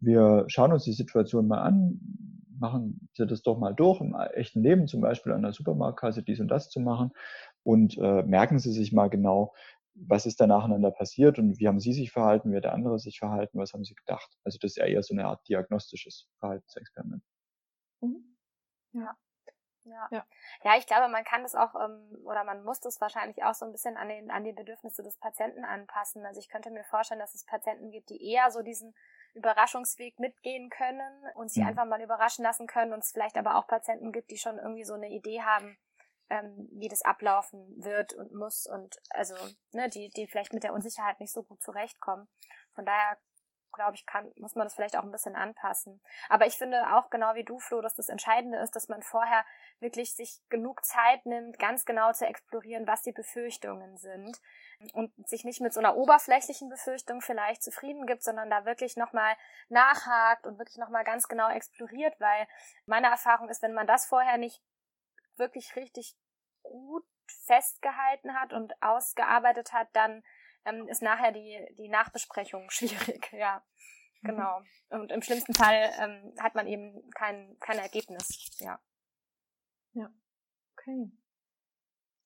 wir 0.00 0.44
schauen 0.48 0.72
uns 0.72 0.84
die 0.84 0.92
Situation 0.92 1.48
mal 1.48 1.62
an, 1.62 2.00
machen 2.58 3.08
Sie 3.14 3.26
das 3.26 3.42
doch 3.42 3.58
mal 3.58 3.74
durch, 3.74 4.00
im 4.00 4.14
echten 4.34 4.62
Leben 4.62 4.86
zum 4.86 5.00
Beispiel 5.00 5.32
an 5.32 5.42
der 5.42 5.52
Supermarktkasse 5.52 6.22
dies 6.22 6.40
und 6.40 6.48
das 6.48 6.70
zu 6.70 6.80
machen 6.80 7.10
und 7.62 7.96
äh, 7.98 8.22
merken 8.22 8.58
Sie 8.58 8.72
sich 8.72 8.92
mal 8.92 9.08
genau, 9.08 9.54
was 9.94 10.26
ist 10.26 10.40
da 10.40 10.46
nacheinander 10.46 10.90
passiert 10.90 11.38
und 11.38 11.58
wie 11.58 11.66
haben 11.66 11.80
Sie 11.80 11.92
sich 11.92 12.12
verhalten, 12.12 12.52
wie 12.52 12.56
hat 12.56 12.64
der 12.64 12.74
andere 12.74 12.98
sich 12.98 13.18
verhalten, 13.18 13.58
was 13.58 13.72
haben 13.72 13.84
Sie 13.84 13.94
gedacht. 13.94 14.38
Also 14.44 14.58
das 14.60 14.72
ist 14.72 14.76
ja 14.76 14.86
eher 14.86 15.02
so 15.02 15.14
eine 15.14 15.26
Art 15.26 15.46
diagnostisches 15.48 16.28
Verhaltensexperiment. 16.38 17.22
Mhm. 18.00 18.36
Ja. 18.92 19.16
Ja. 19.90 20.08
ja. 20.10 20.26
Ja, 20.62 20.76
ich 20.76 20.86
glaube, 20.86 21.08
man 21.08 21.24
kann 21.24 21.42
das 21.42 21.54
auch 21.54 21.74
ähm, 21.74 22.22
oder 22.24 22.44
man 22.44 22.64
muss 22.64 22.80
das 22.80 23.00
wahrscheinlich 23.00 23.42
auch 23.44 23.54
so 23.54 23.66
ein 23.66 23.72
bisschen 23.72 23.96
an, 23.96 24.08
den, 24.08 24.30
an 24.30 24.44
die 24.44 24.52
Bedürfnisse 24.52 25.02
des 25.02 25.16
Patienten 25.18 25.64
anpassen. 25.64 26.24
Also 26.26 26.40
ich 26.40 26.48
könnte 26.48 26.70
mir 26.70 26.84
vorstellen, 26.84 27.20
dass 27.20 27.34
es 27.34 27.44
Patienten 27.44 27.90
gibt, 27.90 28.10
die 28.10 28.32
eher 28.32 28.50
so 28.50 28.62
diesen 28.62 28.94
Überraschungsweg 29.34 30.18
mitgehen 30.18 30.70
können 30.70 31.22
und 31.34 31.50
sich 31.50 31.62
mhm. 31.62 31.68
einfach 31.68 31.84
mal 31.84 32.02
überraschen 32.02 32.44
lassen 32.44 32.66
können 32.66 32.92
und 32.92 33.00
es 33.00 33.12
vielleicht 33.12 33.36
aber 33.36 33.56
auch 33.56 33.66
Patienten 33.66 34.12
gibt, 34.12 34.30
die 34.30 34.38
schon 34.38 34.58
irgendwie 34.58 34.84
so 34.84 34.94
eine 34.94 35.08
Idee 35.08 35.42
haben, 35.42 35.78
ähm, 36.30 36.68
wie 36.72 36.88
das 36.88 37.02
ablaufen 37.02 37.72
wird 37.82 38.14
und 38.14 38.32
muss 38.32 38.66
und 38.66 38.96
also, 39.10 39.34
ne, 39.72 39.88
die, 39.88 40.10
die 40.10 40.26
vielleicht 40.26 40.52
mit 40.52 40.64
der 40.64 40.72
Unsicherheit 40.72 41.20
nicht 41.20 41.32
so 41.32 41.42
gut 41.42 41.62
zurechtkommen. 41.62 42.28
Von 42.74 42.84
daher 42.84 43.18
glaube 43.72 43.94
ich, 43.94 44.06
kann, 44.06 44.32
muss 44.36 44.54
man 44.54 44.66
das 44.66 44.74
vielleicht 44.74 44.96
auch 44.96 45.02
ein 45.02 45.10
bisschen 45.10 45.36
anpassen. 45.36 46.00
Aber 46.28 46.46
ich 46.46 46.56
finde 46.56 46.94
auch 46.94 47.10
genau 47.10 47.34
wie 47.34 47.44
du, 47.44 47.58
Flo, 47.58 47.80
dass 47.80 47.94
das 47.94 48.08
Entscheidende 48.08 48.58
ist, 48.58 48.74
dass 48.76 48.88
man 48.88 49.02
vorher 49.02 49.44
wirklich 49.80 50.14
sich 50.14 50.40
genug 50.48 50.84
Zeit 50.84 51.24
nimmt, 51.26 51.58
ganz 51.58 51.84
genau 51.84 52.12
zu 52.12 52.26
explorieren, 52.26 52.86
was 52.86 53.02
die 53.02 53.12
Befürchtungen 53.12 53.96
sind 53.96 54.40
und 54.92 55.12
sich 55.28 55.44
nicht 55.44 55.60
mit 55.60 55.72
so 55.72 55.80
einer 55.80 55.96
oberflächlichen 55.96 56.68
Befürchtung 56.68 57.20
vielleicht 57.20 57.62
zufrieden 57.62 58.06
gibt, 58.06 58.22
sondern 58.22 58.50
da 58.50 58.64
wirklich 58.64 58.96
nochmal 58.96 59.36
nachhakt 59.68 60.46
und 60.46 60.58
wirklich 60.58 60.78
nochmal 60.78 61.04
ganz 61.04 61.28
genau 61.28 61.48
exploriert, 61.50 62.18
weil 62.20 62.46
meine 62.86 63.08
Erfahrung 63.08 63.48
ist, 63.48 63.62
wenn 63.62 63.74
man 63.74 63.86
das 63.86 64.06
vorher 64.06 64.38
nicht 64.38 64.62
wirklich 65.36 65.76
richtig 65.76 66.16
gut 66.62 67.04
festgehalten 67.26 68.34
hat 68.34 68.52
und 68.52 68.74
ausgearbeitet 68.82 69.72
hat, 69.72 69.88
dann 69.92 70.22
ähm, 70.68 70.88
ist 70.88 71.02
nachher 71.02 71.32
die, 71.32 71.58
die 71.78 71.88
Nachbesprechung 71.88 72.70
schwierig, 72.70 73.32
ja. 73.32 73.62
Mhm. 74.22 74.28
Genau. 74.28 74.60
Und 74.90 75.12
im 75.12 75.22
schlimmsten 75.22 75.54
Fall 75.54 75.90
ähm, 76.00 76.34
hat 76.40 76.54
man 76.54 76.66
eben 76.66 77.10
kein, 77.14 77.56
kein 77.60 77.78
Ergebnis, 77.78 78.50
ja. 78.58 78.78
Ja. 79.92 80.10
Okay. 80.76 81.10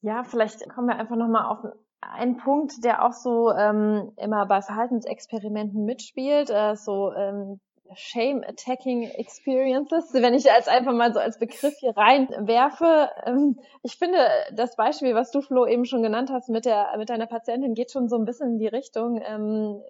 Ja, 0.01 0.25
vielleicht 0.25 0.69
kommen 0.71 0.89
wir 0.89 0.97
einfach 0.97 1.17
nochmal 1.17 1.47
auf 1.47 1.65
einen 2.01 2.37
Punkt, 2.37 2.85
der 2.85 3.05
auch 3.05 3.13
so 3.13 3.53
ähm, 3.53 4.13
immer 4.17 4.47
bei 4.47 4.61
Verhaltensexperimenten 4.61 5.85
mitspielt, 5.85 6.51
äh, 6.51 6.75
so 6.75 7.13
ähm, 7.13 7.61
Shame-Attacking 7.95 9.03
Experiences, 9.03 10.13
wenn 10.13 10.35
ich 10.35 10.51
als 10.51 10.69
einfach 10.69 10.93
mal 10.93 11.13
so 11.13 11.21
als 11.21 11.39
Begriff 11.39 11.75
hier 11.79 11.97
reinwerfe. 11.97 13.11
Ähm, 13.25 13.59
ich 13.83 13.97
finde, 13.97 14.19
das 14.53 14.77
Beispiel, 14.77 15.15
was 15.15 15.31
du, 15.31 15.41
Flo, 15.41 15.67
eben 15.67 15.85
schon 15.85 16.03
genannt 16.03 16.31
hast 16.31 16.49
mit 16.49 16.65
der, 16.65 16.97
mit 16.99 17.11
deiner 17.11 17.27
Patientin, 17.27 17.75
geht 17.75 17.91
schon 17.91 18.09
so 18.09 18.17
ein 18.17 18.25
bisschen 18.25 18.53
in 18.53 18.59
die 18.59 18.69
Richtung. 18.69 19.21
Ähm, 19.25 19.83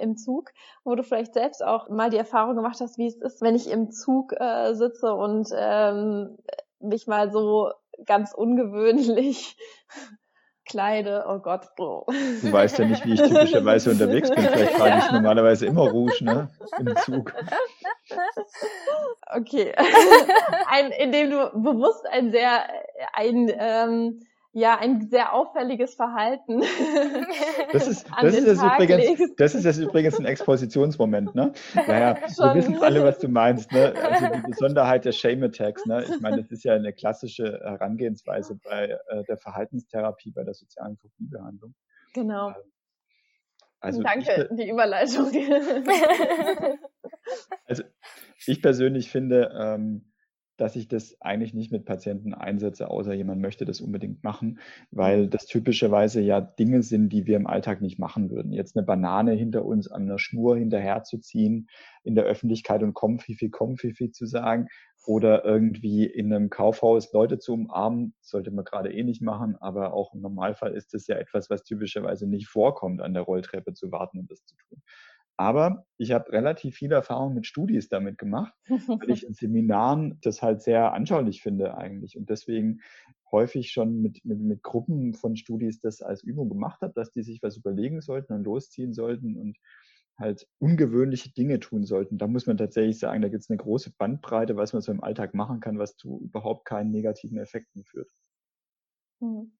im 0.00 0.16
Zug, 0.16 0.52
wo 0.84 0.94
du 0.94 1.02
vielleicht 1.02 1.34
selbst 1.34 1.64
auch 1.64 1.88
mal 1.88 2.10
die 2.10 2.16
Erfahrung 2.18 2.56
gemacht 2.56 2.78
hast, 2.80 2.98
wie 2.98 3.06
es 3.06 3.16
ist, 3.16 3.40
wenn 3.40 3.54
ich 3.54 3.70
im 3.70 3.90
Zug 3.90 4.32
äh, 4.38 4.74
sitze 4.74 5.14
und 5.14 5.48
ähm, 5.54 6.36
mich 6.80 7.06
mal 7.06 7.30
so 7.30 7.70
ganz 8.04 8.32
ungewöhnlich 8.34 9.56
kleide. 10.68 11.24
Oh 11.28 11.38
Gott, 11.38 11.68
oh. 11.78 12.04
Du 12.06 12.52
weißt 12.52 12.78
ja 12.78 12.84
nicht, 12.86 13.04
wie 13.04 13.14
ich 13.14 13.22
typischerweise 13.22 13.90
unterwegs 13.90 14.30
bin. 14.30 14.44
Vielleicht 14.44 14.76
trage 14.76 14.98
ich 14.98 15.12
normalerweise 15.12 15.66
immer 15.66 15.82
Rouge, 15.90 16.24
ne? 16.24 16.48
Im 16.78 16.96
Zug. 16.96 17.34
Okay. 19.34 19.74
ein, 20.68 20.90
indem 20.92 21.30
du 21.30 21.50
bewusst 21.54 22.06
ein 22.06 22.30
sehr, 22.30 22.62
ein, 23.12 23.52
ähm, 23.58 24.20
ja, 24.58 24.78
ein 24.78 25.08
sehr 25.08 25.32
auffälliges 25.32 25.94
Verhalten. 25.94 26.62
Das 27.72 27.86
ist, 27.86 28.06
das 28.22 28.34
ist, 28.34 28.46
jetzt 28.46 28.62
übrigens, 28.62 29.34
das 29.36 29.54
ist 29.54 29.64
jetzt 29.64 29.78
übrigens 29.78 30.18
ein 30.18 30.24
Expositionsmoment, 30.24 31.34
ne? 31.34 31.52
Ja, 31.74 31.98
ja, 31.98 32.16
wir 32.38 32.54
wissen 32.54 32.82
alle, 32.82 33.04
was 33.04 33.18
du 33.18 33.28
meinst, 33.28 33.70
ne? 33.72 33.92
Also 33.94 34.26
die 34.36 34.50
Besonderheit 34.50 35.04
der 35.04 35.12
Shame 35.12 35.42
Attacks, 35.42 35.84
ne? 35.84 36.04
Ich 36.04 36.20
meine, 36.20 36.38
das 36.38 36.50
ist 36.50 36.64
ja 36.64 36.74
eine 36.74 36.94
klassische 36.94 37.60
Herangehensweise 37.62 38.58
bei 38.64 38.96
äh, 39.08 39.24
der 39.24 39.36
Verhaltenstherapie, 39.36 40.30
bei 40.30 40.44
der 40.44 40.54
sozialen 40.54 40.96
Phobiebehandlung. 40.96 41.74
Genau. 42.14 42.48
Ähm, 42.48 42.54
also 43.80 44.02
Danke, 44.02 44.48
ich, 44.50 44.56
die 44.56 44.70
Überleitung. 44.70 45.26
also 47.66 47.82
ich 48.46 48.62
persönlich 48.62 49.10
finde, 49.10 49.52
ähm, 49.54 50.10
dass 50.58 50.76
ich 50.76 50.88
das 50.88 51.16
eigentlich 51.20 51.54
nicht 51.54 51.72
mit 51.72 51.86
Patienten 51.86 52.34
einsetze, 52.34 52.90
außer 52.90 53.14
jemand 53.14 53.40
möchte 53.40 53.64
das 53.64 53.80
unbedingt 53.80 54.22
machen, 54.22 54.58
weil 54.90 55.24
mhm. 55.24 55.30
das 55.30 55.46
typischerweise 55.46 56.20
ja 56.20 56.40
Dinge 56.40 56.82
sind, 56.82 57.08
die 57.10 57.26
wir 57.26 57.36
im 57.36 57.46
Alltag 57.46 57.80
nicht 57.80 57.98
machen 57.98 58.30
würden. 58.30 58.52
Jetzt 58.52 58.76
eine 58.76 58.84
Banane 58.84 59.32
hinter 59.32 59.64
uns 59.64 59.90
an 59.90 60.02
einer 60.02 60.18
Schnur 60.18 60.56
hinterherzuziehen, 60.58 61.68
in 62.02 62.14
der 62.14 62.24
Öffentlichkeit 62.24 62.82
und 62.82 62.94
Komfifi, 62.94 63.50
Komfifi 63.50 64.10
zu 64.10 64.26
sagen 64.26 64.66
oder 65.06 65.44
irgendwie 65.44 66.04
in 66.04 66.32
einem 66.32 66.50
Kaufhaus 66.50 67.12
Leute 67.12 67.38
zu 67.38 67.54
umarmen, 67.54 68.14
sollte 68.20 68.50
man 68.50 68.64
gerade 68.64 68.92
eh 68.92 69.04
nicht 69.04 69.22
machen, 69.22 69.56
aber 69.60 69.94
auch 69.94 70.12
im 70.12 70.20
Normalfall 70.20 70.74
ist 70.74 70.92
es 70.92 71.06
ja 71.06 71.16
etwas, 71.16 71.48
was 71.48 71.62
typischerweise 71.62 72.26
nicht 72.28 72.48
vorkommt, 72.48 73.00
an 73.00 73.14
der 73.14 73.22
Rolltreppe 73.22 73.72
zu 73.72 73.90
warten 73.90 74.18
und 74.18 74.30
das 74.30 74.44
zu 74.44 74.56
tun. 74.56 74.82
Aber 75.38 75.86
ich 75.98 76.10
habe 76.12 76.32
relativ 76.32 76.74
viel 76.74 76.90
Erfahrung 76.92 77.32
mit 77.34 77.46
Studis 77.46 77.88
damit 77.88 78.18
gemacht, 78.18 78.52
weil 78.98 79.10
ich 79.10 79.24
in 79.26 79.34
Seminaren 79.34 80.18
das 80.20 80.42
halt 80.42 80.62
sehr 80.62 80.92
anschaulich 80.92 81.42
finde 81.42 81.78
eigentlich 81.78 82.18
und 82.18 82.28
deswegen 82.28 82.80
häufig 83.30 83.70
schon 83.70 84.00
mit, 84.02 84.24
mit, 84.24 84.40
mit 84.40 84.62
Gruppen 84.62 85.14
von 85.14 85.36
Studis 85.36 85.80
das 85.80 86.02
als 86.02 86.24
Übung 86.24 86.48
gemacht 86.48 86.80
habe, 86.82 86.92
dass 86.94 87.12
die 87.12 87.22
sich 87.22 87.42
was 87.42 87.56
überlegen 87.56 88.00
sollten 88.00 88.32
und 88.32 88.44
losziehen 88.44 88.92
sollten 88.92 89.36
und 89.36 89.58
halt 90.18 90.48
ungewöhnliche 90.58 91.32
Dinge 91.32 91.60
tun 91.60 91.84
sollten. 91.84 92.18
Da 92.18 92.26
muss 92.26 92.46
man 92.46 92.56
tatsächlich 92.56 92.98
sagen, 92.98 93.22
da 93.22 93.28
gibt 93.28 93.44
es 93.44 93.50
eine 93.50 93.58
große 93.58 93.92
Bandbreite, 93.96 94.56
was 94.56 94.72
man 94.72 94.82
so 94.82 94.90
im 94.90 95.04
Alltag 95.04 95.34
machen 95.34 95.60
kann, 95.60 95.78
was 95.78 95.96
zu 95.96 96.20
überhaupt 96.20 96.64
keinen 96.64 96.90
negativen 96.90 97.38
Effekten 97.38 97.84
führt. 97.84 98.10
Mhm. 99.20 99.57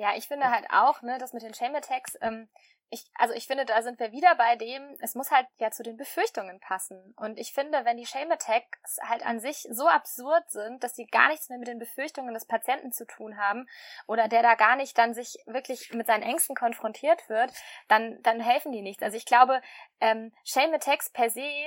Ja, 0.00 0.16
ich 0.16 0.28
finde 0.28 0.50
halt 0.50 0.64
auch, 0.70 1.02
ne, 1.02 1.18
das 1.18 1.34
mit 1.34 1.42
den 1.42 1.52
Shame 1.52 1.74
Attacks, 1.74 2.16
ähm, 2.22 2.48
ich, 2.88 3.04
also 3.18 3.34
ich 3.34 3.46
finde, 3.46 3.66
da 3.66 3.82
sind 3.82 4.00
wir 4.00 4.12
wieder 4.12 4.34
bei 4.34 4.56
dem, 4.56 4.96
es 5.00 5.14
muss 5.14 5.30
halt 5.30 5.46
ja 5.58 5.70
zu 5.70 5.82
den 5.82 5.98
Befürchtungen 5.98 6.58
passen. 6.58 7.12
Und 7.18 7.38
ich 7.38 7.52
finde, 7.52 7.84
wenn 7.84 7.98
die 7.98 8.06
Shame 8.06 8.32
Attacks 8.32 8.96
halt 9.02 9.26
an 9.26 9.40
sich 9.40 9.68
so 9.70 9.86
absurd 9.86 10.50
sind, 10.50 10.82
dass 10.82 10.94
sie 10.94 11.04
gar 11.04 11.28
nichts 11.28 11.50
mehr 11.50 11.58
mit 11.58 11.68
den 11.68 11.78
Befürchtungen 11.78 12.32
des 12.32 12.46
Patienten 12.46 12.92
zu 12.92 13.06
tun 13.06 13.36
haben 13.36 13.68
oder 14.08 14.26
der 14.26 14.42
da 14.42 14.54
gar 14.54 14.74
nicht 14.74 14.96
dann 14.96 15.12
sich 15.12 15.36
wirklich 15.44 15.92
mit 15.92 16.06
seinen 16.06 16.22
Ängsten 16.22 16.56
konfrontiert 16.56 17.28
wird, 17.28 17.52
dann, 17.88 18.22
dann 18.22 18.40
helfen 18.40 18.72
die 18.72 18.80
nichts. 18.80 19.02
Also 19.02 19.18
ich 19.18 19.26
glaube, 19.26 19.60
ähm, 20.00 20.32
Shame 20.44 20.72
Attacks 20.72 21.10
per 21.10 21.28
se 21.28 21.66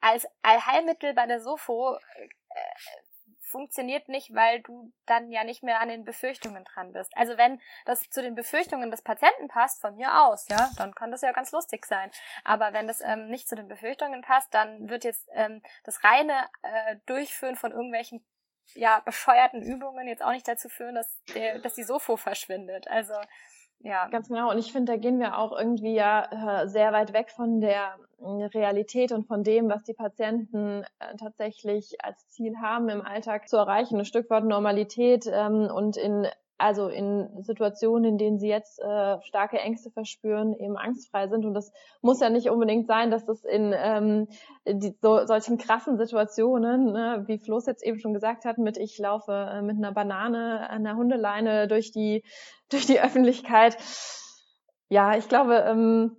als 0.00 0.26
Allheilmittel 0.40 1.12
bei 1.12 1.26
der 1.26 1.40
Sofo 1.40 1.94
äh, 1.94 2.24
funktioniert 3.54 4.08
nicht, 4.08 4.34
weil 4.34 4.62
du 4.62 4.92
dann 5.06 5.30
ja 5.30 5.44
nicht 5.44 5.62
mehr 5.62 5.78
an 5.80 5.88
den 5.88 6.04
Befürchtungen 6.04 6.64
dran 6.64 6.90
bist. 6.90 7.16
Also 7.16 7.38
wenn 7.38 7.60
das 7.84 8.10
zu 8.10 8.20
den 8.20 8.34
Befürchtungen 8.34 8.90
des 8.90 9.02
Patienten 9.02 9.46
passt, 9.46 9.80
von 9.80 9.94
mir 9.94 10.22
aus, 10.24 10.48
ja, 10.48 10.70
dann 10.76 10.92
kann 10.92 11.12
das 11.12 11.20
ja 11.20 11.30
ganz 11.30 11.52
lustig 11.52 11.86
sein. 11.86 12.10
Aber 12.42 12.72
wenn 12.72 12.88
das 12.88 13.00
ähm, 13.00 13.28
nicht 13.28 13.48
zu 13.48 13.54
den 13.54 13.68
Befürchtungen 13.68 14.22
passt, 14.22 14.52
dann 14.52 14.88
wird 14.88 15.04
jetzt 15.04 15.28
ähm, 15.34 15.62
das 15.84 16.02
reine 16.02 16.34
äh, 16.62 16.96
Durchführen 17.06 17.54
von 17.54 17.70
irgendwelchen 17.70 18.26
ja 18.74 18.98
bescheuerten 19.04 19.62
Übungen 19.62 20.08
jetzt 20.08 20.24
auch 20.24 20.32
nicht 20.32 20.48
dazu 20.48 20.68
führen, 20.68 20.96
dass 20.96 21.22
der, 21.34 21.60
dass 21.60 21.74
die 21.74 21.84
Sofo 21.84 22.16
verschwindet. 22.16 22.88
Also 22.88 23.14
ja. 23.80 24.08
Ganz 24.08 24.28
genau. 24.28 24.50
Und 24.50 24.58
ich 24.58 24.72
finde, 24.72 24.92
da 24.92 24.98
gehen 24.98 25.18
wir 25.18 25.38
auch 25.38 25.52
irgendwie 25.56 25.94
ja 25.94 26.62
äh, 26.62 26.68
sehr 26.68 26.92
weit 26.92 27.12
weg 27.12 27.30
von 27.30 27.60
der 27.60 27.96
äh, 28.18 28.44
Realität 28.46 29.12
und 29.12 29.26
von 29.26 29.42
dem, 29.42 29.68
was 29.68 29.82
die 29.82 29.94
Patienten 29.94 30.84
äh, 30.98 31.16
tatsächlich 31.18 31.96
als 32.02 32.28
Ziel 32.28 32.54
haben, 32.62 32.88
im 32.88 33.02
Alltag 33.02 33.48
zu 33.48 33.56
erreichen. 33.56 33.98
Ein 33.98 34.04
Stück 34.04 34.30
weit 34.30 34.44
Normalität 34.44 35.26
ähm, 35.30 35.70
und 35.72 35.96
in 35.96 36.26
also 36.56 36.88
in 36.88 37.28
Situationen, 37.42 38.04
in 38.04 38.18
denen 38.18 38.38
sie 38.38 38.48
jetzt 38.48 38.78
äh, 38.78 39.20
starke 39.22 39.58
Ängste 39.58 39.90
verspüren, 39.90 40.54
eben 40.54 40.76
angstfrei 40.76 41.28
sind. 41.28 41.44
Und 41.44 41.54
das 41.54 41.72
muss 42.00 42.20
ja 42.20 42.30
nicht 42.30 42.48
unbedingt 42.48 42.86
sein, 42.86 43.10
dass 43.10 43.24
das 43.24 43.44
in 43.44 43.74
ähm, 43.76 44.28
die, 44.66 44.96
so, 45.02 45.26
solchen 45.26 45.58
krassen 45.58 45.98
Situationen, 45.98 46.92
ne, 46.92 47.24
wie 47.26 47.38
Floß 47.38 47.66
jetzt 47.66 47.84
eben 47.84 47.98
schon 47.98 48.14
gesagt 48.14 48.44
hat, 48.44 48.58
mit 48.58 48.76
ich 48.76 48.98
laufe 48.98 49.32
äh, 49.32 49.62
mit 49.62 49.76
einer 49.76 49.92
Banane 49.92 50.70
an 50.70 50.84
der 50.84 50.96
Hundeleine 50.96 51.66
durch 51.66 51.90
die, 51.90 52.22
durch 52.70 52.86
die 52.86 53.00
Öffentlichkeit. 53.00 53.76
Ja, 54.88 55.16
ich 55.16 55.28
glaube, 55.28 55.56
ähm, 55.66 56.16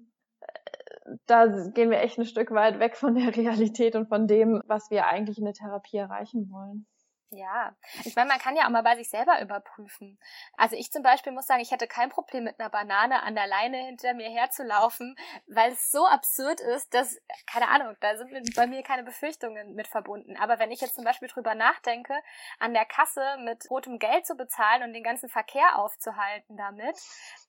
da 1.28 1.46
gehen 1.46 1.92
wir 1.92 2.00
echt 2.02 2.18
ein 2.18 2.26
Stück 2.26 2.52
weit 2.52 2.80
weg 2.80 2.98
von 2.98 3.16
der 3.16 3.36
Realität 3.36 3.96
und 3.96 4.10
von 4.10 4.28
dem, 4.28 4.62
was 4.66 4.90
wir 4.90 5.08
eigentlich 5.08 5.38
in 5.38 5.46
der 5.46 5.54
Therapie 5.54 5.98
erreichen 5.98 6.50
wollen. 6.52 6.88
Ja, 7.36 7.76
ich 8.04 8.16
meine, 8.16 8.30
man 8.30 8.40
kann 8.40 8.56
ja 8.56 8.66
auch 8.66 8.70
mal 8.70 8.84
bei 8.84 8.96
sich 8.96 9.10
selber 9.10 9.42
überprüfen. 9.42 10.20
Also 10.58 10.76
ich 10.76 10.92
zum 10.92 11.04
Beispiel 11.04 11.32
muss 11.32 11.48
sagen, 11.48 11.62
ich 11.62 11.72
hätte 11.72 11.88
kein 11.88 12.10
Problem 12.10 12.46
mit 12.46 12.60
einer 12.60 12.70
Banane 12.70 13.24
an 13.24 13.36
der 13.36 13.48
Leine 13.48 13.78
hinter 13.78 14.14
mir 14.14 14.30
herzulaufen, 14.30 15.16
weil 15.48 15.74
es 15.74 15.92
so 15.92 16.06
absurd 16.06 16.62
ist, 16.62 16.94
dass, 16.94 17.18
keine 17.46 17.68
Ahnung, 17.68 17.96
da 18.00 18.16
sind 18.18 18.32
bei 18.56 18.68
mir 18.68 18.84
keine 18.84 19.04
Befürchtungen 19.04 19.76
mit 19.76 19.88
verbunden. 19.88 20.38
Aber 20.38 20.60
wenn 20.60 20.72
ich 20.72 20.82
jetzt 20.82 20.96
zum 20.96 21.04
Beispiel 21.04 21.28
drüber 21.28 21.56
nachdenke, 21.56 22.14
an 22.60 22.74
der 22.74 22.86
Kasse 22.86 23.38
mit 23.40 23.70
rotem 23.70 24.00
Geld 24.00 24.26
zu 24.26 24.36
bezahlen 24.36 24.84
und 24.84 24.94
den 24.94 25.04
ganzen 25.04 25.30
Verkehr 25.30 25.78
aufzuhalten 25.78 26.58
damit, 26.58 26.98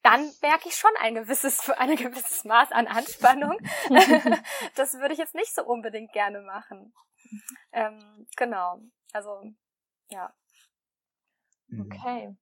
dann 0.03 0.33
merke 0.43 0.69
ich 0.69 0.77
schon 0.77 0.91
ein 1.01 1.15
gewisses, 1.15 1.71
ein 1.79 1.97
gewisses 1.97 2.45
Maß 2.45 2.73
an 2.73 2.87
Anspannung. 2.87 3.59
das 4.75 4.95
würde 4.95 5.15
ich 5.15 5.19
jetzt 5.19 5.35
nicht 5.35 5.55
so 5.55 5.65
unbedingt 5.65 6.13
gerne 6.13 6.41
machen. 6.41 6.93
Ähm, 7.73 8.27
genau. 8.37 8.81
Also 9.13 9.43
ja. 10.11 10.33
Mhm. 11.69 11.81
Okay. 11.83 12.37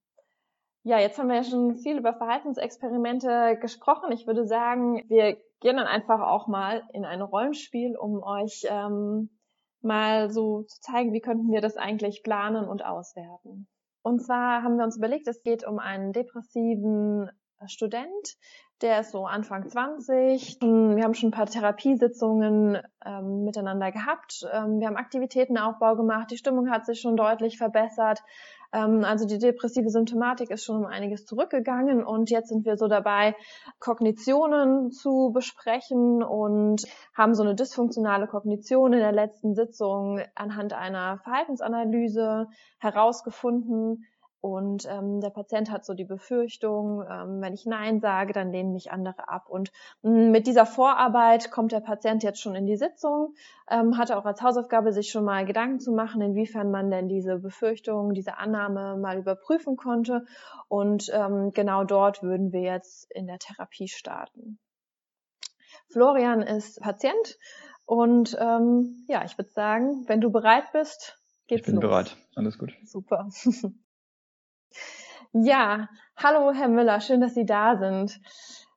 Ja, 0.83 0.99
jetzt 0.99 1.19
haben 1.19 1.29
wir 1.29 1.37
ja 1.37 1.45
schon 1.45 1.77
viel 1.77 1.97
über 1.97 2.13
Verhaltensexperimente 2.13 3.59
gesprochen. 3.61 4.13
Ich 4.13 4.27
würde 4.27 4.47
sagen, 4.47 5.03
wir 5.09 5.39
gehen 5.61 5.77
dann 5.79 5.87
einfach 5.87 6.21
auch 6.21 6.47
mal 6.47 6.87
in 6.93 7.07
ein 7.07 7.23
Rollenspiel, 7.23 7.97
um 7.97 8.23
euch 8.23 8.67
ähm, 8.69 9.31
mal 9.81 10.31
so 10.31 10.63
zu 10.65 10.81
zeigen, 10.83 11.15
wie 11.15 11.23
könnten 11.23 11.51
wir 11.51 11.63
das 11.63 11.79
eigentlich 11.79 12.23
planen 12.23 12.69
und 12.69 12.85
auswerten. 12.85 13.67
Und 14.03 14.21
zwar 14.21 14.63
haben 14.63 14.77
wir 14.77 14.85
uns 14.85 14.99
überlegt, 14.99 15.27
es 15.27 15.43
geht 15.43 15.67
um 15.67 15.79
einen 15.79 16.13
depressiven 16.13 17.31
Student, 17.67 18.37
der 18.81 19.01
ist 19.01 19.13
so 19.13 19.27
Anfang 19.27 19.69
20. 19.69 20.59
Wir 20.61 21.05
haben 21.05 21.15
schon 21.15 21.29
ein 21.29 21.33
paar 21.33 21.47
Therapiesitzungen 21.47 22.79
ähm, 23.05 23.45
miteinander 23.45 23.93
gehabt. 23.93 24.47
Ähm, 24.53 24.81
wir 24.81 24.89
haben 24.89 24.97
Aktivitätenaufbau 24.97 25.97
gemacht. 25.97 26.31
Die 26.31 26.37
Stimmung 26.37 26.71
hat 26.71 26.85
sich 26.85 27.01
schon 27.01 27.17
deutlich 27.17 27.57
verbessert. 27.57 28.23
Ähm, 28.75 29.05
also 29.05 29.27
die 29.27 29.39
depressive 29.39 29.89
Symptomatik 29.89 30.51
ist 30.51 30.65
schon 30.65 30.79
um 30.79 30.87
einiges 30.87 31.25
zurückgegangen 31.25 32.05
und 32.05 32.31
jetzt 32.31 32.49
sind 32.49 32.65
wir 32.65 32.77
so 32.77 32.89
dabei, 32.89 33.37
Kognitionen 33.79 34.91
zu 34.91 35.31
besprechen 35.33 36.23
und 36.23 36.83
haben 37.17 37.35
so 37.35 37.45
eine 37.45 37.55
dysfunktionale 37.55 38.27
Kognition 38.27 38.93
in 38.93 38.99
der 38.99 39.13
letzten 39.13 39.55
Sitzung 39.55 40.21
anhand 40.35 40.73
einer 40.73 41.19
Verhaltensanalyse 41.19 42.49
herausgefunden 42.79 44.05
und 44.45 44.87
ähm, 44.91 45.23
der 45.23 45.31
Patient 45.31 45.71
hat 45.71 45.87
so 45.87 45.95
die 45.95 46.05
Befürchtung, 46.05 47.03
ähm, 47.11 47.41
wenn 47.41 47.55
ich 47.55 47.65
Nein 47.65 48.01
sage, 48.01 48.35
dann 48.35 48.53
lehnen 48.53 48.75
mich 48.75 48.93
andere 48.93 49.31
ab. 49.31 49.49
Und 49.49 49.73
ähm, 50.03 50.33
mit 50.33 50.47
dieser 50.47 50.67
Vorarbeit 50.67 51.51
kommt 51.51 51.73
der 51.73 51.81
Patient 51.81 52.23
jetzt 52.23 52.43
schon 52.43 52.55
in 52.55 52.67
die 52.67 52.77
Sitzung, 52.77 53.35
ähm, 53.71 53.97
hatte 53.97 54.19
auch 54.19 54.27
als 54.27 54.43
Hausaufgabe 54.43 54.93
sich 54.93 55.09
schon 55.09 55.25
mal 55.25 55.47
Gedanken 55.47 55.81
zu 55.81 55.93
machen, 55.93 56.21
inwiefern 56.21 56.71
man 56.71 56.91
denn 56.91 57.09
diese 57.09 57.39
Befürchtung, 57.39 58.13
diese 58.13 58.37
Annahme 58.37 58.99
mal 58.99 59.17
überprüfen 59.17 59.79
konnte. 59.79 60.27
Und 60.69 61.11
ähm, 61.15 61.53
genau 61.55 61.85
dort 61.85 62.23
würden 62.23 62.53
wir 62.53 62.61
jetzt 62.61 63.11
in 63.13 63.27
der 63.27 63.39
Therapie 63.39 63.89
starten. 63.89 64.59
Florian 65.89 66.43
ist 66.43 66.83
Patient 66.83 67.39
und 67.87 68.37
ähm, 68.39 69.07
ja, 69.09 69.25
ich 69.25 69.39
würde 69.39 69.51
sagen, 69.53 70.05
wenn 70.07 70.21
du 70.21 70.31
bereit 70.31 70.71
bist, 70.75 71.19
geht's 71.47 71.61
Ich 71.61 71.67
bin 71.67 71.77
los. 71.77 71.81
bereit. 71.81 72.17
Alles 72.35 72.59
gut. 72.59 72.75
Super. 72.85 73.31
Ja, 75.33 75.89
hallo 76.17 76.53
Herr 76.53 76.69
Müller, 76.69 77.01
schön, 77.01 77.21
dass 77.21 77.35
Sie 77.35 77.45
da 77.45 77.77
sind. 77.77 78.21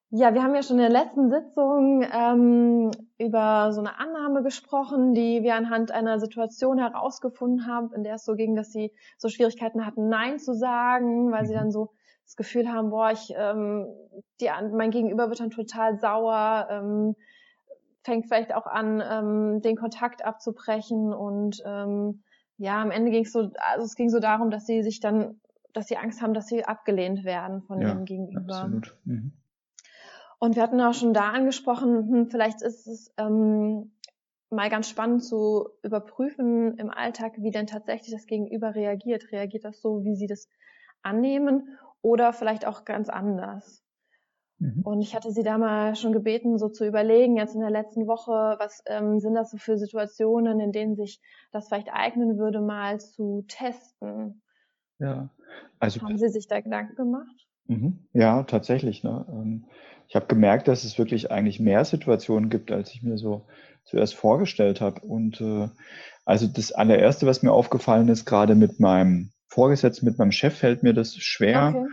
Ja, 0.10 0.34
wir 0.34 0.42
haben 0.42 0.56
ja 0.56 0.64
schon 0.64 0.80
in 0.80 0.92
der 0.92 1.04
letzten 1.04 1.30
Sitzung 1.30 2.02
ähm, 2.02 2.92
über 3.18 3.74
so 3.74 3.82
eine 3.82 4.00
Annahme 4.00 4.42
gesprochen, 4.42 5.14
die 5.14 5.44
wir 5.44 5.56
anhand 5.56 5.92
einer 5.92 6.18
Situation 6.20 6.80
herausgefunden 6.80 7.68
haben, 7.68 7.94
in 7.94 8.04
der 8.04 8.16
es 8.16 8.24
so 8.24 8.36
ging, 8.36 8.56
dass 8.56 8.72
sie 8.72 8.94
so 9.18 9.28
Schwierigkeiten 9.28 9.86
hatten, 9.86 10.08
Nein 10.08 10.40
zu 10.40 10.54
sagen, 10.54 11.30
weil 11.32 11.46
sie 11.46 11.54
mhm. 11.54 11.60
dann 11.60 11.72
so 11.72 11.92
das 12.24 12.38
Gefühl 12.38 12.72
haben, 12.72 12.90
boah, 12.90 13.12
ich, 13.12 13.34
ähm, 13.36 13.86
die, 14.40 14.50
mein 14.72 14.92
Gegenüber 14.92 15.30
wird 15.30 15.42
dann 15.42 15.50
total 15.50 16.00
sauer, 16.00 16.68
ähm, 16.72 17.16
fängt 18.04 18.28
vielleicht 18.28 18.56
auch 18.56 18.66
an, 18.66 19.04
ähm, 19.08 19.62
den 19.62 19.76
Kontakt 19.76 20.24
abzubrechen 20.24 21.14
und 21.14 21.62
ähm, 21.66 22.24
ja, 22.58 22.82
am 22.82 22.92
Ende 22.92 23.12
ging 23.12 23.26
es 23.26 23.32
so, 23.32 23.52
also 23.60 23.86
es 23.86 23.96
ging 23.96 24.10
so 24.10 24.20
darum, 24.20 24.50
dass 24.50 24.66
sie 24.66 24.82
sich 24.84 25.00
dann, 25.00 25.40
dass 25.74 25.88
sie 25.88 25.98
Angst 25.98 26.22
haben, 26.22 26.34
dass 26.34 26.48
sie 26.48 26.66
abgelehnt 26.66 27.24
werden 27.24 27.62
von 27.64 27.82
ja, 27.82 27.90
ihrem 27.90 28.06
Gegenüber. 28.06 28.56
Absolut. 28.56 28.98
Mhm. 29.06 29.34
Und 30.40 30.56
wir 30.56 30.64
hatten 30.64 30.82
auch 30.82 30.94
schon 30.94 31.14
da 31.14 31.32
angesprochen, 31.32 32.10
hm, 32.10 32.30
vielleicht 32.30 32.62
ist 32.62 32.88
es 32.88 33.14
ähm, 33.18 33.92
mal 34.50 34.70
ganz 34.70 34.88
spannend 34.88 35.24
zu 35.24 35.70
überprüfen 35.84 36.78
im 36.78 36.90
Alltag, 36.90 37.34
wie 37.38 37.52
denn 37.52 37.68
tatsächlich 37.68 38.12
das 38.12 38.28
Gegenüber 38.28 38.76
reagiert. 38.76 39.32
Reagiert 39.32 39.66
das 39.66 39.82
so, 39.82 40.04
wie 40.04 40.16
sie 40.16 40.28
das 40.28 40.48
annehmen 41.02 41.78
oder 42.02 42.34
vielleicht 42.34 42.66
auch 42.66 42.86
ganz 42.86 43.10
anders? 43.10 43.84
Mhm. 44.60 44.82
Und 44.84 45.02
ich 45.02 45.16
hatte 45.16 45.32
sie 45.32 45.44
da 45.44 45.58
mal 45.58 45.96
schon 45.96 46.14
gebeten, 46.14 46.58
so 46.58 46.70
zu 46.70 46.86
überlegen, 46.86 47.38
jetzt 47.38 47.56
in 47.56 47.62
der 47.62 47.70
letzten 47.70 48.08
Woche, 48.08 48.56
was 48.60 48.82
ähm, 48.86 49.20
sind 49.20 49.36
das 49.36 49.52
so 49.52 49.58
für 49.58 49.78
Situationen, 49.78 50.60
in 50.60 50.72
denen 50.72 50.96
sich 50.96 51.22
das 51.52 51.68
vielleicht 51.68 51.92
eignen 51.92 52.38
würde, 52.38 52.62
mal 52.62 53.00
zu 53.00 53.44
testen. 53.48 54.42
Ja, 55.00 55.30
also. 55.80 56.02
Haben 56.02 56.18
Sie 56.18 56.30
sich 56.30 56.48
da 56.48 56.60
Gedanken 56.60 56.96
gemacht? 56.96 57.48
Mhm. 57.68 58.08
Ja, 58.14 58.44
tatsächlich. 58.44 59.04
Ne? 59.04 59.26
Ähm, 59.30 59.66
ich 60.08 60.16
habe 60.16 60.28
gemerkt, 60.28 60.68
dass 60.68 60.84
es 60.84 60.98
wirklich 60.98 61.32
eigentlich 61.32 61.60
mehr 61.60 61.84
Situationen 61.86 62.50
gibt, 62.50 62.72
als 62.72 62.94
ich 62.94 63.04
mir 63.04 63.18
so 63.18 63.46
zuerst 63.84 64.16
vorgestellt 64.16 64.82
habe. 64.82 65.02
Und 65.02 65.42
äh, 65.42 65.70
also 66.26 66.48
das 66.48 66.72
allererste, 66.72 67.26
was 67.26 67.44
mir 67.44 67.52
aufgefallen 67.52 68.08
ist, 68.10 68.26
gerade 68.26 68.56
mit 68.56 68.80
meinem 68.80 69.32
Vorgesetzten, 69.48 70.06
mit 70.06 70.18
meinem 70.18 70.32
Chef 70.32 70.58
fällt 70.58 70.84
mir 70.84 70.94
das 70.94 71.16
schwer. 71.16 71.74
Okay. 71.76 71.88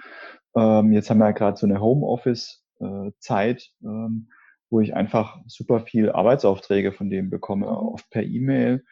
Ähm, 0.57 0.93
jetzt 0.93 1.11
haben 1.11 1.19
wir 1.19 1.27
ja 1.27 1.33
gerade 1.33 1.57
so 1.57 1.67
eine 1.67 1.81
Homeoffice-Zeit, 1.81 3.63
äh, 3.83 3.87
ähm, 3.87 4.29
wo 4.71 4.81
ich 4.81 4.95
einfach 4.95 5.39
super 5.47 5.81
viel 5.81 6.11
Arbeitsaufträge 6.11 6.93
von 6.93 7.11
dem 7.11 7.31
bekomme, 7.31 7.67
mhm. 7.67 7.73
oft 7.73 8.11
per 8.11 8.23
E-Mail. 8.23 8.85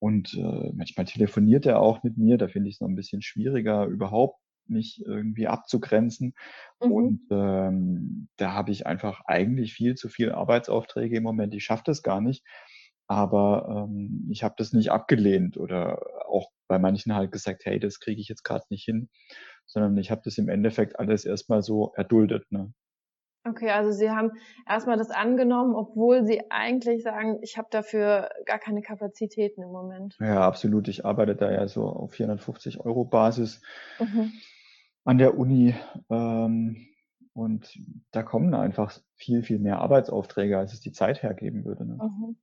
Und 0.00 0.34
äh, 0.34 0.72
manchmal 0.74 1.06
telefoniert 1.06 1.66
er 1.66 1.80
auch 1.80 2.02
mit 2.02 2.16
mir, 2.16 2.38
da 2.38 2.48
finde 2.48 2.68
ich 2.68 2.76
es 2.76 2.80
noch 2.80 2.88
ein 2.88 2.96
bisschen 2.96 3.22
schwieriger, 3.22 3.84
überhaupt 3.84 4.40
mich 4.66 5.04
irgendwie 5.04 5.46
abzugrenzen. 5.46 6.34
Mhm. 6.82 6.92
Und 6.92 7.20
ähm, 7.30 8.28
da 8.36 8.52
habe 8.52 8.72
ich 8.72 8.86
einfach 8.86 9.22
eigentlich 9.26 9.74
viel 9.74 9.94
zu 9.94 10.08
viele 10.08 10.36
Arbeitsaufträge 10.36 11.16
im 11.16 11.22
Moment. 11.22 11.54
Ich 11.54 11.64
schaffe 11.64 11.82
das 11.86 12.02
gar 12.02 12.20
nicht. 12.20 12.44
Aber 13.06 13.88
ähm, 13.88 14.28
ich 14.30 14.44
habe 14.44 14.54
das 14.56 14.72
nicht 14.72 14.92
abgelehnt 14.92 15.56
oder 15.56 16.00
auch 16.28 16.50
bei 16.68 16.78
manchen 16.78 17.14
halt 17.14 17.32
gesagt, 17.32 17.64
hey, 17.64 17.80
das 17.80 17.98
kriege 17.98 18.20
ich 18.20 18.28
jetzt 18.28 18.44
gerade 18.44 18.64
nicht 18.70 18.84
hin, 18.84 19.10
sondern 19.66 19.96
ich 19.98 20.12
habe 20.12 20.22
das 20.24 20.38
im 20.38 20.48
Endeffekt 20.48 20.98
alles 20.98 21.24
erstmal 21.24 21.62
so 21.62 21.92
erduldet. 21.96 22.50
Ne? 22.52 22.72
Okay, 23.44 23.70
also 23.70 23.90
Sie 23.90 24.10
haben 24.10 24.32
erstmal 24.68 24.98
das 24.98 25.10
angenommen, 25.10 25.74
obwohl 25.74 26.24
Sie 26.24 26.50
eigentlich 26.50 27.02
sagen, 27.02 27.38
ich 27.42 27.56
habe 27.56 27.68
dafür 27.70 28.28
gar 28.44 28.58
keine 28.58 28.82
Kapazitäten 28.82 29.62
im 29.62 29.70
Moment. 29.70 30.16
Ja, 30.20 30.46
absolut. 30.46 30.88
Ich 30.88 31.04
arbeite 31.04 31.34
da 31.34 31.50
ja 31.50 31.66
so 31.66 31.84
auf 31.86 32.12
450 32.12 32.80
Euro 32.80 33.04
Basis. 33.04 33.62
Mhm 33.98 34.32
an 35.04 35.18
der 35.18 35.38
Uni. 35.38 35.74
Ähm, 36.10 36.86
und 37.32 37.78
da 38.10 38.22
kommen 38.22 38.54
einfach 38.54 38.92
viel, 39.14 39.42
viel 39.42 39.58
mehr 39.58 39.78
Arbeitsaufträge, 39.78 40.58
als 40.58 40.72
es 40.72 40.80
die 40.80 40.92
Zeit 40.92 41.22
hergeben 41.22 41.64
würde. 41.64 41.86
Ne? 41.86 41.98
Mhm. 42.00 42.36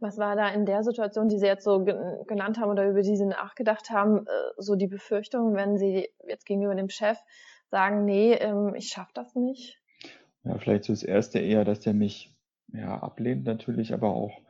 Was 0.00 0.18
war 0.18 0.36
da 0.36 0.48
in 0.48 0.66
der 0.66 0.84
Situation, 0.84 1.28
die 1.28 1.38
Sie 1.38 1.46
jetzt 1.46 1.64
so 1.64 1.84
genannt 1.84 2.58
haben 2.58 2.70
oder 2.70 2.88
über 2.88 3.02
die 3.02 3.16
Sie 3.16 3.26
nachgedacht 3.26 3.90
haben, 3.90 4.26
äh, 4.26 4.30
so 4.56 4.76
die 4.76 4.86
Befürchtung, 4.86 5.54
wenn 5.54 5.78
Sie 5.78 6.08
jetzt 6.28 6.46
gegenüber 6.46 6.74
dem 6.74 6.88
Chef 6.88 7.18
sagen, 7.70 8.04
nee, 8.04 8.34
ähm, 8.34 8.74
ich 8.76 8.88
schaffe 8.88 9.10
das 9.14 9.34
nicht? 9.34 9.80
Ja, 10.44 10.58
vielleicht 10.58 10.84
so 10.84 10.92
das 10.92 11.02
Erste 11.02 11.38
eher, 11.38 11.64
dass 11.64 11.80
der 11.80 11.94
mich 11.94 12.34
ja 12.72 13.02
ablehnt 13.02 13.44
natürlich, 13.44 13.94
aber 13.94 14.14
auch, 14.14 14.40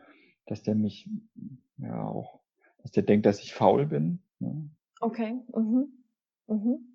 dass 0.46 0.62
der 0.62 0.74
mich 0.74 1.08
ja 1.78 2.02
auch, 2.02 2.40
dass 2.82 2.92
der 2.92 3.02
denkt, 3.02 3.26
dass 3.26 3.40
ich 3.40 3.54
faul 3.54 3.86
bin. 3.86 4.20
Ne? 4.40 4.68
Okay. 5.00 5.36
Mhm. 5.54 5.88
Mhm. 6.46 6.94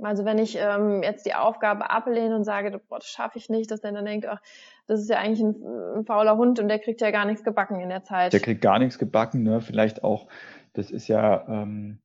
Also 0.00 0.24
wenn 0.24 0.38
ich 0.38 0.56
ähm, 0.56 1.02
jetzt 1.02 1.26
die 1.26 1.34
Aufgabe 1.34 1.90
ablehne 1.90 2.36
und 2.36 2.44
sage, 2.44 2.80
boah, 2.88 2.98
das 2.98 3.08
schaffe 3.08 3.38
ich 3.38 3.48
nicht, 3.48 3.70
dass 3.70 3.80
der 3.80 3.92
dann 3.92 4.04
denkt, 4.04 4.26
ach, 4.26 4.40
das 4.86 5.00
ist 5.00 5.10
ja 5.10 5.18
eigentlich 5.18 5.40
ein, 5.40 5.96
ein, 5.96 6.04
fauler 6.04 6.36
Hund 6.36 6.60
und 6.60 6.68
der 6.68 6.78
kriegt 6.78 7.00
ja 7.00 7.10
gar 7.10 7.24
nichts 7.24 7.42
gebacken 7.42 7.80
in 7.80 7.88
der 7.88 8.04
Zeit. 8.04 8.32
Der 8.32 8.40
kriegt 8.40 8.60
gar 8.60 8.78
nichts 8.78 8.98
gebacken, 8.98 9.42
ne? 9.42 9.60
Vielleicht 9.60 10.04
auch, 10.04 10.28
das 10.72 10.92
ist 10.92 11.08
ja 11.08 11.46
ähm, 11.48 11.98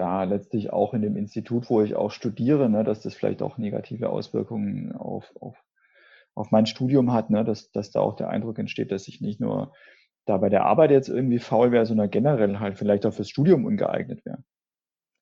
da 0.00 0.24
letztlich 0.24 0.72
auch 0.72 0.94
in 0.94 1.02
dem 1.02 1.16
Institut, 1.16 1.68
wo 1.68 1.82
ich 1.82 1.94
auch 1.94 2.10
studiere, 2.10 2.70
ne, 2.70 2.84
dass 2.84 3.02
das 3.02 3.14
vielleicht 3.14 3.42
auch 3.42 3.58
negative 3.58 4.08
Auswirkungen 4.08 4.96
auf, 4.96 5.30
auf, 5.38 5.62
auf 6.34 6.50
mein 6.50 6.64
Studium 6.64 7.12
hat, 7.12 7.28
ne? 7.28 7.44
dass, 7.44 7.70
dass 7.70 7.90
da 7.90 8.00
auch 8.00 8.16
der 8.16 8.30
Eindruck 8.30 8.58
entsteht, 8.58 8.92
dass 8.92 9.08
ich 9.08 9.20
nicht 9.20 9.40
nur 9.40 9.74
da 10.24 10.38
bei 10.38 10.48
der 10.48 10.64
Arbeit 10.64 10.90
jetzt 10.90 11.08
irgendwie 11.08 11.38
faul 11.38 11.70
wäre, 11.70 11.84
sondern 11.84 12.10
generell 12.10 12.58
halt 12.58 12.78
vielleicht 12.78 13.04
auch 13.04 13.12
fürs 13.12 13.28
Studium 13.28 13.66
ungeeignet 13.66 14.24
wäre. 14.24 14.42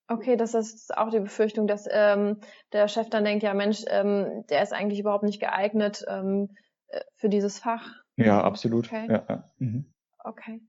Okay, 0.06 0.36
das 0.36 0.54
ist 0.54 0.96
auch 0.96 1.10
die 1.10 1.20
Befürchtung, 1.20 1.66
dass 1.66 1.86
ähm, 1.90 2.38
der 2.72 2.88
Chef 2.88 3.10
dann 3.10 3.24
denkt, 3.24 3.42
ja 3.42 3.52
Mensch, 3.52 3.82
ähm, 3.88 4.44
der 4.48 4.62
ist 4.62 4.72
eigentlich 4.72 5.00
überhaupt 5.00 5.24
nicht 5.24 5.40
geeignet 5.40 6.04
ähm, 6.08 6.56
äh, 6.86 7.00
für 7.16 7.28
dieses 7.28 7.58
Fach. 7.58 7.84
Ja, 8.16 8.42
absolut. 8.42 8.86
Okay. 8.86 9.06
Ja, 9.08 9.24
ja. 9.28 9.44
Mhm. 9.58 9.92
okay. 10.24 10.60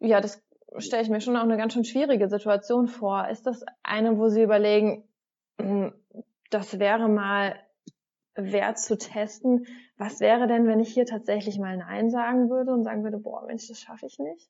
Ja, 0.00 0.20
das 0.20 0.42
stelle 0.76 1.02
ich 1.02 1.08
mir 1.08 1.20
schon 1.20 1.36
auch 1.36 1.42
eine 1.42 1.56
ganz 1.56 1.72
schön 1.72 1.84
schwierige 1.84 2.28
Situation 2.28 2.88
vor. 2.88 3.28
Ist 3.28 3.46
das 3.46 3.64
eine, 3.82 4.18
wo 4.18 4.28
Sie 4.28 4.42
überlegen, 4.42 5.04
hm, 5.60 5.92
das 6.50 6.78
wäre 6.78 7.08
mal 7.08 7.56
wert 8.34 8.78
zu 8.78 8.96
testen? 8.96 9.66
Was 9.96 10.20
wäre 10.20 10.46
denn, 10.46 10.66
wenn 10.66 10.80
ich 10.80 10.92
hier 10.92 11.06
tatsächlich 11.06 11.58
mal 11.58 11.76
Nein 11.76 12.10
sagen 12.10 12.50
würde 12.50 12.72
und 12.72 12.84
sagen 12.84 13.02
würde, 13.02 13.18
boah, 13.18 13.44
Mensch, 13.46 13.66
das 13.68 13.80
schaffe 13.80 14.06
ich 14.06 14.18
nicht? 14.18 14.48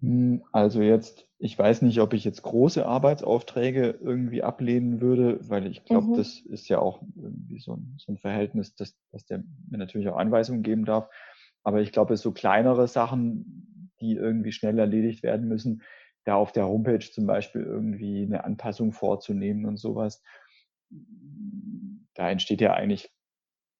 Hm, 0.00 0.42
also 0.52 0.82
jetzt, 0.82 1.28
ich 1.38 1.58
weiß 1.58 1.82
nicht, 1.82 2.00
ob 2.00 2.12
ich 2.12 2.24
jetzt 2.24 2.42
große 2.42 2.84
Arbeitsaufträge 2.84 3.98
irgendwie 4.02 4.42
ablehnen 4.42 5.00
würde, 5.00 5.38
weil 5.48 5.66
ich 5.66 5.84
glaube, 5.84 6.08
mhm. 6.08 6.14
das 6.14 6.40
ist 6.40 6.68
ja 6.68 6.78
auch 6.78 7.02
irgendwie 7.14 7.60
so 7.60 7.74
ein, 7.74 7.94
so 7.98 8.12
ein 8.12 8.18
Verhältnis, 8.18 8.74
dass, 8.74 8.96
dass 9.10 9.26
der 9.26 9.44
mir 9.70 9.78
natürlich 9.78 10.08
auch 10.08 10.16
Anweisungen 10.16 10.62
geben 10.62 10.84
darf. 10.84 11.08
Aber 11.62 11.80
ich 11.80 11.92
glaube, 11.92 12.16
so 12.16 12.32
kleinere 12.32 12.88
Sachen, 12.88 13.71
die 14.02 14.16
irgendwie 14.16 14.52
schnell 14.52 14.78
erledigt 14.78 15.22
werden 15.22 15.48
müssen, 15.48 15.82
da 16.24 16.34
auf 16.34 16.52
der 16.52 16.66
Homepage 16.66 17.00
zum 17.00 17.26
Beispiel 17.26 17.62
irgendwie 17.62 18.22
eine 18.22 18.44
Anpassung 18.44 18.92
vorzunehmen 18.92 19.64
und 19.66 19.78
sowas, 19.78 20.22
da 22.14 22.30
entsteht 22.30 22.60
ja 22.60 22.74
eigentlich, 22.74 23.10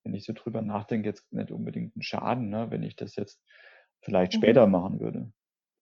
wenn 0.04 0.14
ich 0.14 0.24
so 0.24 0.32
drüber 0.32 0.62
nachdenke, 0.62 1.08
jetzt 1.08 1.32
nicht 1.32 1.52
unbedingt 1.52 1.96
ein 1.96 2.02
Schaden, 2.02 2.48
ne, 2.48 2.70
wenn 2.70 2.82
ich 2.82 2.96
das 2.96 3.16
jetzt 3.16 3.40
vielleicht 4.00 4.34
mhm. 4.34 4.38
später 4.38 4.66
machen 4.66 5.00
würde. 5.00 5.30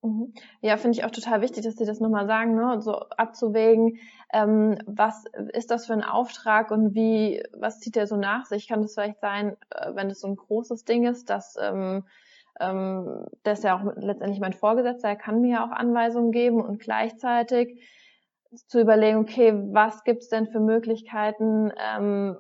Mhm. 0.02 0.32
Ja, 0.62 0.76
finde 0.78 0.98
ich 0.98 1.04
auch 1.04 1.10
total 1.10 1.42
wichtig, 1.42 1.64
dass 1.64 1.76
Sie 1.76 1.84
das 1.84 2.00
nochmal 2.00 2.26
sagen, 2.26 2.54
ne? 2.54 2.80
so 2.80 2.94
abzuwägen, 2.94 3.98
ähm, 4.32 4.78
was 4.86 5.24
ist 5.52 5.70
das 5.70 5.86
für 5.86 5.92
ein 5.92 6.04
Auftrag 6.04 6.70
und 6.70 6.94
wie, 6.94 7.42
was 7.52 7.80
zieht 7.80 7.96
der 7.96 8.06
so 8.06 8.16
nach 8.16 8.46
sich? 8.46 8.66
Kann 8.66 8.80
das 8.80 8.94
vielleicht 8.94 9.20
sein, 9.20 9.56
äh, 9.70 9.94
wenn 9.94 10.08
es 10.08 10.20
so 10.20 10.28
ein 10.28 10.36
großes 10.36 10.84
Ding 10.84 11.06
ist, 11.06 11.28
dass 11.28 11.56
ähm, 11.60 12.04
ähm, 12.58 13.26
der 13.44 13.52
ist 13.52 13.64
ja 13.64 13.78
auch 13.78 13.84
letztendlich 13.96 14.40
mein 14.40 14.52
Vorgesetzter, 14.52 15.08
er 15.08 15.16
kann 15.16 15.40
mir 15.40 15.50
ja 15.50 15.66
auch 15.66 15.70
Anweisungen 15.70 16.32
geben 16.32 16.60
und 16.60 16.80
gleichzeitig 16.80 17.82
zu 18.66 18.80
überlegen, 18.80 19.18
okay, 19.18 19.52
was 19.72 20.04
gibt's 20.04 20.28
denn 20.28 20.46
für 20.46 20.60
Möglichkeiten, 20.60 21.72
ähm, 21.96 22.36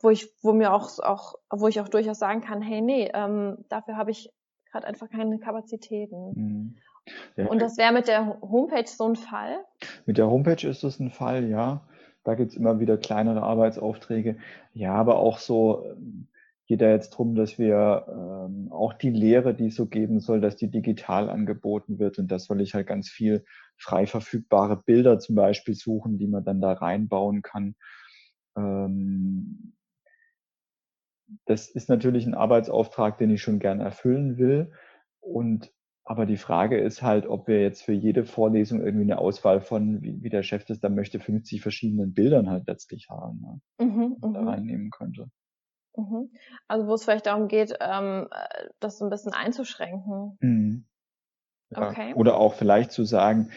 wo 0.00 0.10
ich, 0.10 0.28
wo 0.42 0.52
mir 0.52 0.72
auch, 0.72 0.98
auch, 0.98 1.34
wo 1.50 1.68
ich 1.68 1.80
auch 1.80 1.88
durchaus 1.88 2.18
sagen 2.18 2.42
kann, 2.42 2.60
hey, 2.60 2.80
nee, 2.82 3.10
ähm, 3.14 3.64
dafür 3.68 3.96
habe 3.96 4.10
ich 4.10 4.30
gerade 4.70 4.86
einfach 4.86 5.08
keine 5.08 5.38
Kapazitäten. 5.38 6.32
Mhm. 6.34 6.76
Ja. 7.36 7.46
Und 7.46 7.62
das 7.62 7.78
wäre 7.78 7.92
mit 7.92 8.08
der 8.08 8.40
Homepage 8.42 8.86
so 8.86 9.08
ein 9.08 9.16
Fall? 9.16 9.64
Mit 10.06 10.18
der 10.18 10.28
Homepage 10.28 10.66
ist 10.66 10.82
es 10.82 10.98
ein 10.98 11.10
Fall, 11.10 11.48
ja. 11.48 11.82
Da 12.24 12.34
gibt's 12.34 12.56
immer 12.56 12.80
wieder 12.80 12.96
kleinere 12.96 13.42
Arbeitsaufträge. 13.42 14.36
Ja, 14.74 14.94
aber 14.94 15.16
auch 15.18 15.38
so 15.38 15.84
geht 16.66 16.80
da 16.80 16.90
jetzt 16.90 17.10
drum, 17.10 17.34
dass 17.34 17.58
wir 17.58 18.06
ähm, 18.08 18.72
auch 18.72 18.92
die 18.92 19.10
Lehre, 19.10 19.54
die 19.54 19.66
es 19.66 19.76
so 19.76 19.86
geben 19.86 20.20
soll, 20.20 20.40
dass 20.40 20.56
die 20.56 20.70
digital 20.70 21.30
angeboten 21.30 21.98
wird. 21.98 22.18
Und 22.18 22.30
das 22.30 22.44
soll 22.44 22.60
ich 22.60 22.74
halt 22.74 22.86
ganz 22.86 23.08
viel 23.08 23.44
frei 23.76 24.06
verfügbare 24.06 24.82
Bilder 24.82 25.18
zum 25.18 25.36
Beispiel 25.36 25.74
suchen, 25.74 26.18
die 26.18 26.26
man 26.26 26.44
dann 26.44 26.60
da 26.60 26.72
reinbauen 26.72 27.42
kann. 27.42 27.76
Ähm, 28.56 29.74
das 31.44 31.68
ist 31.68 31.88
natürlich 31.88 32.26
ein 32.26 32.34
Arbeitsauftrag, 32.34 33.18
den 33.18 33.30
ich 33.30 33.42
schon 33.42 33.58
gern 33.58 33.80
erfüllen 33.80 34.38
will. 34.38 34.72
Und 35.20 35.72
aber 36.08 36.24
die 36.24 36.36
Frage 36.36 36.78
ist 36.78 37.02
halt, 37.02 37.26
ob 37.26 37.48
wir 37.48 37.60
jetzt 37.60 37.82
für 37.82 37.92
jede 37.92 38.24
Vorlesung 38.24 38.80
irgendwie 38.80 39.02
eine 39.02 39.18
Auswahl 39.18 39.60
von, 39.60 40.02
wie, 40.02 40.22
wie 40.22 40.28
der 40.28 40.44
Chef 40.44 40.64
das 40.64 40.78
dann 40.78 40.94
möchte, 40.94 41.18
50 41.18 41.60
verschiedenen 41.60 42.14
Bildern 42.14 42.48
halt 42.48 42.68
letztlich 42.68 43.08
haben, 43.10 43.40
ne? 43.40 43.84
mhm, 43.84 44.16
da 44.20 44.28
mhm. 44.28 44.48
reinnehmen 44.48 44.90
könnte. 44.90 45.28
Mhm. 45.96 46.30
Also 46.68 46.86
wo 46.86 46.94
es 46.94 47.04
vielleicht 47.04 47.26
darum 47.26 47.48
geht, 47.48 47.76
ähm, 47.80 48.28
das 48.80 48.98
so 48.98 49.04
ein 49.04 49.10
bisschen 49.10 49.32
einzuschränken. 49.32 50.36
Mhm. 50.40 50.84
Ja. 51.70 51.90
Okay. 51.90 52.14
Oder 52.14 52.36
auch 52.36 52.54
vielleicht 52.54 52.92
zu 52.92 53.04
sagen, 53.04 53.50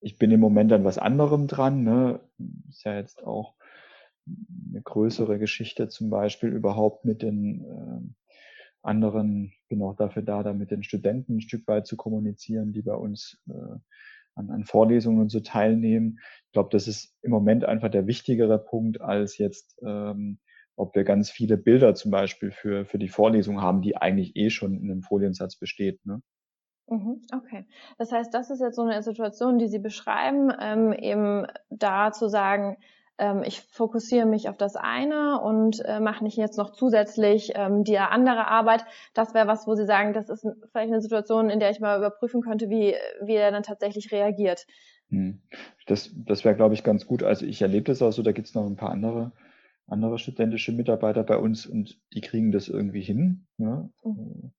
ich 0.00 0.18
bin 0.18 0.30
im 0.30 0.40
Moment 0.40 0.72
an 0.72 0.84
was 0.84 0.98
anderem 0.98 1.46
dran. 1.46 1.82
Ne? 1.82 2.20
Ist 2.68 2.84
ja 2.84 2.94
jetzt 2.94 3.22
auch 3.22 3.54
eine 4.26 4.82
größere 4.82 5.38
Geschichte 5.38 5.88
zum 5.88 6.10
Beispiel 6.10 6.50
überhaupt 6.50 7.04
mit 7.04 7.22
den 7.22 7.64
äh, 7.64 8.36
anderen, 8.82 9.52
bin 9.68 9.82
auch 9.82 9.96
dafür 9.96 10.22
da, 10.22 10.42
da 10.42 10.52
mit 10.52 10.70
den 10.70 10.82
Studenten 10.82 11.36
ein 11.36 11.40
Stück 11.40 11.66
weit 11.68 11.86
zu 11.86 11.96
kommunizieren, 11.96 12.72
die 12.72 12.82
bei 12.82 12.94
uns 12.94 13.42
äh, 13.48 13.78
an, 14.34 14.50
an 14.50 14.64
Vorlesungen 14.64 15.20
und 15.20 15.30
so 15.30 15.40
teilnehmen. 15.40 16.18
Ich 16.46 16.52
glaube, 16.52 16.70
das 16.72 16.88
ist 16.88 17.14
im 17.22 17.30
Moment 17.30 17.64
einfach 17.64 17.90
der 17.90 18.06
wichtigere 18.06 18.58
Punkt, 18.58 19.00
als 19.00 19.38
jetzt, 19.38 19.78
ähm, 19.84 20.38
ob 20.80 20.94
wir 20.94 21.04
ganz 21.04 21.30
viele 21.30 21.56
Bilder 21.56 21.94
zum 21.94 22.10
Beispiel 22.10 22.50
für, 22.50 22.84
für 22.84 22.98
die 22.98 23.08
Vorlesung 23.08 23.60
haben, 23.60 23.82
die 23.82 23.96
eigentlich 23.96 24.34
eh 24.36 24.50
schon 24.50 24.74
in 24.74 24.90
einem 24.90 25.02
Foliensatz 25.02 25.56
besteht. 25.56 26.04
Ne? 26.06 26.22
Mhm, 26.88 27.22
okay. 27.32 27.66
Das 27.98 28.10
heißt, 28.10 28.34
das 28.34 28.50
ist 28.50 28.60
jetzt 28.60 28.76
so 28.76 28.82
eine 28.82 29.02
Situation, 29.02 29.58
die 29.58 29.68
Sie 29.68 29.78
beschreiben, 29.78 30.52
ähm, 30.60 30.92
eben 30.92 31.46
da 31.68 32.10
zu 32.10 32.28
sagen, 32.28 32.78
ähm, 33.18 33.42
ich 33.44 33.60
fokussiere 33.60 34.26
mich 34.26 34.48
auf 34.48 34.56
das 34.56 34.74
eine 34.74 35.40
und 35.40 35.84
äh, 35.84 36.00
mache 36.00 36.24
nicht 36.24 36.36
jetzt 36.36 36.58
noch 36.58 36.72
zusätzlich 36.72 37.52
ähm, 37.54 37.84
die 37.84 37.98
andere 37.98 38.48
Arbeit. 38.48 38.84
Das 39.14 39.34
wäre 39.34 39.46
was, 39.46 39.66
wo 39.66 39.74
Sie 39.74 39.86
sagen, 39.86 40.14
das 40.14 40.28
ist 40.28 40.46
vielleicht 40.72 40.90
eine 40.90 41.02
Situation, 41.02 41.50
in 41.50 41.60
der 41.60 41.70
ich 41.70 41.80
mal 41.80 41.98
überprüfen 41.98 42.40
könnte, 42.40 42.70
wie, 42.70 42.96
wie 43.20 43.34
er 43.34 43.52
dann 43.52 43.62
tatsächlich 43.62 44.10
reagiert. 44.10 44.66
Hm. 45.10 45.42
Das, 45.86 46.10
das 46.14 46.44
wäre, 46.44 46.56
glaube 46.56 46.74
ich, 46.74 46.82
ganz 46.82 47.06
gut. 47.06 47.22
Also 47.22 47.44
ich 47.44 47.62
erlebe 47.62 47.84
das 47.84 48.02
auch 48.02 48.12
so, 48.12 48.22
da 48.22 48.32
gibt 48.32 48.48
es 48.48 48.54
noch 48.54 48.66
ein 48.66 48.76
paar 48.76 48.90
andere 48.90 49.32
andere 49.90 50.18
studentische 50.18 50.72
Mitarbeiter 50.72 51.22
bei 51.24 51.36
uns 51.36 51.66
und 51.66 52.00
die 52.14 52.20
kriegen 52.20 52.52
das 52.52 52.68
irgendwie 52.68 53.02
hin. 53.02 53.46
Ja? 53.58 53.88
Mhm 54.04 54.52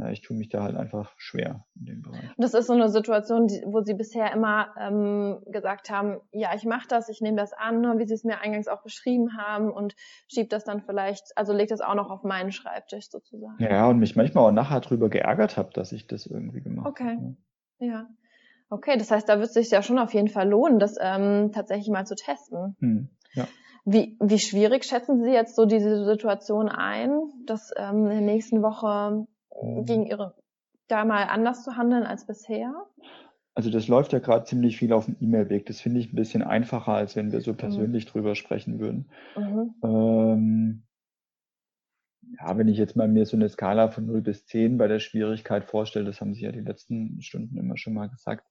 ja, 0.00 0.10
ich 0.10 0.22
tue 0.22 0.36
mich 0.36 0.48
da 0.48 0.62
halt 0.62 0.76
einfach 0.76 1.12
schwer 1.18 1.66
in 1.78 1.84
dem 1.86 2.02
Bereich. 2.02 2.30
Das 2.38 2.54
ist 2.54 2.66
so 2.66 2.72
eine 2.72 2.88
Situation, 2.88 3.46
die, 3.48 3.62
wo 3.66 3.82
Sie 3.82 3.94
bisher 3.94 4.32
immer 4.32 4.68
ähm, 4.78 5.40
gesagt 5.46 5.90
haben, 5.90 6.20
ja, 6.32 6.54
ich 6.54 6.64
mache 6.64 6.88
das, 6.88 7.08
ich 7.08 7.20
nehme 7.20 7.36
das 7.36 7.52
an, 7.52 7.80
ne, 7.80 7.94
wie 7.98 8.06
Sie 8.06 8.14
es 8.14 8.24
mir 8.24 8.40
eingangs 8.40 8.68
auch 8.68 8.82
beschrieben 8.82 9.36
haben 9.36 9.70
und 9.70 9.94
schiebe 10.28 10.48
das 10.48 10.64
dann 10.64 10.80
vielleicht, 10.80 11.36
also 11.36 11.52
lege 11.52 11.68
das 11.68 11.80
auch 11.80 11.94
noch 11.94 12.10
auf 12.10 12.22
meinen 12.22 12.50
Schreibtisch 12.50 13.10
sozusagen. 13.10 13.62
Ja, 13.62 13.88
und 13.88 13.98
mich 13.98 14.16
manchmal 14.16 14.44
auch 14.44 14.52
nachher 14.52 14.80
drüber 14.80 15.10
geärgert 15.10 15.56
habe, 15.56 15.70
dass 15.74 15.92
ich 15.92 16.06
das 16.06 16.26
irgendwie 16.26 16.62
gemacht 16.62 16.86
habe. 16.86 16.90
Okay, 16.90 17.16
ne? 17.16 17.36
ja. 17.78 18.08
Okay, 18.70 18.96
das 18.96 19.10
heißt, 19.10 19.28
da 19.28 19.38
wird 19.38 19.48
es 19.48 19.54
sich 19.54 19.70
ja 19.70 19.82
schon 19.82 19.98
auf 19.98 20.14
jeden 20.14 20.28
Fall 20.28 20.48
lohnen, 20.48 20.78
das 20.78 20.96
ähm, 21.00 21.50
tatsächlich 21.52 21.88
mal 21.88 22.06
zu 22.06 22.14
testen. 22.14 22.76
Hm, 22.78 23.08
ja. 23.34 23.46
Wie, 23.84 24.16
wie 24.20 24.38
schwierig 24.38 24.84
schätzen 24.84 25.22
Sie 25.22 25.30
jetzt 25.30 25.56
so 25.56 25.64
diese 25.64 26.04
Situation 26.04 26.68
ein, 26.68 27.18
dass 27.46 27.72
ähm, 27.76 28.04
in 28.06 28.10
der 28.10 28.20
nächsten 28.20 28.62
Woche 28.62 29.26
gegen 29.84 30.06
ihre 30.06 30.34
da 30.88 31.04
mal 31.04 31.24
anders 31.24 31.62
zu 31.64 31.76
handeln 31.76 32.04
als 32.04 32.26
bisher? 32.26 32.72
Also 33.54 33.70
das 33.70 33.88
läuft 33.88 34.12
ja 34.12 34.18
gerade 34.18 34.44
ziemlich 34.44 34.76
viel 34.76 34.92
auf 34.92 35.06
dem 35.06 35.16
E-Mail-Weg. 35.20 35.66
Das 35.66 35.80
finde 35.80 36.00
ich 36.00 36.12
ein 36.12 36.16
bisschen 36.16 36.42
einfacher, 36.42 36.92
als 36.92 37.16
wenn 37.16 37.32
wir 37.32 37.40
so 37.40 37.52
mhm. 37.52 37.56
persönlich 37.56 38.06
mhm. 38.06 38.10
drüber 38.10 38.34
sprechen 38.34 38.78
würden. 38.78 39.10
Mhm. 39.36 39.74
Ähm, 39.82 40.82
ja, 42.38 42.56
wenn 42.56 42.68
ich 42.68 42.78
jetzt 42.78 42.96
mal 42.96 43.08
mir 43.08 43.26
so 43.26 43.36
eine 43.36 43.48
Skala 43.48 43.88
von 43.88 44.06
0 44.06 44.22
bis 44.22 44.46
10 44.46 44.78
bei 44.78 44.86
der 44.86 45.00
Schwierigkeit 45.00 45.64
vorstelle, 45.64 46.06
das 46.06 46.20
haben 46.20 46.34
Sie 46.34 46.44
ja 46.44 46.52
die 46.52 46.60
letzten 46.60 47.20
Stunden 47.22 47.56
immer 47.58 47.76
schon 47.76 47.94
mal 47.94 48.08
gesagt, 48.08 48.46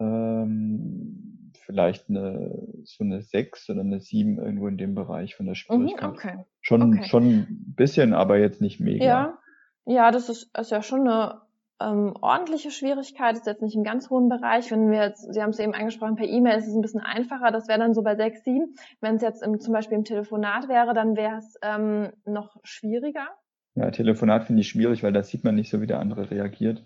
ähm, 0.00 1.29
vielleicht 1.70 2.08
eine, 2.08 2.50
so 2.84 3.04
eine 3.04 3.22
6 3.22 3.70
oder 3.70 3.80
eine 3.80 4.00
7 4.00 4.38
irgendwo 4.38 4.66
in 4.66 4.76
dem 4.76 4.94
Bereich 4.94 5.36
von 5.36 5.46
der 5.46 5.54
Schwierigkeit. 5.54 6.02
Mhm, 6.02 6.16
okay. 6.16 6.44
Schon, 6.60 6.94
okay. 6.94 7.04
schon 7.04 7.24
ein 7.24 7.74
bisschen, 7.76 8.12
aber 8.12 8.38
jetzt 8.38 8.60
nicht 8.60 8.80
mega. 8.80 9.04
Ja, 9.04 9.38
ja, 9.86 10.10
das 10.10 10.28
ist, 10.28 10.50
ist 10.58 10.70
ja 10.70 10.82
schon 10.82 11.08
eine 11.08 11.40
ähm, 11.80 12.14
ordentliche 12.20 12.70
Schwierigkeit, 12.70 13.36
ist 13.36 13.46
jetzt 13.46 13.62
nicht 13.62 13.76
im 13.76 13.84
ganz 13.84 14.10
hohen 14.10 14.28
Bereich. 14.28 14.70
Wenn 14.70 14.90
wir 14.90 15.02
jetzt, 15.02 15.32
Sie 15.32 15.40
haben 15.40 15.50
es 15.50 15.58
eben 15.58 15.74
angesprochen, 15.74 16.16
per 16.16 16.28
E-Mail 16.28 16.58
ist 16.58 16.66
es 16.66 16.74
ein 16.74 16.82
bisschen 16.82 17.00
einfacher, 17.00 17.50
das 17.50 17.68
wäre 17.68 17.78
dann 17.78 17.94
so 17.94 18.02
bei 18.02 18.16
6, 18.16 18.44
7. 18.44 18.74
Wenn 19.00 19.16
es 19.16 19.22
jetzt 19.22 19.42
im, 19.42 19.60
zum 19.60 19.72
Beispiel 19.72 19.96
im 19.96 20.04
Telefonat 20.04 20.68
wäre, 20.68 20.92
dann 20.92 21.16
wäre 21.16 21.38
es 21.38 21.56
ähm, 21.62 22.10
noch 22.24 22.56
schwieriger. 22.64 23.28
Ja, 23.76 23.90
Telefonat 23.90 24.44
finde 24.44 24.62
ich 24.62 24.68
schwierig, 24.68 25.02
weil 25.02 25.12
da 25.12 25.22
sieht 25.22 25.44
man 25.44 25.54
nicht 25.54 25.70
so, 25.70 25.80
wie 25.80 25.86
der 25.86 26.00
andere 26.00 26.30
reagiert. 26.30 26.82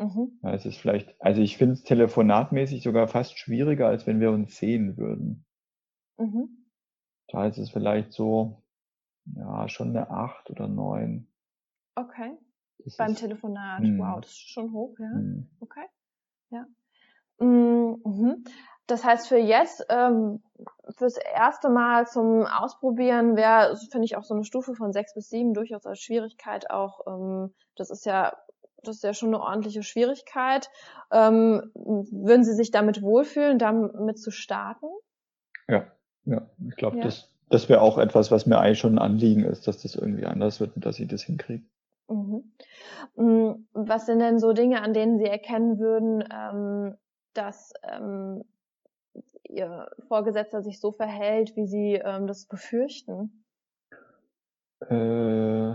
Mhm. 0.00 0.38
Ja, 0.42 0.54
es 0.54 0.64
ist 0.64 0.78
vielleicht, 0.78 1.14
also 1.20 1.42
ich 1.42 1.58
finde 1.58 1.74
es 1.74 1.82
telefonatmäßig 1.82 2.82
sogar 2.82 3.06
fast 3.06 3.38
schwieriger, 3.38 3.86
als 3.86 4.06
wenn 4.06 4.18
wir 4.18 4.30
uns 4.30 4.56
sehen 4.56 4.96
würden. 4.96 5.44
Mhm. 6.16 6.66
Da 7.28 7.46
ist 7.46 7.58
es 7.58 7.70
vielleicht 7.70 8.12
so, 8.12 8.62
ja, 9.36 9.68
schon 9.68 9.90
eine 9.90 10.10
8 10.10 10.50
oder 10.50 10.68
9. 10.68 11.28
Okay. 11.94 12.38
Das 12.78 12.96
Beim 12.96 13.14
Telefonat. 13.14 13.82
Mh. 13.82 13.98
Wow, 14.02 14.20
das 14.22 14.30
ist 14.30 14.50
schon 14.50 14.72
hoch, 14.72 14.96
ja. 14.98 15.08
Mh. 15.08 15.44
Okay. 15.60 15.86
Ja. 16.48 16.66
Mhm. 17.38 18.44
Das 18.86 19.04
heißt, 19.04 19.28
für 19.28 19.38
jetzt, 19.38 19.86
ähm, 19.88 20.42
fürs 20.96 21.16
erste 21.16 21.68
Mal 21.68 22.06
zum 22.06 22.46
Ausprobieren 22.46 23.36
wäre, 23.36 23.76
finde 23.90 24.06
ich 24.06 24.16
auch 24.16 24.24
so 24.24 24.34
eine 24.34 24.44
Stufe 24.44 24.74
von 24.74 24.92
sechs 24.92 25.14
bis 25.14 25.28
sieben 25.28 25.54
durchaus 25.54 25.86
als 25.86 26.00
Schwierigkeit 26.00 26.70
auch, 26.70 27.06
ähm, 27.06 27.54
das 27.76 27.90
ist 27.90 28.06
ja, 28.06 28.36
das 28.82 28.96
ist 28.96 29.04
ja 29.04 29.14
schon 29.14 29.28
eine 29.30 29.40
ordentliche 29.40 29.82
Schwierigkeit. 29.82 30.70
Ähm, 31.10 31.70
würden 31.74 32.44
Sie 32.44 32.54
sich 32.54 32.70
damit 32.70 33.02
wohlfühlen, 33.02 33.58
damit 33.58 34.18
zu 34.18 34.30
starten? 34.30 34.86
Ja, 35.68 35.86
ja, 36.24 36.48
ich 36.68 36.76
glaube, 36.76 36.98
ja. 36.98 37.04
das, 37.04 37.30
das 37.48 37.68
wäre 37.68 37.80
auch 37.80 37.98
etwas, 37.98 38.30
was 38.30 38.46
mir 38.46 38.58
eigentlich 38.58 38.78
schon 38.78 38.94
ein 38.94 38.98
Anliegen 38.98 39.44
ist, 39.44 39.66
dass 39.66 39.82
das 39.82 39.94
irgendwie 39.94 40.26
anders 40.26 40.60
wird 40.60 40.76
und 40.76 40.84
dass 40.84 40.98
ich 40.98 41.08
das 41.08 41.22
hinkriege. 41.22 41.64
Mhm. 42.08 42.52
Mm, 43.16 43.66
was 43.72 44.06
sind 44.06 44.18
denn 44.18 44.38
so 44.38 44.52
Dinge, 44.52 44.82
an 44.82 44.92
denen 44.92 45.18
Sie 45.18 45.26
erkennen 45.26 45.78
würden, 45.78 46.24
ähm, 46.32 46.96
dass 47.34 47.72
ähm, 47.82 48.44
Ihr 49.48 49.88
Vorgesetzter 50.06 50.62
sich 50.62 50.80
so 50.80 50.92
verhält, 50.92 51.56
wie 51.56 51.66
Sie 51.66 51.94
ähm, 51.94 52.26
das 52.26 52.46
befürchten? 52.46 53.44
Äh, 54.80 55.74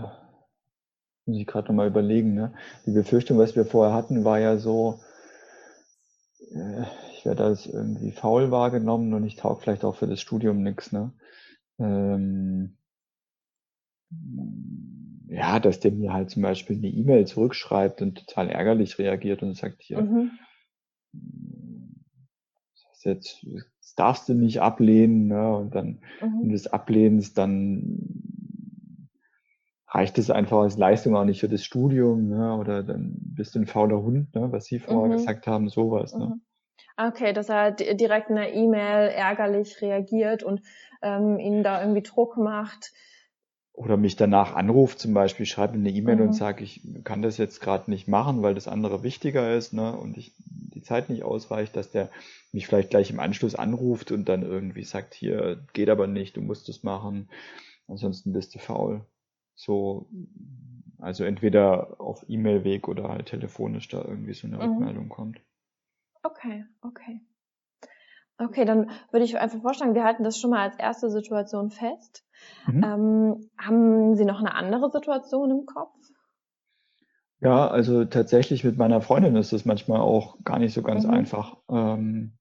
muss 1.26 1.38
ich 1.38 1.46
gerade 1.46 1.68
nochmal 1.68 1.88
überlegen. 1.88 2.34
Ne? 2.34 2.52
Die 2.86 2.92
Befürchtung, 2.92 3.38
was 3.38 3.56
wir 3.56 3.64
vorher 3.64 3.94
hatten, 3.94 4.24
war 4.24 4.38
ja 4.38 4.56
so, 4.58 5.00
äh, 6.52 6.84
ich 7.12 7.24
werde 7.24 7.44
als 7.44 7.66
irgendwie 7.66 8.12
faul 8.12 8.50
wahrgenommen 8.50 9.12
und 9.14 9.24
ich 9.24 9.36
tauge 9.36 9.60
vielleicht 9.60 9.84
auch 9.84 9.96
für 9.96 10.06
das 10.06 10.20
Studium 10.20 10.62
nichts. 10.62 10.92
Ne? 10.92 11.12
Ähm, 11.78 12.76
ja, 15.28 15.58
dass 15.58 15.80
der 15.80 15.92
mir 15.92 16.12
halt 16.12 16.30
zum 16.30 16.42
Beispiel 16.42 16.76
eine 16.76 16.88
E-Mail 16.88 17.26
zurückschreibt 17.26 18.00
und 18.02 18.26
total 18.26 18.48
ärgerlich 18.48 18.98
reagiert 18.98 19.42
und 19.42 19.56
sagt 19.56 19.82
hier, 19.82 20.00
mhm. 20.00 20.30
das, 21.12 23.04
jetzt, 23.04 23.46
das 23.80 23.94
darfst 23.96 24.28
du 24.28 24.34
nicht 24.34 24.60
ablehnen, 24.60 25.26
ne? 25.26 25.56
Und 25.56 25.74
dann, 25.74 25.98
mhm. 26.20 26.40
wenn 26.40 26.48
du 26.50 26.54
es 26.54 26.68
ablehnst, 26.68 27.36
dann 27.36 28.00
reicht 29.96 30.18
es 30.18 30.30
einfach 30.30 30.58
als 30.58 30.76
Leistung 30.76 31.16
auch 31.16 31.24
nicht 31.24 31.40
für 31.40 31.48
das 31.48 31.64
Studium, 31.64 32.28
ne? 32.28 32.54
Oder 32.56 32.82
dann 32.82 33.16
bist 33.18 33.54
du 33.54 33.60
ein 33.60 33.66
fauler 33.66 34.02
Hund, 34.02 34.34
ne? 34.34 34.52
Was 34.52 34.66
Sie 34.66 34.78
vorher 34.78 35.08
mhm. 35.08 35.12
gesagt 35.12 35.46
haben, 35.46 35.68
sowas, 35.68 36.14
ne? 36.14 36.26
Mhm. 36.26 36.40
Okay, 36.98 37.32
dass 37.32 37.48
er 37.48 37.72
direkt 37.72 38.30
in 38.30 38.36
der 38.36 38.54
E-Mail 38.54 39.08
ärgerlich 39.08 39.80
reagiert 39.82 40.42
und 40.42 40.62
ähm, 41.02 41.38
ihnen 41.38 41.62
da 41.62 41.80
irgendwie 41.80 42.02
Druck 42.02 42.36
macht 42.36 42.92
oder 43.74 43.98
mich 43.98 44.16
danach 44.16 44.54
anruft, 44.54 44.98
zum 44.98 45.12
Beispiel, 45.12 45.44
schreibe 45.44 45.74
eine 45.74 45.90
E-Mail 45.90 46.16
mhm. 46.16 46.22
und 46.22 46.32
sage, 46.32 46.64
ich 46.64 46.80
kann 47.04 47.20
das 47.20 47.36
jetzt 47.36 47.60
gerade 47.60 47.90
nicht 47.90 48.08
machen, 48.08 48.42
weil 48.42 48.54
das 48.54 48.68
andere 48.68 49.02
wichtiger 49.02 49.54
ist, 49.54 49.74
ne, 49.74 49.94
und 49.94 50.16
ich 50.16 50.32
die 50.46 50.80
Zeit 50.80 51.10
nicht 51.10 51.24
ausreicht, 51.24 51.76
dass 51.76 51.90
der 51.90 52.10
mich 52.52 52.66
vielleicht 52.66 52.88
gleich 52.88 53.10
im 53.10 53.20
Anschluss 53.20 53.54
anruft 53.54 54.12
und 54.12 54.30
dann 54.30 54.42
irgendwie 54.42 54.84
sagt, 54.84 55.12
hier 55.12 55.62
geht 55.74 55.90
aber 55.90 56.06
nicht, 56.06 56.38
du 56.38 56.40
musst 56.40 56.70
es 56.70 56.82
machen, 56.84 57.28
ansonsten 57.86 58.32
bist 58.32 58.54
du 58.54 58.58
faul. 58.58 59.02
So, 59.56 60.08
also 60.98 61.24
entweder 61.24 62.00
auf 62.00 62.24
E-Mail-Weg 62.28 62.88
oder 62.88 63.08
halt 63.08 63.26
telefonisch 63.26 63.88
da 63.88 64.02
irgendwie 64.02 64.34
so 64.34 64.46
eine 64.46 64.56
mhm. 64.56 64.62
Rückmeldung 64.62 65.08
kommt. 65.08 65.40
Okay, 66.22 66.64
okay. 66.82 67.20
Okay, 68.38 68.66
dann 68.66 68.90
würde 69.10 69.24
ich 69.24 69.38
einfach 69.38 69.60
vorschlagen, 69.62 69.94
wir 69.94 70.04
halten 70.04 70.22
das 70.22 70.38
schon 70.38 70.50
mal 70.50 70.68
als 70.68 70.78
erste 70.78 71.10
Situation 71.10 71.70
fest. 71.70 72.24
Mhm. 72.66 72.84
Ähm, 72.84 73.50
haben 73.56 74.14
Sie 74.14 74.26
noch 74.26 74.40
eine 74.40 74.54
andere 74.54 74.90
Situation 74.90 75.50
im 75.50 75.64
Kopf? 75.64 75.94
Ja, 77.40 77.68
also 77.68 78.04
tatsächlich 78.04 78.62
mit 78.62 78.76
meiner 78.76 79.00
Freundin 79.00 79.36
ist 79.36 79.52
es 79.52 79.64
manchmal 79.64 80.00
auch 80.00 80.36
gar 80.44 80.58
nicht 80.58 80.74
so 80.74 80.82
ganz 80.82 81.04
mhm. 81.04 81.10
einfach. 81.10 81.56
Ähm, 81.70 82.36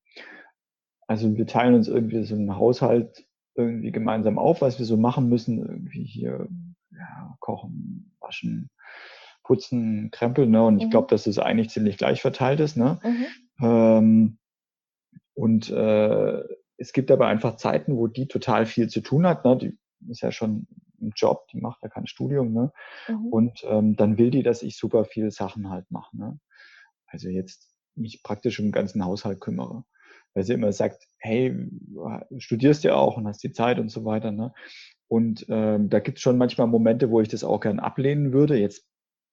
also 1.07 1.35
wir 1.37 1.47
teilen 1.47 1.75
uns 1.75 1.87
irgendwie 1.87 2.23
so 2.23 2.35
einen 2.35 2.57
Haushalt 2.57 3.25
irgendwie 3.55 3.91
gemeinsam 3.91 4.37
auf, 4.37 4.61
was 4.61 4.79
wir 4.79 4.85
so 4.85 4.97
machen 4.97 5.29
müssen. 5.29 5.59
Irgendwie 5.59 6.03
hier 6.03 6.47
ja, 7.25 7.37
kochen, 7.39 8.15
waschen, 8.19 8.69
putzen, 9.43 10.09
krempeln, 10.11 10.51
ne? 10.51 10.63
Und 10.63 10.79
ich 10.79 10.85
mhm. 10.85 10.89
glaube, 10.91 11.07
dass 11.09 11.23
das 11.23 11.39
eigentlich 11.39 11.69
ziemlich 11.69 11.97
gleich 11.97 12.21
verteilt 12.21 12.59
ist, 12.59 12.77
ne? 12.77 12.99
Mhm. 13.03 13.25
Ähm, 13.65 14.37
und 15.33 15.69
äh, 15.69 16.43
es 16.77 16.93
gibt 16.93 17.11
aber 17.11 17.27
einfach 17.27 17.57
Zeiten, 17.57 17.95
wo 17.95 18.07
die 18.07 18.27
total 18.27 18.65
viel 18.65 18.89
zu 18.89 19.01
tun 19.01 19.25
hat. 19.27 19.45
Ne? 19.45 19.57
Die 19.57 19.77
ist 20.09 20.21
ja 20.21 20.31
schon 20.31 20.67
im 20.99 21.11
Job, 21.15 21.47
die 21.51 21.59
macht 21.59 21.81
ja 21.83 21.89
kein 21.89 22.07
Studium. 22.07 22.53
Ne? 22.53 22.71
Mhm. 23.07 23.27
Und 23.27 23.65
ähm, 23.67 23.95
dann 23.95 24.17
will 24.17 24.31
die, 24.31 24.43
dass 24.43 24.63
ich 24.63 24.77
super 24.77 25.05
viele 25.05 25.31
Sachen 25.31 25.69
halt 25.69 25.89
mache. 25.91 26.17
Ne? 26.17 26.39
Also 27.07 27.29
jetzt 27.29 27.73
mich 27.95 28.23
praktisch 28.23 28.59
um 28.59 28.67
den 28.67 28.71
ganzen 28.71 29.05
Haushalt 29.05 29.39
kümmere. 29.39 29.83
Weil 30.33 30.43
sie 30.43 30.53
immer 30.53 30.73
sagt, 30.73 31.07
hey, 31.17 31.55
du 31.55 32.39
studierst 32.39 32.83
ja 32.83 32.95
auch 32.95 33.15
und 33.15 33.25
hast 33.27 33.41
die 33.43 33.53
Zeit 33.53 33.79
und 33.79 33.89
so 33.89 34.03
weiter. 34.03 34.31
Ne? 34.31 34.53
Und 35.07 35.45
ähm, 35.49 35.89
da 35.89 35.99
gibt 35.99 36.17
es 36.17 36.21
schon 36.21 36.37
manchmal 36.37 36.67
Momente, 36.67 37.09
wo 37.11 37.21
ich 37.21 37.27
das 37.27 37.43
auch 37.43 37.59
gern 37.59 37.79
ablehnen 37.79 38.33
würde. 38.33 38.57
Jetzt 38.57 38.85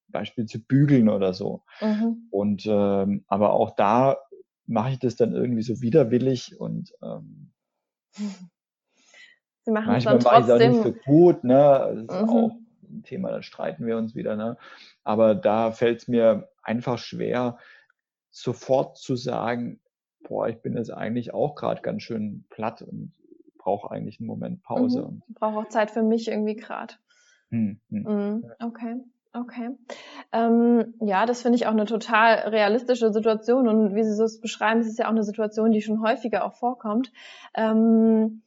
Beispiel 0.08 0.46
zu 0.46 0.62
bügeln 0.62 1.08
oder 1.08 1.32
so. 1.32 1.62
Mhm. 1.80 2.28
Und 2.30 2.64
ähm, 2.66 3.24
aber 3.26 3.52
auch 3.52 3.74
da 3.74 4.18
mache 4.66 4.92
ich 4.92 4.98
das 4.98 5.16
dann 5.16 5.34
irgendwie 5.34 5.62
so 5.62 5.80
widerwillig 5.80 6.58
und 6.60 6.92
ähm, 7.02 7.52
Sie 9.64 9.70
machen 9.70 9.86
manchmal 9.86 10.18
es 10.18 10.24
dann 10.24 10.32
trotzdem. 10.32 10.48
mache 10.48 10.62
ich 10.62 10.78
es 10.78 10.84
auch 10.84 10.90
nicht 10.90 11.04
so 11.04 11.10
gut, 11.10 11.44
ne? 11.44 12.06
Das 12.08 12.18
ist 12.18 12.22
mhm. 12.22 12.28
auch 12.28 12.50
ein 12.90 13.02
Thema, 13.04 13.30
da 13.30 13.42
streiten 13.42 13.86
wir 13.86 13.96
uns 13.96 14.14
wieder, 14.14 14.36
ne? 14.36 14.56
Aber 15.04 15.34
da 15.34 15.72
fällt 15.72 16.00
es 16.00 16.08
mir 16.08 16.48
einfach 16.62 16.98
schwer, 16.98 17.58
sofort 18.30 18.98
zu 18.98 19.16
sagen, 19.16 19.80
boah, 20.24 20.48
ich 20.48 20.60
bin 20.62 20.76
jetzt 20.76 20.92
eigentlich 20.92 21.32
auch 21.34 21.54
gerade 21.54 21.82
ganz 21.82 22.02
schön 22.02 22.44
platt 22.50 22.82
und 22.82 23.12
brauche 23.62 23.90
eigentlich 23.90 24.20
einen 24.20 24.26
Moment 24.26 24.62
Pause. 24.62 25.08
Mhm. 25.10 25.22
Brauche 25.34 25.58
auch 25.58 25.68
Zeit 25.68 25.90
für 25.90 26.02
mich 26.02 26.28
irgendwie 26.28 26.56
gerade. 26.56 26.94
Hm, 27.50 27.80
hm. 27.90 28.02
Mhm. 28.02 28.44
Okay. 28.60 28.96
Okay. 29.34 29.70
Ähm, 30.32 30.94
ja, 31.00 31.24
das 31.24 31.40
finde 31.40 31.56
ich 31.56 31.66
auch 31.66 31.70
eine 31.70 31.86
total 31.86 32.50
realistische 32.50 33.12
Situation 33.12 33.66
und 33.66 33.94
wie 33.94 34.04
Sie 34.04 34.22
es 34.22 34.40
beschreiben, 34.40 34.80
ist 34.80 34.88
es 34.88 34.98
ja 34.98 35.06
auch 35.06 35.10
eine 35.10 35.24
Situation, 35.24 35.72
die 35.72 35.80
schon 35.80 36.02
häufiger 36.02 36.44
auch 36.44 36.52
vorkommt. 36.52 37.10
Ähm, 37.54 38.42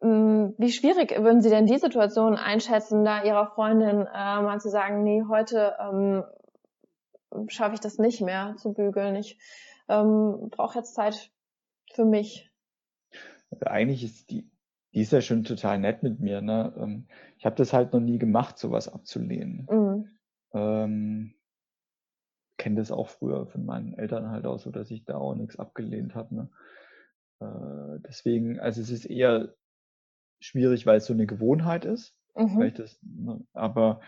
mm, 0.00 0.50
wie 0.56 0.70
schwierig 0.70 1.18
würden 1.18 1.42
Sie 1.42 1.50
denn 1.50 1.66
die 1.66 1.78
Situation 1.78 2.36
einschätzen, 2.36 3.04
da 3.04 3.24
Ihrer 3.24 3.48
Freundin 3.48 4.06
äh, 4.06 4.42
mal 4.42 4.60
zu 4.60 4.68
sagen, 4.68 5.02
nee, 5.02 5.24
heute 5.28 5.74
ähm, 5.80 6.22
schaffe 7.48 7.74
ich 7.74 7.80
das 7.80 7.98
nicht 7.98 8.20
mehr 8.20 8.54
zu 8.56 8.72
bügeln. 8.72 9.16
Ich 9.16 9.36
ähm, 9.88 10.48
brauche 10.50 10.78
jetzt 10.78 10.94
Zeit 10.94 11.32
für 11.92 12.04
mich. 12.04 12.49
Also 13.50 13.66
eigentlich 13.66 14.04
ist 14.04 14.30
die, 14.30 14.50
die 14.92 15.00
ist 15.00 15.12
ja 15.12 15.20
schon 15.20 15.44
total 15.44 15.78
nett 15.78 16.02
mit 16.02 16.20
mir. 16.20 16.40
Ne? 16.40 16.72
Ähm, 16.78 17.06
ich 17.38 17.46
habe 17.46 17.56
das 17.56 17.72
halt 17.72 17.92
noch 17.92 18.00
nie 18.00 18.18
gemacht, 18.18 18.58
sowas 18.58 18.88
abzulehnen. 18.88 19.66
Mhm. 19.70 20.08
Ähm, 20.52 21.34
kenne 22.56 22.76
das 22.76 22.90
auch 22.90 23.08
früher 23.08 23.46
von 23.46 23.64
meinen 23.64 23.94
Eltern 23.94 24.30
halt 24.30 24.44
auch 24.46 24.58
so, 24.58 24.70
dass 24.70 24.90
ich 24.90 25.04
da 25.04 25.16
auch 25.16 25.34
nichts 25.34 25.58
abgelehnt 25.58 26.14
habe. 26.14 26.34
Ne? 26.34 26.48
Äh, 27.40 28.00
deswegen, 28.06 28.60
also 28.60 28.80
es 28.80 28.90
ist 28.90 29.06
eher 29.06 29.54
schwierig, 30.40 30.86
weil 30.86 30.98
es 30.98 31.06
so 31.06 31.12
eine 31.12 31.26
Gewohnheit 31.26 31.84
ist. 31.84 32.14
Mhm. 32.34 32.72
Das, 32.74 32.98
ne, 33.02 33.40
aber 33.52 34.00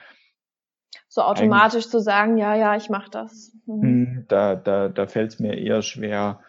so 1.08 1.22
automatisch 1.22 1.88
zu 1.88 2.00
sagen, 2.00 2.38
ja, 2.38 2.54
ja, 2.54 2.76
ich 2.76 2.88
mache 2.88 3.10
das. 3.10 3.52
Mhm. 3.66 3.82
Hm, 3.82 4.24
da, 4.28 4.54
da, 4.56 4.88
da 4.88 5.06
fällt 5.06 5.32
es 5.32 5.40
mir 5.40 5.58
eher 5.58 5.82
schwer, 5.82 6.40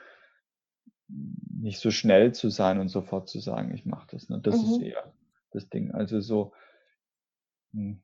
nicht 1.64 1.80
so 1.80 1.92
schnell 1.92 2.34
zu 2.34 2.50
sein 2.50 2.80
und 2.80 2.90
sofort 2.90 3.30
zu 3.30 3.40
sagen, 3.40 3.74
ich 3.74 3.86
mache 3.86 4.08
das. 4.12 4.30
Ne? 4.30 4.40
Das 4.44 4.62
mhm. 4.62 4.64
ist 4.64 4.82
eher 4.82 5.14
das 5.52 5.70
Ding. 5.70 5.92
Also 5.92 6.20
so, 6.20 6.52
hm, 7.72 8.04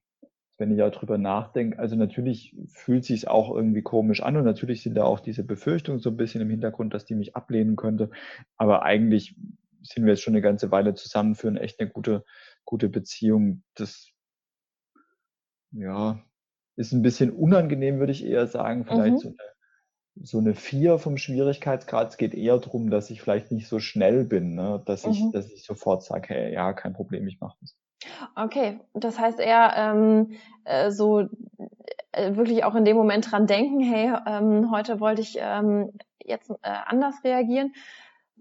wenn 0.57 0.72
ich 0.72 0.82
auch 0.82 0.91
drüber 0.91 1.18
nachdenke, 1.18 1.78
also 1.78 1.95
natürlich 1.95 2.55
fühlt 2.68 3.03
sich 3.03 3.28
auch 3.28 3.53
irgendwie 3.53 3.82
komisch 3.82 4.24
an 4.24 4.38
und 4.38 4.45
natürlich 4.45 4.82
sind 4.82 4.95
da 4.95 5.03
auch 5.03 5.20
diese 5.20 5.43
Befürchtungen 5.43 5.99
so 5.99 6.10
ein 6.10 6.18
bisschen 6.18 6.41
im 6.41 6.49
Hintergrund, 6.49 6.93
dass 6.93 7.05
die 7.05 7.16
mich 7.16 7.36
ablehnen 7.36 7.76
könnte. 7.76 8.12
Aber 8.55 8.84
eigentlich 8.84 9.36
sind 9.82 10.05
wir 10.05 10.14
jetzt 10.14 10.22
schon 10.22 10.34
eine 10.34 10.41
ganze 10.41 10.72
Weile 10.72 10.93
zusammen, 10.93 11.36
führen 11.36 11.57
echt 11.57 11.80
eine 11.80 11.89
gute, 11.89 12.24
gute 12.64 12.88
Beziehung. 12.88 13.64
Das, 13.76 14.10
ja, 15.72 16.24
ist 16.78 16.93
ein 16.93 17.01
bisschen 17.01 17.32
unangenehm, 17.32 17.99
würde 17.99 18.14
ich 18.14 18.26
eher 18.26 18.47
sagen. 18.47 18.86
Vielleicht 18.86 19.16
mhm. 19.16 19.18
so, 19.18 19.28
eine, 19.30 19.38
so 20.22 20.39
eine 20.39 20.53
vier 20.53 20.97
vom 20.99 21.17
Schwierigkeitsgrad. 21.17 22.09
Es 22.09 22.17
geht 22.17 22.34
eher 22.34 22.57
darum, 22.57 22.89
dass 22.89 23.09
ich 23.09 23.22
vielleicht 23.22 23.51
nicht 23.51 23.67
so 23.67 23.80
schnell 23.80 24.26
bin, 24.26 24.55
ne? 24.55 24.82
dass, 24.86 25.05
mhm. 25.05 25.11
ich, 25.11 25.32
dass 25.32 25.51
ich 25.51 25.63
sofort 25.63 26.03
sage, 26.03 26.30
hey, 26.30 26.53
ja, 26.53 26.74
kein 26.74 26.93
Problem, 26.93 27.28
ich 27.28 27.39
mache 27.39 27.57
das. 27.61 27.76
Okay, 28.36 28.80
das 28.93 29.20
heißt 29.20 29.39
eher 29.39 29.74
ähm, 29.76 30.32
äh, 30.63 30.91
so 30.91 31.28
äh, 32.11 32.36
wirklich 32.36 32.63
auch 32.63 32.76
in 32.76 32.86
dem 32.86 32.97
Moment 32.97 33.32
dran 33.32 33.47
denken, 33.47 33.82
hey, 33.82 34.13
ähm, 34.26 34.72
heute 34.72 34.99
wollte 34.99 35.22
ich 35.22 35.38
ähm, 35.39 35.91
jetzt 36.24 36.49
äh, 36.49 36.55
anders 36.63 37.15
reagieren. 37.24 37.74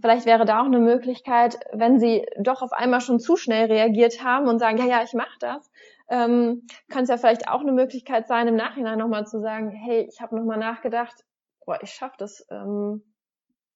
Vielleicht 0.00 0.26
wäre 0.26 0.44
da 0.44 0.60
auch 0.60 0.66
eine 0.66 0.78
Möglichkeit, 0.78 1.58
wenn 1.72 1.98
Sie 1.98 2.24
doch 2.38 2.62
auf 2.62 2.72
einmal 2.72 3.00
schon 3.00 3.18
zu 3.18 3.36
schnell 3.36 3.66
reagiert 3.66 4.22
haben 4.22 4.46
und 4.46 4.60
sagen, 4.60 4.78
ja, 4.78 4.86
ja, 4.86 5.02
ich 5.02 5.12
mache 5.12 5.36
das, 5.40 5.68
ähm, 6.08 6.66
kann 6.88 7.02
es 7.02 7.08
ja 7.08 7.16
vielleicht 7.16 7.48
auch 7.48 7.60
eine 7.60 7.72
Möglichkeit 7.72 8.28
sein, 8.28 8.46
im 8.46 8.54
Nachhinein 8.54 8.98
nochmal 8.98 9.26
zu 9.26 9.40
sagen, 9.40 9.70
hey, 9.70 10.06
ich 10.08 10.20
habe 10.20 10.36
nochmal 10.36 10.58
nachgedacht, 10.58 11.24
boah, 11.68 11.78
ich 11.82 11.90
schaffe 11.90 12.14
das 12.16 12.46
ähm, 12.50 13.02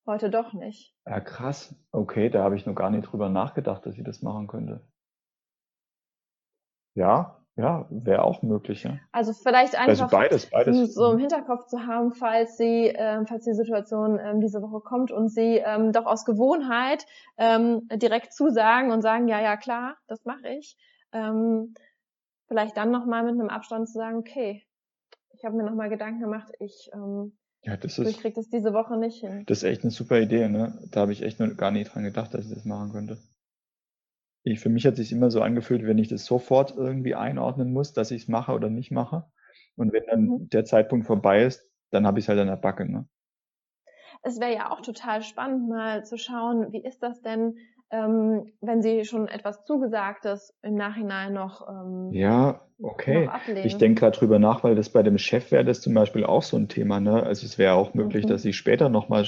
heute 0.07 0.31
doch 0.31 0.55
nicht. 0.55 0.95
Ja, 1.05 1.21
krass. 1.21 1.75
Okay, 1.91 2.31
da 2.31 2.43
habe 2.43 2.57
ich 2.57 2.65
noch 2.65 2.75
gar 2.75 2.89
nicht 2.89 3.03
drüber 3.03 3.29
nachgedacht, 3.29 3.85
dass 3.85 3.99
ich 3.99 4.03
das 4.03 4.23
machen 4.23 4.47
könnte. 4.47 4.81
Ja, 6.95 7.45
ja, 7.57 7.87
wäre 7.91 8.23
auch 8.23 8.41
möglich, 8.41 8.85
ja. 8.85 8.99
Also 9.13 9.35
vielleicht 9.35 9.79
also 9.79 9.91
einfach 9.91 10.05
also 10.05 10.17
beides, 10.17 10.49
beides. 10.49 10.95
so 10.95 11.13
im 11.13 11.19
Hinterkopf 11.19 11.67
zu 11.67 11.87
haben, 11.87 12.13
falls 12.13 12.57
sie, 12.57 12.89
äh, 12.89 13.27
falls 13.27 13.45
die 13.45 13.53
Situation 13.53 14.19
ähm, 14.19 14.41
diese 14.41 14.63
Woche 14.63 14.81
kommt 14.81 15.13
und 15.13 15.29
sie 15.29 15.59
ähm, 15.59 15.93
doch 15.93 16.07
aus 16.07 16.25
Gewohnheit 16.25 17.05
ähm, 17.37 17.87
direkt 17.93 18.33
zusagen 18.33 18.91
und 18.91 19.03
sagen, 19.03 19.29
ja, 19.29 19.39
ja, 19.43 19.59
klar, 19.59 19.99
das 20.07 20.25
mache 20.25 20.49
ich. 20.49 20.79
Ähm, 21.13 21.75
vielleicht 22.49 22.75
dann 22.79 22.91
nochmal 22.91 23.23
mit 23.23 23.39
einem 23.39 23.51
Abstand 23.51 23.87
zu 23.87 23.99
sagen, 23.99 24.17
okay, 24.17 24.67
ich 25.35 25.45
habe 25.45 25.57
mir 25.57 25.65
nochmal 25.65 25.91
Gedanken 25.91 26.21
gemacht, 26.21 26.51
ich 26.59 26.89
ähm, 26.95 27.37
ja, 27.63 27.77
das 27.77 27.99
ist, 27.99 28.09
ich 28.09 28.19
krieg 28.19 28.35
das 28.35 28.49
diese 28.49 28.73
Woche 28.73 28.97
nicht 28.97 29.21
hin. 29.21 29.45
Das 29.47 29.59
ist 29.59 29.65
echt 29.65 29.83
eine 29.83 29.91
super 29.91 30.21
Idee, 30.21 30.49
ne? 30.49 30.79
Da 30.91 31.01
habe 31.01 31.13
ich 31.13 31.23
echt 31.23 31.41
noch 31.41 31.57
gar 31.57 31.71
nicht 31.71 31.95
dran 31.95 32.05
gedacht, 32.05 32.35
dass 32.35 32.47
ich 32.47 32.55
das 32.55 32.65
machen 32.65 32.93
könnte 32.93 33.19
ich, 34.45 34.61
für 34.61 34.69
mich 34.69 34.87
hat 34.87 34.97
sich 34.97 35.13
immer 35.13 35.31
so 35.31 35.41
angefühlt, 35.41 35.87
wenn 35.87 35.99
ich 35.99 36.09
das 36.09 36.25
sofort 36.25 36.75
irgendwie 36.77 37.15
einordnen 37.15 37.73
muss, 37.73 37.93
dass 37.93 38.11
ich 38.11 38.23
es 38.23 38.29
mache 38.29 38.53
oder 38.53 38.71
nicht 38.71 38.91
mache. 38.91 39.25
Und 39.77 39.93
wenn 39.93 40.05
dann 40.07 40.25
mhm. 40.25 40.49
der 40.49 40.65
Zeitpunkt 40.65 41.07
vorbei 41.07 41.45
ist, 41.45 41.71
dann 41.91 42.07
habe 42.07 42.19
ich 42.19 42.25
es 42.25 42.29
halt 42.29 42.41
an 42.41 42.49
der 42.49 42.57
Backe. 42.57 42.91
Ne? 42.91 43.09
Es 44.23 44.41
wäre 44.41 44.55
ja 44.55 44.71
auch 44.71 44.81
total 44.81 45.23
spannend, 45.23 45.69
mal 45.69 46.05
zu 46.05 46.19
schauen, 46.19 46.73
wie 46.73 46.85
ist 46.85 47.03
das 47.03 47.21
denn, 47.23 47.57
ähm, 47.93 48.53
wenn 48.61 48.83
Sie 48.83 49.05
schon 49.05 49.29
etwas 49.29 49.65
Zugesagtes 49.65 50.55
im 50.63 50.75
Nachhinein 50.75 51.35
noch 51.35 51.69
ähm, 51.69 52.11
Ja, 52.13 52.63
okay. 52.83 53.27
Noch 53.27 53.65
ich 53.65 53.77
denke 53.77 54.01
gerade 54.01 54.19
drüber 54.19 54.39
nach, 54.39 54.65
weil 54.65 54.75
das 54.75 54.91
bei 54.91 55.03
dem 55.03 55.19
Chef 55.19 55.53
wäre 55.53 55.65
das 55.65 55.83
zum 55.83 55.93
Beispiel 55.95 56.25
auch 56.25 56.43
so 56.43 56.57
ein 56.57 56.69
Thema. 56.69 57.01
Ne? 57.01 57.23
Also 57.23 57.47
es 57.47 57.59
wäre 57.59 57.75
auch 57.75 57.93
möglich, 57.95 58.25
mhm. 58.25 58.31
dass 58.31 58.45
ich 58.45 58.57
später 58.57 58.89
nochmal 58.89 59.27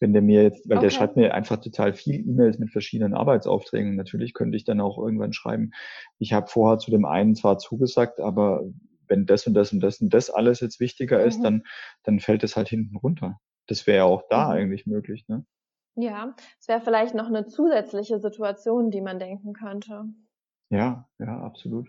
wenn 0.00 0.12
der 0.12 0.22
mir 0.22 0.42
jetzt, 0.42 0.68
weil 0.68 0.78
okay. 0.78 0.86
der 0.86 0.90
schreibt 0.90 1.16
mir 1.16 1.32
einfach 1.32 1.60
total 1.60 1.94
viel 1.94 2.16
E-Mails 2.16 2.58
mit 2.58 2.70
verschiedenen 2.70 3.14
Arbeitsaufträgen. 3.14 3.96
Natürlich 3.96 4.34
könnte 4.34 4.56
ich 4.56 4.64
dann 4.64 4.80
auch 4.80 4.98
irgendwann 4.98 5.32
schreiben, 5.32 5.70
ich 6.18 6.32
habe 6.32 6.48
vorher 6.48 6.78
zu 6.78 6.90
dem 6.90 7.06
einen 7.06 7.34
zwar 7.34 7.58
zugesagt, 7.58 8.20
aber 8.20 8.64
wenn 9.08 9.24
das 9.24 9.46
und 9.46 9.54
das 9.54 9.72
und 9.72 9.80
das 9.80 10.00
und 10.00 10.12
das 10.12 10.30
alles 10.30 10.60
jetzt 10.60 10.80
wichtiger 10.80 11.20
mhm. 11.20 11.28
ist, 11.28 11.42
dann, 11.42 11.62
dann 12.02 12.20
fällt 12.20 12.44
es 12.44 12.56
halt 12.56 12.68
hinten 12.68 12.96
runter. 12.96 13.40
Das 13.66 13.86
wäre 13.86 13.98
ja 13.98 14.04
auch 14.04 14.24
da 14.28 14.46
mhm. 14.46 14.52
eigentlich 14.52 14.86
möglich, 14.86 15.24
ne? 15.28 15.46
Ja, 15.96 16.34
es 16.58 16.68
wäre 16.68 16.80
vielleicht 16.80 17.14
noch 17.14 17.28
eine 17.28 17.46
zusätzliche 17.46 18.18
Situation, 18.18 18.90
die 18.90 19.00
man 19.00 19.18
denken 19.18 19.52
könnte. 19.52 20.04
Ja, 20.70 21.08
ja, 21.18 21.40
absolut. 21.42 21.88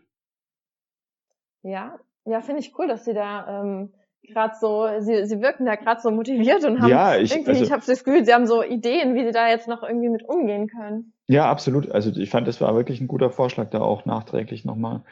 Ja, 1.64 2.00
ja, 2.26 2.42
finde 2.42 2.62
ich 2.62 2.78
cool, 2.78 2.88
dass 2.88 3.06
Sie 3.06 3.14
da 3.14 3.62
ähm, 3.62 3.94
gerade 4.28 4.56
so, 4.60 4.88
sie, 5.00 5.26
sie 5.26 5.42
wirken 5.42 5.66
da 5.66 5.76
gerade 5.76 6.02
so 6.02 6.12
motiviert 6.12 6.64
und 6.66 6.82
haben 6.82 6.90
ja, 6.90 7.18
ich, 7.18 7.32
irgendwie, 7.32 7.52
also, 7.52 7.64
ich 7.64 7.72
habe 7.72 7.84
das 7.86 8.04
Gefühl, 8.04 8.26
sie 8.26 8.34
haben 8.34 8.48
so 8.48 8.64
Ideen, 8.64 9.16
wie 9.16 9.24
sie 9.24 9.32
da 9.32 9.48
jetzt 9.48 9.68
noch 9.68 9.84
irgendwie 9.84 10.10
mit 10.10 10.28
umgehen 10.28 10.68
können. 10.68 11.14
Ja, 11.28 11.50
absolut. 11.50 11.92
Also 11.92 12.12
ich 12.12 12.30
fand, 12.30 12.48
das 12.48 12.62
war 12.62 12.76
wirklich 12.76 13.02
ein 13.02 13.08
guter 13.08 13.32
Vorschlag, 13.32 13.70
da 13.70 13.82
auch 13.82 14.06
nachträglich 14.06 14.66
nochmal 14.66 15.04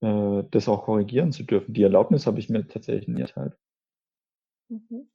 äh, 0.00 0.42
das 0.50 0.68
auch 0.68 0.84
korrigieren 0.84 1.32
zu 1.32 1.42
dürfen. 1.42 1.74
Die 1.74 1.82
Erlaubnis 1.82 2.26
habe 2.26 2.38
ich 2.38 2.48
mir 2.48 2.66
tatsächlich 2.66 3.08
nie 3.08 3.20
erteilt. 3.20 3.56
Mhm. 4.68 5.08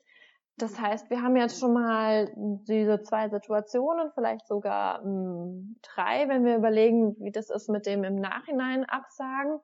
Das 0.57 0.79
heißt, 0.79 1.09
wir 1.09 1.21
haben 1.21 1.35
jetzt 1.37 1.59
schon 1.59 1.73
mal 1.73 2.31
diese 2.35 3.01
zwei 3.01 3.29
Situationen, 3.29 4.11
vielleicht 4.13 4.47
sogar 4.47 5.03
mh, 5.03 5.05
hm, 5.05 5.75
drei, 5.81 6.27
wenn 6.27 6.45
wir 6.45 6.55
überlegen, 6.55 7.15
wie 7.19 7.31
das 7.31 7.49
ist 7.49 7.69
mit 7.69 7.85
dem 7.85 8.03
im 8.03 8.15
Nachhinein 8.15 8.85
absagen. 8.85 9.59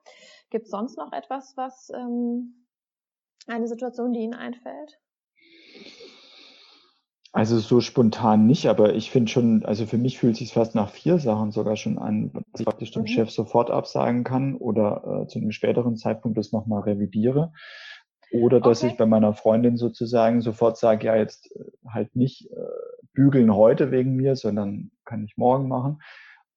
Gibt 0.50 0.64
es 0.64 0.70
sonst 0.70 0.96
noch 0.96 1.12
etwas, 1.12 1.56
was 1.56 1.90
ähm, 1.94 2.66
eine 3.46 3.68
Situation, 3.68 4.12
die 4.12 4.20
Ihnen 4.20 4.34
einfällt? 4.34 4.98
Also 7.32 7.58
so 7.58 7.80
spontan 7.80 8.46
nicht, 8.46 8.66
aber 8.66 8.94
ich 8.94 9.10
finde 9.10 9.30
schon, 9.30 9.64
also 9.64 9.84
für 9.84 9.98
mich 9.98 10.18
fühlt 10.18 10.32
es 10.32 10.38
sich 10.38 10.52
fast 10.54 10.74
nach 10.74 10.88
vier 10.88 11.18
Sachen 11.18 11.52
sogar 11.52 11.76
schon 11.76 11.98
an, 11.98 12.32
dass 12.32 12.60
ich 12.60 12.66
praktisch 12.66 12.90
dem 12.90 13.02
mhm. 13.02 13.06
Chef 13.06 13.30
sofort 13.30 13.70
absagen 13.70 14.24
kann 14.24 14.56
oder 14.56 15.22
äh, 15.22 15.26
zu 15.28 15.38
einem 15.38 15.52
späteren 15.52 15.96
Zeitpunkt 15.96 16.38
das 16.38 16.52
nochmal 16.52 16.82
revidiere. 16.82 17.52
Oder 18.32 18.60
dass 18.60 18.82
okay. 18.82 18.92
ich 18.92 18.98
bei 18.98 19.06
meiner 19.06 19.32
Freundin 19.32 19.76
sozusagen 19.76 20.40
sofort 20.40 20.76
sage, 20.76 21.06
ja, 21.06 21.16
jetzt 21.16 21.50
äh, 21.56 21.64
halt 21.88 22.14
nicht 22.14 22.50
äh, 22.50 22.56
bügeln 23.12 23.54
heute 23.54 23.90
wegen 23.90 24.16
mir, 24.16 24.36
sondern 24.36 24.90
kann 25.04 25.24
ich 25.24 25.36
morgen 25.36 25.68
machen. 25.68 26.02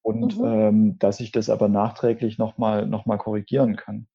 Und 0.01 0.37
mhm. 0.37 0.45
ähm, 0.45 0.99
dass 0.99 1.19
ich 1.19 1.31
das 1.31 1.49
aber 1.49 1.69
nachträglich 1.69 2.37
nochmal 2.37 2.87
noch 2.87 3.05
mal 3.05 3.17
korrigieren 3.17 3.75
kann. 3.75 4.07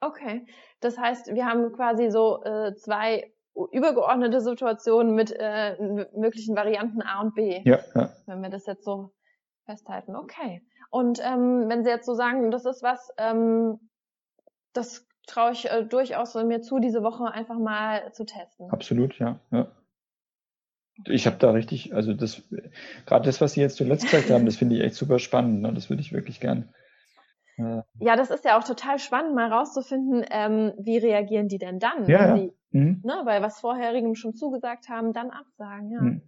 Okay, 0.00 0.46
das 0.80 0.98
heißt, 0.98 1.34
wir 1.34 1.46
haben 1.46 1.72
quasi 1.72 2.10
so 2.10 2.42
äh, 2.44 2.74
zwei 2.76 3.32
übergeordnete 3.72 4.40
Situationen 4.40 5.14
mit 5.14 5.34
äh, 5.36 5.76
möglichen 6.14 6.56
Varianten 6.56 7.02
A 7.02 7.20
und 7.20 7.34
B. 7.34 7.62
Ja, 7.64 7.78
ja. 7.94 8.10
Wenn 8.26 8.42
wir 8.42 8.50
das 8.50 8.66
jetzt 8.66 8.84
so 8.84 9.12
festhalten. 9.64 10.16
Okay. 10.16 10.62
Und 10.90 11.20
ähm, 11.24 11.68
wenn 11.68 11.84
Sie 11.84 11.90
jetzt 11.90 12.06
so 12.06 12.14
sagen, 12.14 12.50
das 12.50 12.64
ist 12.64 12.82
was, 12.82 13.10
ähm, 13.18 13.90
das 14.72 15.06
traue 15.26 15.52
ich 15.52 15.70
äh, 15.70 15.84
durchaus 15.84 16.34
mir 16.34 16.60
zu, 16.60 16.78
diese 16.78 17.02
Woche 17.02 17.32
einfach 17.32 17.58
mal 17.58 18.12
zu 18.12 18.24
testen. 18.24 18.70
Absolut, 18.70 19.18
ja. 19.18 19.40
ja. 19.50 19.68
Ich 21.06 21.26
habe 21.26 21.36
da 21.38 21.50
richtig, 21.50 21.94
also 21.94 22.14
das, 22.14 22.42
gerade 23.06 23.24
das, 23.24 23.40
was 23.40 23.52
Sie 23.52 23.60
jetzt 23.60 23.76
zuletzt 23.76 24.04
gesagt 24.04 24.30
haben, 24.30 24.46
das 24.46 24.56
finde 24.56 24.76
ich 24.76 24.82
echt 24.82 24.94
super 24.94 25.18
spannend. 25.18 25.62
Ne? 25.62 25.72
Das 25.72 25.90
würde 25.90 26.02
ich 26.02 26.12
wirklich 26.12 26.40
gern. 26.40 26.72
Äh, 27.56 27.82
ja, 28.00 28.16
das 28.16 28.30
ist 28.30 28.44
ja 28.44 28.58
auch 28.58 28.64
total 28.64 28.98
spannend, 28.98 29.34
mal 29.34 29.52
rauszufinden, 29.52 30.24
ähm, 30.30 30.72
wie 30.78 30.98
reagieren 30.98 31.48
die 31.48 31.58
denn 31.58 31.78
dann, 31.78 32.08
ja, 32.08 32.20
wenn 32.20 32.28
ja. 32.28 32.36
sie, 32.36 32.52
mhm. 32.70 33.00
ne, 33.04 33.22
bei 33.24 33.42
was 33.42 33.60
vorherigem 33.60 34.14
schon 34.14 34.34
zugesagt 34.34 34.88
haben, 34.88 35.12
dann 35.12 35.30
absagen, 35.30 35.90
ja. 35.90 36.00
Mhm. 36.00 36.22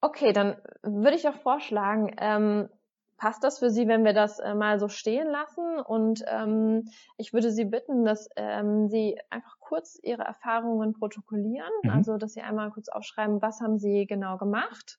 Okay, 0.00 0.34
dann 0.34 0.56
würde 0.82 1.16
ich 1.16 1.26
auch 1.26 1.36
vorschlagen, 1.36 2.14
ähm, 2.18 2.68
Passt 3.16 3.44
das 3.44 3.60
für 3.60 3.70
Sie, 3.70 3.86
wenn 3.86 4.04
wir 4.04 4.12
das 4.12 4.40
äh, 4.40 4.54
mal 4.54 4.80
so 4.80 4.88
stehen 4.88 5.28
lassen? 5.28 5.78
Und 5.78 6.24
ähm, 6.26 6.88
ich 7.16 7.32
würde 7.32 7.52
Sie 7.52 7.64
bitten, 7.64 8.04
dass 8.04 8.28
ähm, 8.36 8.88
Sie 8.88 9.18
einfach 9.30 9.58
kurz 9.60 9.98
Ihre 10.02 10.22
Erfahrungen 10.22 10.94
protokollieren, 10.94 11.70
mhm. 11.84 11.90
also 11.90 12.16
dass 12.16 12.32
Sie 12.32 12.42
einmal 12.42 12.70
kurz 12.70 12.88
aufschreiben, 12.88 13.40
was 13.40 13.60
haben 13.60 13.78
Sie 13.78 14.06
genau 14.06 14.36
gemacht? 14.36 14.98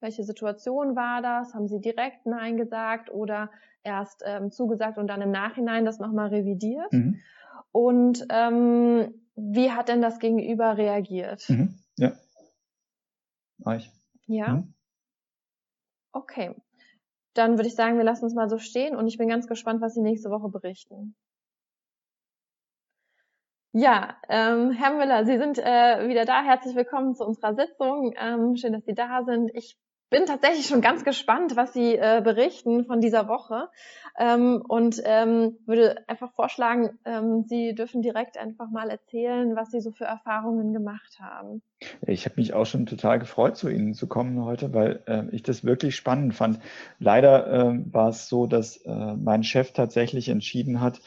Welche 0.00 0.22
Situation 0.22 0.94
war 0.94 1.22
das? 1.22 1.54
Haben 1.54 1.66
Sie 1.66 1.80
direkt 1.80 2.24
Nein 2.24 2.56
gesagt 2.56 3.10
oder 3.10 3.50
erst 3.82 4.22
ähm, 4.24 4.52
zugesagt 4.52 4.98
und 4.98 5.08
dann 5.08 5.22
im 5.22 5.32
Nachhinein 5.32 5.84
das 5.84 5.98
nochmal 5.98 6.28
revidiert? 6.28 6.92
Mhm. 6.92 7.20
Und 7.72 8.26
ähm, 8.30 9.26
wie 9.34 9.72
hat 9.72 9.88
denn 9.88 10.02
das 10.02 10.20
Gegenüber 10.20 10.76
reagiert? 10.76 11.48
Mhm. 11.48 11.78
Ja. 11.98 12.12
War 13.58 13.76
ich. 13.76 13.90
Ja. 14.26 14.54
Mhm. 14.54 14.74
Okay 16.12 16.54
dann 17.38 17.56
würde 17.58 17.68
ich 17.68 17.74
sagen, 17.74 17.96
wir 17.96 18.04
lassen 18.04 18.24
uns 18.24 18.34
mal 18.34 18.48
so 18.48 18.58
stehen 18.58 18.96
und 18.96 19.06
ich 19.06 19.18
bin 19.18 19.28
ganz 19.28 19.46
gespannt, 19.46 19.80
was 19.80 19.94
Sie 19.94 20.02
nächste 20.02 20.30
Woche 20.30 20.48
berichten. 20.48 21.14
Ja, 23.72 24.16
ähm, 24.30 24.70
Herr 24.70 24.94
Müller, 24.94 25.26
Sie 25.26 25.36
sind 25.36 25.58
äh, 25.58 26.08
wieder 26.08 26.24
da. 26.24 26.42
Herzlich 26.42 26.74
willkommen 26.74 27.14
zu 27.14 27.24
unserer 27.26 27.54
Sitzung. 27.54 28.14
Ähm, 28.16 28.56
schön, 28.56 28.72
dass 28.72 28.84
Sie 28.86 28.94
da 28.94 29.22
sind. 29.24 29.50
Ich 29.54 29.76
bin 30.08 30.26
tatsächlich 30.26 30.66
schon 30.66 30.80
ganz 30.80 31.04
gespannt, 31.04 31.56
was 31.56 31.72
Sie 31.72 31.96
äh, 31.96 32.20
berichten 32.22 32.84
von 32.84 33.00
dieser 33.00 33.28
Woche 33.28 33.68
ähm, 34.18 34.62
und 34.66 35.02
ähm, 35.04 35.58
würde 35.66 36.08
einfach 36.08 36.32
vorschlagen, 36.32 36.98
ähm, 37.04 37.44
Sie 37.48 37.74
dürfen 37.74 38.02
direkt 38.02 38.38
einfach 38.38 38.70
mal 38.70 38.88
erzählen, 38.88 39.56
was 39.56 39.70
Sie 39.70 39.80
so 39.80 39.90
für 39.90 40.04
Erfahrungen 40.04 40.72
gemacht 40.72 41.18
haben. 41.20 41.62
Ich 42.06 42.24
habe 42.24 42.36
mich 42.36 42.54
auch 42.54 42.66
schon 42.66 42.86
total 42.86 43.18
gefreut, 43.18 43.56
zu 43.56 43.68
Ihnen 43.68 43.94
zu 43.94 44.06
kommen 44.06 44.44
heute, 44.44 44.72
weil 44.72 45.02
äh, 45.06 45.24
ich 45.32 45.42
das 45.42 45.64
wirklich 45.64 45.96
spannend 45.96 46.34
fand. 46.34 46.60
Leider 46.98 47.46
äh, 47.46 47.92
war 47.92 48.08
es 48.08 48.28
so, 48.28 48.46
dass 48.46 48.76
äh, 48.78 49.16
mein 49.16 49.42
Chef 49.42 49.72
tatsächlich 49.72 50.28
entschieden 50.28 50.80
hat, 50.80 51.00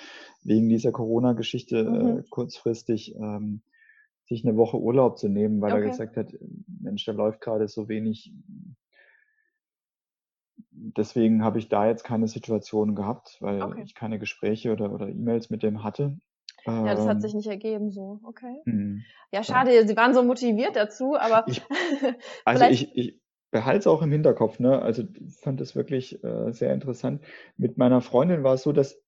wegen 0.43 0.70
dieser 0.70 0.91
Corona-Geschichte 0.91 1.80
äh, 1.80 1.84
mhm. 1.84 2.26
kurzfristig 2.30 3.16
ähm, 3.16 3.62
sich 4.28 4.45
eine 4.45 4.56
Woche 4.58 4.78
Urlaub 4.78 5.18
zu 5.18 5.28
nehmen, 5.28 5.60
weil 5.60 5.74
okay. 5.74 5.82
er 5.82 5.89
gesagt 5.89 6.18
hat, 6.18 6.34
Mensch, 6.82 7.04
da 7.06 7.12
läuft 7.12 7.41
gerade 7.41 7.68
so 7.68 7.89
wenig 7.89 8.32
deswegen 10.80 11.43
habe 11.43 11.59
ich 11.59 11.69
da 11.69 11.88
jetzt 11.88 12.03
keine 12.03 12.27
Situation 12.27 12.95
gehabt, 12.95 13.38
weil 13.41 13.61
okay. 13.61 13.84
ich 13.86 13.95
keine 13.95 14.19
Gespräche 14.19 14.71
oder, 14.71 14.91
oder 14.93 15.07
E-Mails 15.07 15.49
mit 15.49 15.63
dem 15.63 15.84
hatte. 15.84 16.17
Ja, 16.65 16.93
das 16.93 17.07
hat 17.07 17.15
ähm, 17.15 17.21
sich 17.21 17.34
nicht 17.34 17.47
ergeben 17.47 17.91
so, 17.91 18.19
okay. 18.23 18.61
Hm, 18.65 19.03
ja, 19.32 19.43
schade, 19.43 19.73
ja. 19.73 19.88
Sie 19.88 19.95
waren 19.95 20.13
so 20.13 20.23
motiviert 20.23 20.75
dazu, 20.75 21.15
aber. 21.17 21.45
Ich, 21.47 21.61
also 22.45 22.65
ich, 22.65 22.95
ich 22.95 23.19
behalte 23.51 23.80
es 23.80 23.88
auch 23.88 24.01
im 24.01 24.11
Hinterkopf, 24.11 24.59
ne? 24.59 24.82
Also 24.82 25.03
ich 25.03 25.36
fand 25.38 25.61
das 25.61 25.75
wirklich 25.75 26.23
äh, 26.23 26.51
sehr 26.51 26.73
interessant. 26.73 27.23
Mit 27.57 27.77
meiner 27.77 28.01
Freundin 28.01 28.43
war 28.43 28.55
es 28.55 28.63
so, 28.63 28.71
dass 28.71 29.01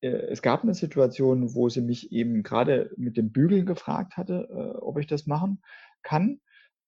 äh, 0.00 0.08
es 0.08 0.42
gab 0.42 0.62
eine 0.62 0.74
Situation, 0.74 1.54
wo 1.54 1.68
sie 1.68 1.82
mich 1.82 2.12
eben 2.12 2.42
gerade 2.42 2.90
mit 2.96 3.16
dem 3.16 3.30
Bügeln 3.30 3.66
gefragt 3.66 4.16
hatte, 4.16 4.48
äh, 4.50 4.78
ob 4.78 4.98
ich 4.98 5.06
das 5.06 5.26
machen 5.26 5.62
kann. 6.02 6.40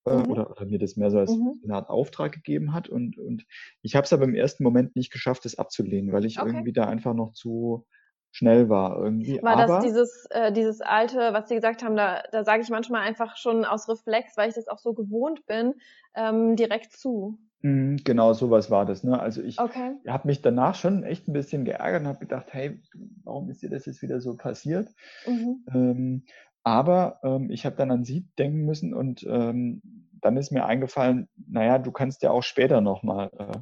Äh, 0.07 0.17
mhm. 0.17 0.31
oder, 0.31 0.51
oder 0.51 0.67
mir 0.67 0.79
das 0.79 0.97
mehr 0.97 1.11
so 1.11 1.19
als 1.19 1.31
mhm. 1.31 1.61
eine 1.65 1.75
Art 1.75 1.91
Auftrag 1.91 2.33
gegeben 2.33 2.73
hat. 2.73 2.89
Und, 2.89 3.19
und 3.19 3.45
ich 3.83 3.95
habe 3.97 4.05
es 4.05 4.13
aber 4.13 4.25
im 4.25 4.35
ersten 4.35 4.65
Moment 4.65 4.97
nicht 4.97 5.13
geschafft, 5.13 5.45
das 5.45 5.59
abzulehnen, 5.59 6.13
weil 6.13 6.25
ich 6.25 6.41
okay. 6.41 6.51
irgendwie 6.51 6.73
da 6.73 6.87
einfach 6.87 7.15
noch 7.15 7.33
zu 7.33 7.87
schnell 8.31 8.69
war 8.69 9.03
irgendwie. 9.03 9.43
War 9.43 9.57
aber, 9.57 9.67
das 9.67 9.85
dieses, 9.85 10.27
äh, 10.31 10.53
dieses 10.53 10.81
alte, 10.81 11.33
was 11.33 11.49
Sie 11.49 11.55
gesagt 11.55 11.83
haben, 11.83 11.97
da, 11.97 12.23
da 12.31 12.45
sage 12.45 12.63
ich 12.63 12.71
manchmal 12.71 13.03
einfach 13.03 13.37
schon 13.37 13.65
aus 13.65 13.89
Reflex, 13.89 14.37
weil 14.37 14.49
ich 14.49 14.55
das 14.55 14.69
auch 14.69 14.79
so 14.79 14.93
gewohnt 14.93 15.47
bin, 15.47 15.75
ähm, 16.15 16.57
direkt 16.57 16.93
zu. 16.93 17.39
Mhm, 17.63 17.99
genau, 18.05 18.35
sowas 18.35 18.71
war 18.71 18.87
das. 18.87 19.03
Ne? 19.03 19.19
Also 19.19 19.43
ich 19.43 19.59
okay. 19.59 19.97
habe 20.07 20.29
mich 20.29 20.43
danach 20.43 20.77
schon 20.77 21.03
echt 21.03 21.27
ein 21.27 21.33
bisschen 21.33 21.65
geärgert 21.65 22.03
und 22.03 22.09
habe 22.09 22.21
gedacht, 22.21 22.47
hey, 22.51 22.81
warum 23.25 23.51
ist 23.51 23.63
dir 23.63 23.71
das 23.71 23.87
jetzt 23.87 24.03
wieder 24.03 24.21
so 24.21 24.37
passiert? 24.37 24.89
Mhm. 25.27 25.65
Ähm, 25.75 26.23
aber 26.73 27.21
ähm, 27.23 27.51
ich 27.51 27.67
habe 27.67 27.77
dann 27.77 27.91
an 27.91 28.05
sie 28.05 28.27
denken 28.39 28.65
müssen 28.65 28.95
und 28.95 29.25
ähm, 29.25 29.83
dann 30.21 30.37
ist 30.37 30.51
mir 30.51 30.67
eingefallen, 30.67 31.29
naja, 31.37 31.79
du 31.79 31.93
kannst 31.93 32.23
ja 32.23 32.31
auch 32.31 32.43
später 32.43 32.81
nochmal 32.81 33.31
äh, 33.39 33.59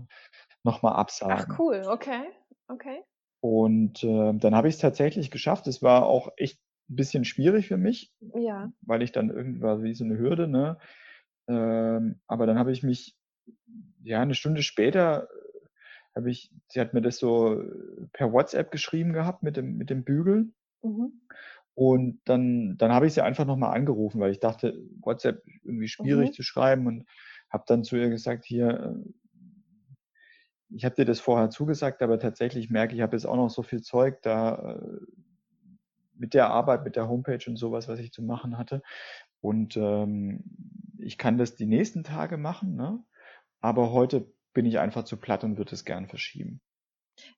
noch 0.64 0.82
absagen. 0.82 1.46
Ach 1.48 1.58
cool, 1.58 1.82
okay, 1.86 2.22
okay. 2.68 3.02
Und 3.40 4.02
äh, 4.02 4.32
dann 4.34 4.54
habe 4.54 4.68
ich 4.68 4.74
es 4.74 4.80
tatsächlich 4.80 5.30
geschafft. 5.30 5.66
Es 5.66 5.82
war 5.82 6.06
auch 6.06 6.32
echt 6.36 6.58
ein 6.88 6.96
bisschen 6.96 7.24
schwierig 7.24 7.68
für 7.68 7.76
mich, 7.76 8.12
ja. 8.34 8.72
weil 8.80 9.02
ich 9.02 9.12
dann 9.12 9.30
irgendwie 9.30 9.60
wie 9.84 9.94
so 9.94 10.04
eine 10.04 10.18
Hürde, 10.18 10.48
ne? 10.48 10.78
Ähm, 11.48 12.20
aber 12.26 12.46
dann 12.46 12.58
habe 12.58 12.72
ich 12.72 12.82
mich, 12.82 13.16
ja, 14.02 14.20
eine 14.20 14.34
Stunde 14.34 14.62
später 14.62 15.28
habe 16.16 16.30
ich, 16.30 16.50
sie 16.68 16.80
hat 16.80 16.94
mir 16.94 17.02
das 17.02 17.18
so 17.18 17.62
per 18.12 18.32
WhatsApp 18.32 18.70
geschrieben 18.70 19.12
gehabt 19.12 19.42
mit 19.42 19.56
dem, 19.56 19.76
mit 19.76 19.90
dem 19.90 20.02
Bügel. 20.02 20.50
Mhm. 20.82 21.20
Und 21.76 22.20
dann, 22.24 22.78
dann 22.78 22.90
habe 22.90 23.06
ich 23.06 23.12
sie 23.12 23.22
einfach 23.22 23.44
nochmal 23.44 23.76
angerufen, 23.76 24.18
weil 24.18 24.30
ich 24.30 24.40
dachte, 24.40 24.82
WhatsApp 25.02 25.42
irgendwie 25.62 25.88
schwierig 25.88 26.30
mhm. 26.30 26.32
zu 26.32 26.42
schreiben 26.42 26.86
und 26.86 27.04
habe 27.50 27.64
dann 27.66 27.84
zu 27.84 27.96
ihr 27.96 28.08
gesagt, 28.08 28.46
hier, 28.46 28.96
äh, 28.96 29.10
ich 30.70 30.86
habe 30.86 30.94
dir 30.94 31.04
das 31.04 31.20
vorher 31.20 31.50
zugesagt, 31.50 32.00
aber 32.00 32.18
tatsächlich 32.18 32.70
merke 32.70 32.94
ich, 32.94 33.00
ich 33.00 33.02
habe 33.02 33.14
jetzt 33.14 33.26
auch 33.26 33.36
noch 33.36 33.50
so 33.50 33.62
viel 33.62 33.82
Zeug 33.82 34.22
da 34.22 34.78
äh, 34.80 35.00
mit 36.14 36.32
der 36.32 36.48
Arbeit, 36.48 36.82
mit 36.82 36.96
der 36.96 37.10
Homepage 37.10 37.44
und 37.46 37.56
sowas, 37.56 37.88
was 37.88 37.98
ich 37.98 38.10
zu 38.10 38.22
machen 38.22 38.56
hatte. 38.56 38.82
Und 39.42 39.76
ähm, 39.76 40.44
ich 40.98 41.18
kann 41.18 41.36
das 41.36 41.56
die 41.56 41.66
nächsten 41.66 42.04
Tage 42.04 42.38
machen, 42.38 42.74
ne? 42.74 43.04
aber 43.60 43.92
heute 43.92 44.32
bin 44.54 44.64
ich 44.64 44.78
einfach 44.78 45.04
zu 45.04 45.18
platt 45.18 45.44
und 45.44 45.58
würde 45.58 45.74
es 45.74 45.84
gern 45.84 46.08
verschieben. 46.08 46.62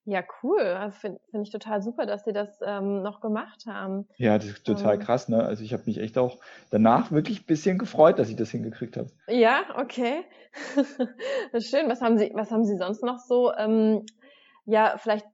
Ja, 0.05 0.23
cool. 0.43 0.61
Also 0.61 0.99
Finde 0.99 1.21
find 1.31 1.47
ich 1.47 1.53
total 1.53 1.83
super, 1.83 2.07
dass 2.07 2.25
Sie 2.25 2.33
das 2.33 2.59
ähm, 2.65 3.03
noch 3.03 3.21
gemacht 3.21 3.67
haben. 3.67 4.09
Ja, 4.17 4.39
das 4.39 4.49
ist 4.49 4.65
total 4.65 4.95
ähm, 4.95 5.01
krass, 5.01 5.29
ne? 5.29 5.43
Also 5.45 5.63
ich 5.63 5.73
habe 5.73 5.85
mich 5.87 5.99
echt 5.99 6.19
auch 6.19 6.39
danach 6.71 7.13
wirklich 7.13 7.43
ein 7.43 7.47
bisschen 7.47 7.79
gefreut, 7.79 8.19
dass 8.19 8.29
ich 8.29 8.37
das 8.37 8.51
hingekriegt 8.51 8.97
habe. 8.97 9.11
Ja, 9.29 9.63
okay. 9.77 10.25
schön. 11.61 11.89
Was 11.89 12.01
haben 12.01 12.19
Sie, 12.19 12.31
was 12.35 12.51
haben 12.51 12.65
Sie 12.65 12.77
sonst 12.77 13.03
noch 13.03 13.19
so, 13.19 13.53
ähm, 13.55 14.05
ja, 14.65 14.97
vielleicht 14.99 15.27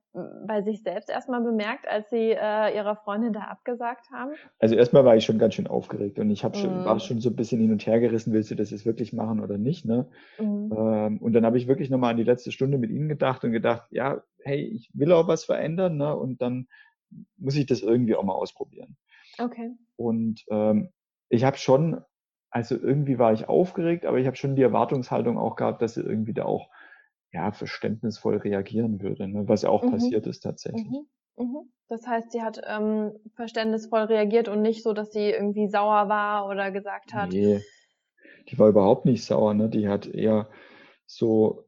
bei 0.47 0.61
sich 0.61 0.81
selbst 0.81 1.09
erstmal 1.09 1.41
bemerkt, 1.41 1.87
als 1.87 2.09
Sie 2.09 2.31
äh, 2.31 2.75
Ihrer 2.75 2.95
Freundin 2.95 3.33
da 3.33 3.41
abgesagt 3.41 4.09
haben? 4.11 4.31
Also 4.59 4.75
erstmal 4.75 5.03
war 5.03 5.15
ich 5.15 5.25
schon 5.25 5.37
ganz 5.37 5.55
schön 5.55 5.67
aufgeregt 5.67 6.19
und 6.19 6.29
ich 6.29 6.43
hab 6.43 6.55
schon, 6.55 6.83
mm. 6.83 6.85
war 6.85 6.99
schon 6.99 7.19
so 7.19 7.29
ein 7.29 7.35
bisschen 7.35 7.59
hin 7.59 7.71
und 7.71 7.85
her 7.85 7.99
gerissen, 7.99 8.31
willst 8.31 8.49
du 8.51 8.55
das 8.55 8.71
jetzt 8.71 8.85
wirklich 8.85 9.11
machen 9.13 9.41
oder 9.41 9.57
nicht? 9.57 9.85
Ne? 9.85 10.07
Mm. 10.39 10.71
Ähm, 10.71 11.17
und 11.21 11.33
dann 11.33 11.45
habe 11.45 11.57
ich 11.57 11.67
wirklich 11.67 11.89
nochmal 11.89 12.11
an 12.11 12.17
die 12.17 12.23
letzte 12.23 12.51
Stunde 12.51 12.77
mit 12.77 12.91
Ihnen 12.91 13.09
gedacht 13.09 13.43
und 13.43 13.51
gedacht, 13.51 13.87
ja, 13.91 14.21
hey, 14.43 14.61
ich 14.61 14.89
will 14.93 15.11
auch 15.11 15.27
was 15.27 15.43
verändern 15.43 15.97
ne? 15.97 16.15
und 16.15 16.41
dann 16.41 16.67
muss 17.37 17.55
ich 17.55 17.65
das 17.65 17.81
irgendwie 17.81 18.15
auch 18.15 18.23
mal 18.23 18.33
ausprobieren. 18.33 18.95
Okay. 19.37 19.71
Und 19.97 20.45
ähm, 20.49 20.89
ich 21.29 21.43
habe 21.43 21.57
schon, 21.57 22.01
also 22.49 22.75
irgendwie 22.75 23.19
war 23.19 23.33
ich 23.33 23.49
aufgeregt, 23.49 24.05
aber 24.05 24.17
ich 24.17 24.27
habe 24.27 24.37
schon 24.37 24.55
die 24.55 24.61
Erwartungshaltung 24.61 25.37
auch 25.37 25.55
gehabt, 25.55 25.81
dass 25.81 25.95
sie 25.95 26.01
irgendwie 26.01 26.33
da 26.33 26.45
auch 26.45 26.69
ja, 27.35 27.51
verständnisvoll 27.51 28.37
reagieren 28.37 29.01
würde, 29.01 29.27
ne? 29.27 29.45
was 29.47 29.63
ja 29.63 29.69
auch 29.69 29.83
mhm. 29.83 29.91
passiert 29.91 30.25
ist 30.25 30.39
tatsächlich. 30.39 30.87
Mhm. 30.87 31.05
Mhm. 31.37 31.69
Das 31.89 32.07
heißt, 32.07 32.31
sie 32.31 32.41
hat 32.41 32.61
ähm, 32.65 33.11
verständnisvoll 33.35 34.03
reagiert 34.03 34.47
und 34.47 34.61
nicht 34.61 34.83
so, 34.83 34.93
dass 34.93 35.11
sie 35.11 35.31
irgendwie 35.31 35.67
sauer 35.67 36.07
war 36.07 36.47
oder 36.47 36.71
gesagt 36.71 37.13
hat. 37.13 37.29
Nee, 37.29 37.59
die 38.47 38.57
war 38.57 38.69
überhaupt 38.69 39.05
nicht 39.05 39.25
sauer, 39.25 39.53
ne? 39.53 39.67
Die 39.67 39.89
hat 39.89 40.07
eher 40.07 40.49
so, 41.05 41.65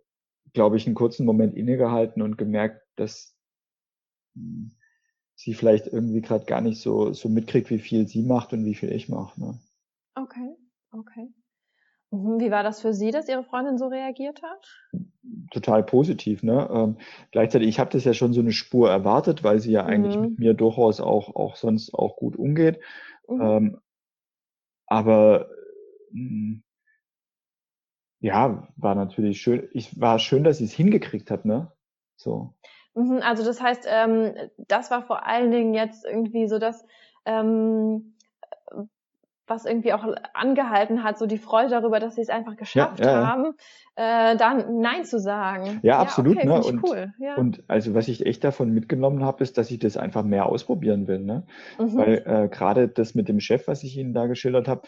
glaube 0.54 0.78
ich, 0.78 0.86
einen 0.86 0.96
kurzen 0.96 1.26
Moment 1.26 1.54
innegehalten 1.54 2.22
und 2.22 2.38
gemerkt, 2.38 2.82
dass, 2.96 3.36
hm, 4.36 4.72
sie 5.36 5.54
vielleicht 5.54 5.88
irgendwie 5.88 6.22
gerade 6.22 6.46
gar 6.46 6.62
nicht 6.62 6.82
so, 6.82 7.12
so 7.12 7.28
mitkriegt, 7.28 7.70
wie 7.70 7.80
viel 7.80 8.08
sie 8.08 8.24
macht 8.24 8.54
und 8.54 8.64
wie 8.64 8.74
viel 8.74 8.92
ich 8.92 9.10
mache. 9.10 9.40
Ne? 9.40 9.60
Okay, 10.16 10.56
okay. 10.92 11.28
Mhm, 12.12 12.40
wie 12.40 12.52
war 12.52 12.64
das 12.64 12.82
für 12.82 12.94
Sie, 12.94 13.12
dass 13.12 13.28
Ihre 13.28 13.44
Freundin 13.44 13.78
so 13.78 13.88
reagiert 13.88 14.42
hat? 14.42 14.66
Total 15.52 15.84
positiv. 15.84 16.44
Ne? 16.44 16.70
Ähm, 16.72 16.98
gleichzeitig, 17.32 17.68
ich 17.68 17.80
habe 17.80 17.90
das 17.92 18.04
ja 18.04 18.14
schon 18.14 18.34
so 18.34 18.42
eine 18.42 18.52
Spur 18.52 18.90
erwartet, 18.90 19.44
weil 19.44 19.60
sie 19.60 19.72
ja 19.72 19.86
eigentlich 19.86 20.16
mhm. 20.16 20.22
mit 20.22 20.40
mir 20.40 20.54
durchaus 20.54 21.00
auch, 21.00 21.36
auch 21.36 21.56
sonst 21.56 21.94
auch 21.94 22.16
gut 22.18 22.36
umgeht. 22.36 22.80
Mhm. 23.28 23.42
Ähm, 23.42 23.78
aber 24.86 25.50
mh, 26.12 26.20
hm, 26.20 26.64
ja, 28.20 28.68
war 28.78 28.96
natürlich 28.96 29.42
schön. 29.42 29.70
Ich 29.74 30.00
war 30.00 30.20
schön, 30.20 30.44
dass 30.44 30.58
sie 30.58 30.66
es 30.66 30.74
hingekriegt 30.74 31.30
hat, 31.30 31.46
ne? 31.46 31.72
So. 32.16 32.54
Mhm, 32.96 33.20
also 33.22 33.44
das 33.44 33.62
heißt, 33.62 33.86
ähm, 33.88 34.34
das 34.58 34.90
war 34.90 35.04
vor 35.04 35.26
allen 35.26 35.52
Dingen 35.52 35.74
jetzt 35.74 36.04
irgendwie 36.04 36.48
so 36.48 36.58
das, 36.58 36.84
ähm, 37.26 38.16
was 39.48 39.66
irgendwie 39.66 39.94
auch 39.94 40.06
angehalten 40.34 41.04
hat, 41.04 41.18
so 41.18 41.26
die 41.26 41.38
Freude 41.38 41.70
darüber, 41.70 42.00
dass 42.00 42.16
sie 42.16 42.22
es 42.22 42.30
einfach 42.30 42.58
geschafft 42.58 43.00
ja, 43.00 43.22
ja, 43.22 43.28
haben, 43.28 43.54
äh, 43.96 44.36
dann 44.36 44.82
Nein 44.82 45.06
zu 45.06 45.20
sagen. 45.20 45.80
Ja, 45.84 46.00
absolut. 46.00 46.38
Okay, 46.38 46.46
ne? 46.46 46.62
und, 46.62 46.84
cool. 46.84 47.14
und 47.38 47.64
also 47.68 47.94
was 47.94 48.10
ich 48.10 48.26
echt 48.26 48.44
davon 48.44 48.72
mitgenommen 48.72 49.24
habe, 49.24 49.44
ist, 49.44 49.58
dass 49.58 49.72
ich 49.72 49.80
das 49.80 49.96
einfach 49.96 50.24
mehr 50.24 50.48
ausprobieren 50.48 51.08
will. 51.08 51.20
Ne? 51.20 51.48
Mhm. 51.80 51.98
Weil 51.98 52.24
äh, 52.26 52.50
gerade 52.50 52.90
das 52.90 53.16
mit 53.16 53.30
dem 53.30 53.40
Chef, 53.40 53.68
was 53.68 53.84
ich 53.84 53.98
Ihnen 53.98 54.14
da 54.14 54.28
geschildert 54.28 54.68
habe, 54.68 54.82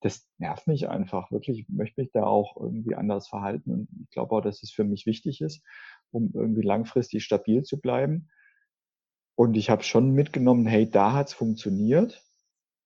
das 0.00 0.26
nervt 0.38 0.66
mich 0.66 0.88
einfach 0.88 1.30
wirklich. 1.30 1.60
Ich 1.60 1.68
möchte 1.68 2.00
mich 2.00 2.10
da 2.12 2.24
auch 2.24 2.56
irgendwie 2.58 2.94
anders 2.94 3.28
verhalten. 3.28 3.70
Und 3.72 3.88
ich 4.04 4.10
glaube 4.10 4.34
auch, 4.34 4.40
dass 4.40 4.62
es 4.62 4.70
für 4.70 4.84
mich 4.84 5.06
wichtig 5.06 5.40
ist, 5.40 5.62
um 6.10 6.30
irgendwie 6.34 6.62
langfristig 6.62 7.24
stabil 7.24 7.62
zu 7.62 7.80
bleiben. 7.80 8.28
Und 9.34 9.56
ich 9.56 9.70
habe 9.70 9.82
schon 9.82 10.12
mitgenommen, 10.12 10.66
hey, 10.66 10.88
da 10.88 11.12
hat's 11.12 11.32
funktioniert. 11.32 12.24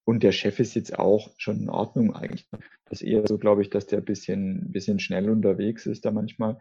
Und 0.05 0.23
der 0.23 0.31
Chef 0.31 0.59
ist 0.59 0.75
jetzt 0.75 0.97
auch 0.99 1.31
schon 1.37 1.61
in 1.61 1.69
Ordnung 1.69 2.15
eigentlich. 2.15 2.47
Das 2.89 3.01
ist 3.01 3.07
eher 3.07 3.25
so, 3.27 3.37
glaube 3.37 3.61
ich, 3.61 3.69
dass 3.69 3.87
der 3.87 4.01
bisschen, 4.01 4.71
bisschen 4.71 4.99
schnell 4.99 5.29
unterwegs 5.29 5.85
ist 5.85 6.05
da 6.05 6.11
manchmal. 6.11 6.59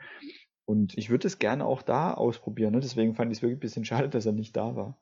Und 0.64 0.96
ich 0.96 1.10
würde 1.10 1.26
es 1.26 1.38
gerne 1.38 1.66
auch 1.66 1.82
da 1.82 2.14
ausprobieren. 2.14 2.72
Ne? 2.72 2.80
Deswegen 2.80 3.14
fand 3.14 3.32
ich 3.32 3.38
es 3.38 3.42
wirklich 3.42 3.58
ein 3.58 3.60
bisschen 3.60 3.84
schade, 3.84 4.08
dass 4.08 4.26
er 4.26 4.32
nicht 4.32 4.56
da 4.56 4.76
war. 4.76 4.96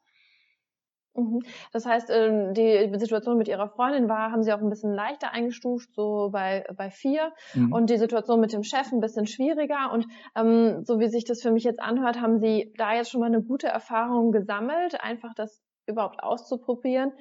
Mhm. 1.14 1.42
Das 1.72 1.86
heißt, 1.86 2.08
ähm, 2.10 2.54
die 2.54 2.90
Situation 2.98 3.36
mit 3.36 3.48
Ihrer 3.48 3.68
Freundin 3.68 4.08
war, 4.08 4.30
haben 4.32 4.42
Sie 4.42 4.52
auch 4.52 4.60
ein 4.60 4.70
bisschen 4.70 4.94
leichter 4.94 5.32
eingestuft, 5.32 5.92
so 5.94 6.30
bei, 6.32 6.64
bei 6.76 6.90
vier. 6.90 7.32
Mhm. 7.54 7.72
Und 7.72 7.90
die 7.90 7.98
Situation 7.98 8.40
mit 8.40 8.52
dem 8.52 8.62
Chef 8.62 8.90
ein 8.92 9.00
bisschen 9.00 9.26
schwieriger. 9.26 9.92
Und 9.92 10.06
ähm, 10.34 10.84
so 10.84 10.98
wie 10.98 11.08
sich 11.08 11.24
das 11.24 11.42
für 11.42 11.50
mich 11.50 11.64
jetzt 11.64 11.80
anhört, 11.80 12.20
haben 12.20 12.38
Sie 12.38 12.72
da 12.76 12.94
jetzt 12.94 13.10
schon 13.10 13.20
mal 13.20 13.26
eine 13.26 13.42
gute 13.42 13.66
Erfahrung 13.66 14.32
gesammelt, 14.32 15.00
einfach 15.00 15.34
das 15.34 15.60
überhaupt 15.86 16.22
auszuprobieren. 16.22 17.12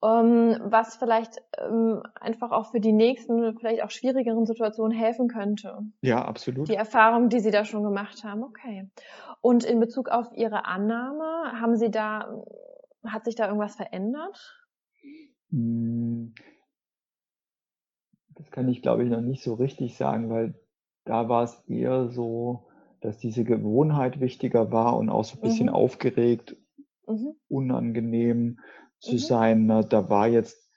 Um, 0.00 0.10
ähm, 0.10 0.56
was 0.62 0.94
vielleicht 0.94 1.42
ähm, 1.58 2.04
einfach 2.20 2.52
auch 2.52 2.70
für 2.70 2.78
die 2.78 2.92
nächsten, 2.92 3.58
vielleicht 3.58 3.82
auch 3.82 3.90
schwierigeren 3.90 4.46
Situationen 4.46 4.96
helfen 4.96 5.26
könnte. 5.26 5.80
Ja, 6.02 6.24
absolut. 6.24 6.68
Die 6.68 6.76
Erfahrung, 6.76 7.30
die 7.30 7.40
Sie 7.40 7.50
da 7.50 7.64
schon 7.64 7.82
gemacht 7.82 8.22
haben, 8.22 8.44
okay. 8.44 8.88
Und 9.40 9.64
in 9.64 9.80
Bezug 9.80 10.08
auf 10.08 10.30
Ihre 10.36 10.66
Annahme, 10.66 11.60
haben 11.60 11.76
Sie 11.76 11.90
da 11.90 12.44
hat 13.06 13.24
sich 13.24 13.34
da 13.34 13.46
irgendwas 13.46 13.76
verändert? 13.76 14.68
Hm. 15.50 16.34
Das 18.34 18.50
kann 18.50 18.68
ich, 18.68 18.82
glaube 18.82 19.04
ich, 19.04 19.10
noch 19.10 19.20
nicht 19.20 19.42
so 19.42 19.54
richtig 19.54 19.96
sagen, 19.96 20.30
weil 20.30 20.54
da 21.04 21.28
war 21.28 21.42
es 21.42 21.60
eher 21.66 22.08
so, 22.08 22.68
dass 23.00 23.18
diese 23.18 23.44
Gewohnheit 23.44 24.20
wichtiger 24.20 24.70
war 24.70 24.96
und 24.96 25.08
auch 25.08 25.24
so 25.24 25.38
ein 25.38 25.40
bisschen 25.40 25.66
mhm. 25.66 25.74
aufgeregt, 25.74 26.56
mhm. 27.06 27.34
unangenehm 27.48 28.60
zu 29.00 29.14
mhm. 29.14 29.18
sein. 29.18 29.66
Ne? 29.66 29.84
Da 29.88 30.08
war 30.08 30.28
jetzt, 30.28 30.68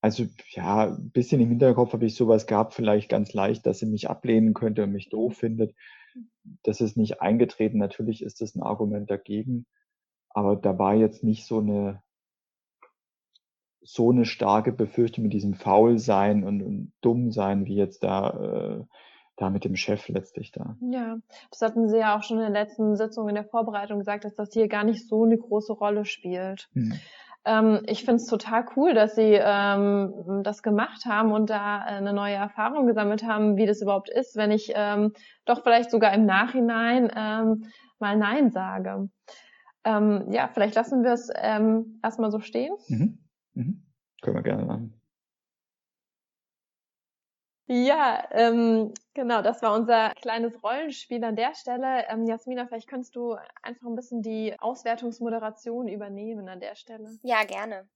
also 0.00 0.24
ja, 0.50 0.88
ein 0.88 1.10
bisschen 1.10 1.40
im 1.40 1.48
Hinterkopf 1.48 1.92
habe 1.92 2.06
ich 2.06 2.14
sowas 2.14 2.46
gehabt, 2.46 2.74
vielleicht 2.74 3.08
ganz 3.08 3.32
leicht, 3.32 3.66
dass 3.66 3.78
sie 3.78 3.86
mich 3.86 4.08
ablehnen 4.08 4.54
könnte 4.54 4.84
und 4.84 4.92
mich 4.92 5.08
doof 5.08 5.36
findet. 5.36 5.74
Das 6.62 6.80
ist 6.80 6.96
nicht 6.96 7.20
eingetreten. 7.20 7.78
Natürlich 7.78 8.22
ist 8.22 8.40
das 8.40 8.54
ein 8.54 8.62
Argument 8.62 9.10
dagegen. 9.10 9.66
Aber 10.30 10.56
da 10.56 10.78
war 10.78 10.94
jetzt 10.94 11.24
nicht 11.24 11.46
so 11.46 11.58
eine 11.58 12.02
so 13.82 14.10
eine 14.10 14.24
starke 14.24 14.72
Befürchtung 14.72 15.24
mit 15.24 15.32
diesem 15.32 15.54
Faulsein 15.54 16.44
und, 16.44 16.62
und 16.62 16.92
Dummsein, 17.00 17.66
wie 17.66 17.76
jetzt 17.76 18.02
da, 18.04 18.30
äh, 18.30 18.84
da 19.36 19.50
mit 19.50 19.64
dem 19.64 19.76
Chef 19.76 20.08
letztlich 20.08 20.52
da. 20.52 20.76
Ja, 20.80 21.18
das 21.50 21.62
hatten 21.62 21.88
Sie 21.88 21.98
ja 21.98 22.16
auch 22.16 22.22
schon 22.22 22.38
in 22.38 22.52
der 22.52 22.64
letzten 22.64 22.96
Sitzung 22.96 23.28
in 23.28 23.34
der 23.34 23.44
Vorbereitung 23.44 23.98
gesagt, 23.98 24.24
dass 24.24 24.34
das 24.34 24.52
hier 24.52 24.68
gar 24.68 24.84
nicht 24.84 25.08
so 25.08 25.24
eine 25.24 25.38
große 25.38 25.72
Rolle 25.72 26.04
spielt. 26.04 26.68
Hm. 26.74 26.92
Ähm, 27.44 27.80
ich 27.86 28.00
finde 28.00 28.16
es 28.16 28.26
total 28.26 28.66
cool, 28.76 28.94
dass 28.94 29.14
Sie 29.14 29.38
ähm, 29.40 30.42
das 30.42 30.62
gemacht 30.62 31.06
haben 31.06 31.32
und 31.32 31.48
da 31.50 31.78
eine 31.78 32.12
neue 32.12 32.34
Erfahrung 32.34 32.86
gesammelt 32.86 33.24
haben, 33.24 33.56
wie 33.56 33.66
das 33.66 33.80
überhaupt 33.80 34.10
ist, 34.10 34.36
wenn 34.36 34.50
ich 34.50 34.72
ähm, 34.74 35.12
doch 35.46 35.62
vielleicht 35.62 35.90
sogar 35.90 36.12
im 36.12 36.26
Nachhinein 36.26 37.10
ähm, 37.16 37.64
mal 37.98 38.16
Nein 38.16 38.50
sage. 38.50 39.08
Ähm, 39.84 40.26
ja, 40.30 40.48
vielleicht 40.52 40.74
lassen 40.74 41.02
wir 41.02 41.12
es 41.12 41.30
ähm, 41.34 41.98
erstmal 42.02 42.30
so 42.30 42.40
stehen. 42.40 42.74
Mhm. 42.88 43.18
Mhm. 43.54 43.86
Können 44.20 44.36
wir 44.36 44.42
gerne 44.42 44.64
machen. 44.64 44.99
Ja, 47.72 48.26
ähm, 48.32 48.92
genau, 49.14 49.42
das 49.42 49.62
war 49.62 49.74
unser 49.74 50.10
kleines 50.16 50.60
Rollenspiel 50.60 51.22
an 51.22 51.36
der 51.36 51.54
Stelle. 51.54 52.04
Ähm, 52.08 52.26
Jasmina, 52.26 52.66
vielleicht 52.66 52.88
könntest 52.88 53.14
du 53.14 53.36
einfach 53.62 53.86
ein 53.86 53.94
bisschen 53.94 54.22
die 54.22 54.58
Auswertungsmoderation 54.58 55.86
übernehmen 55.86 56.48
an 56.48 56.58
der 56.58 56.74
Stelle. 56.74 57.16
Ja, 57.22 57.44
gerne. 57.44 57.88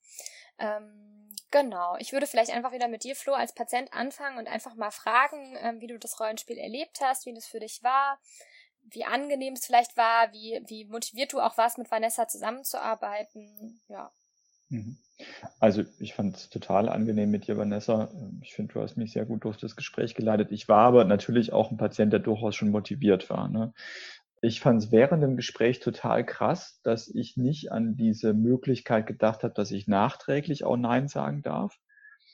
Ähm, 0.61 1.29
genau, 1.51 1.97
ich 1.99 2.13
würde 2.13 2.29
vielleicht 2.29 2.53
einfach 2.53 2.71
wieder 2.71 2.87
mit 2.87 3.03
dir, 3.03 3.17
Flo, 3.17 3.33
als 3.33 3.53
Patient 3.53 3.93
anfangen 3.93 4.39
und 4.39 4.47
einfach 4.47 4.77
mal 4.77 4.93
fragen, 4.93 5.57
ähm, 5.61 5.81
wie 5.81 5.89
du 5.89 5.99
das 5.99 6.21
Rollenspiel 6.21 6.59
erlebt 6.59 7.01
hast, 7.01 7.27
wie 7.27 7.35
das 7.35 7.47
für 7.47 7.59
dich 7.59 7.83
war, 7.83 8.21
wie 8.83 9.05
angenehm 9.05 9.55
es 9.55 9.67
vielleicht 9.67 9.97
war, 9.97 10.33
wie, 10.33 10.63
wie 10.69 10.85
motiviert 10.85 11.33
du 11.33 11.41
auch 11.41 11.59
warst, 11.59 11.79
mit 11.79 11.91
Vanessa 11.91 12.29
zusammenzuarbeiten. 12.29 13.81
Ja. 13.89 14.13
Mhm. 14.69 14.99
Also 15.61 15.85
ich 15.99 16.15
fand 16.15 16.37
es 16.37 16.51
total 16.51 16.89
angenehm 16.89 17.31
mit 17.31 17.47
dir, 17.47 17.57
Vanessa. 17.57 18.11
Ich 18.43 18.55
finde, 18.55 18.75
du 18.75 18.81
hast 18.81 18.97
mich 18.97 19.13
sehr 19.13 19.25
gut 19.25 19.45
durch 19.45 19.57
das 19.57 19.77
Gespräch 19.77 20.15
geleitet. 20.15 20.51
Ich 20.51 20.69
war 20.69 20.87
aber 20.87 21.05
natürlich 21.05 21.53
auch 21.53 21.71
ein 21.71 21.77
Patient, 21.77 22.13
der 22.13 22.21
durchaus 22.21 22.57
schon 22.57 22.71
motiviert 22.71 23.31
war. 23.31 23.49
Ne? 23.49 23.73
Ich 24.41 24.61
fand 24.61 24.83
es 24.83 24.93
während 24.93 25.23
dem 25.23 25.37
Gespräch 25.37 25.81
total 25.81 26.27
krass, 26.27 26.81
dass 26.83 27.09
ich 27.09 27.37
nicht 27.37 27.73
an 27.73 27.97
diese 27.97 28.35
Möglichkeit 28.35 29.07
gedacht 29.07 29.45
habe, 29.45 29.55
dass 29.55 29.71
ich 29.71 29.87
nachträglich 29.87 30.65
auch 30.65 30.77
Nein 30.77 31.09
sagen 31.09 31.43
darf. 31.43 31.79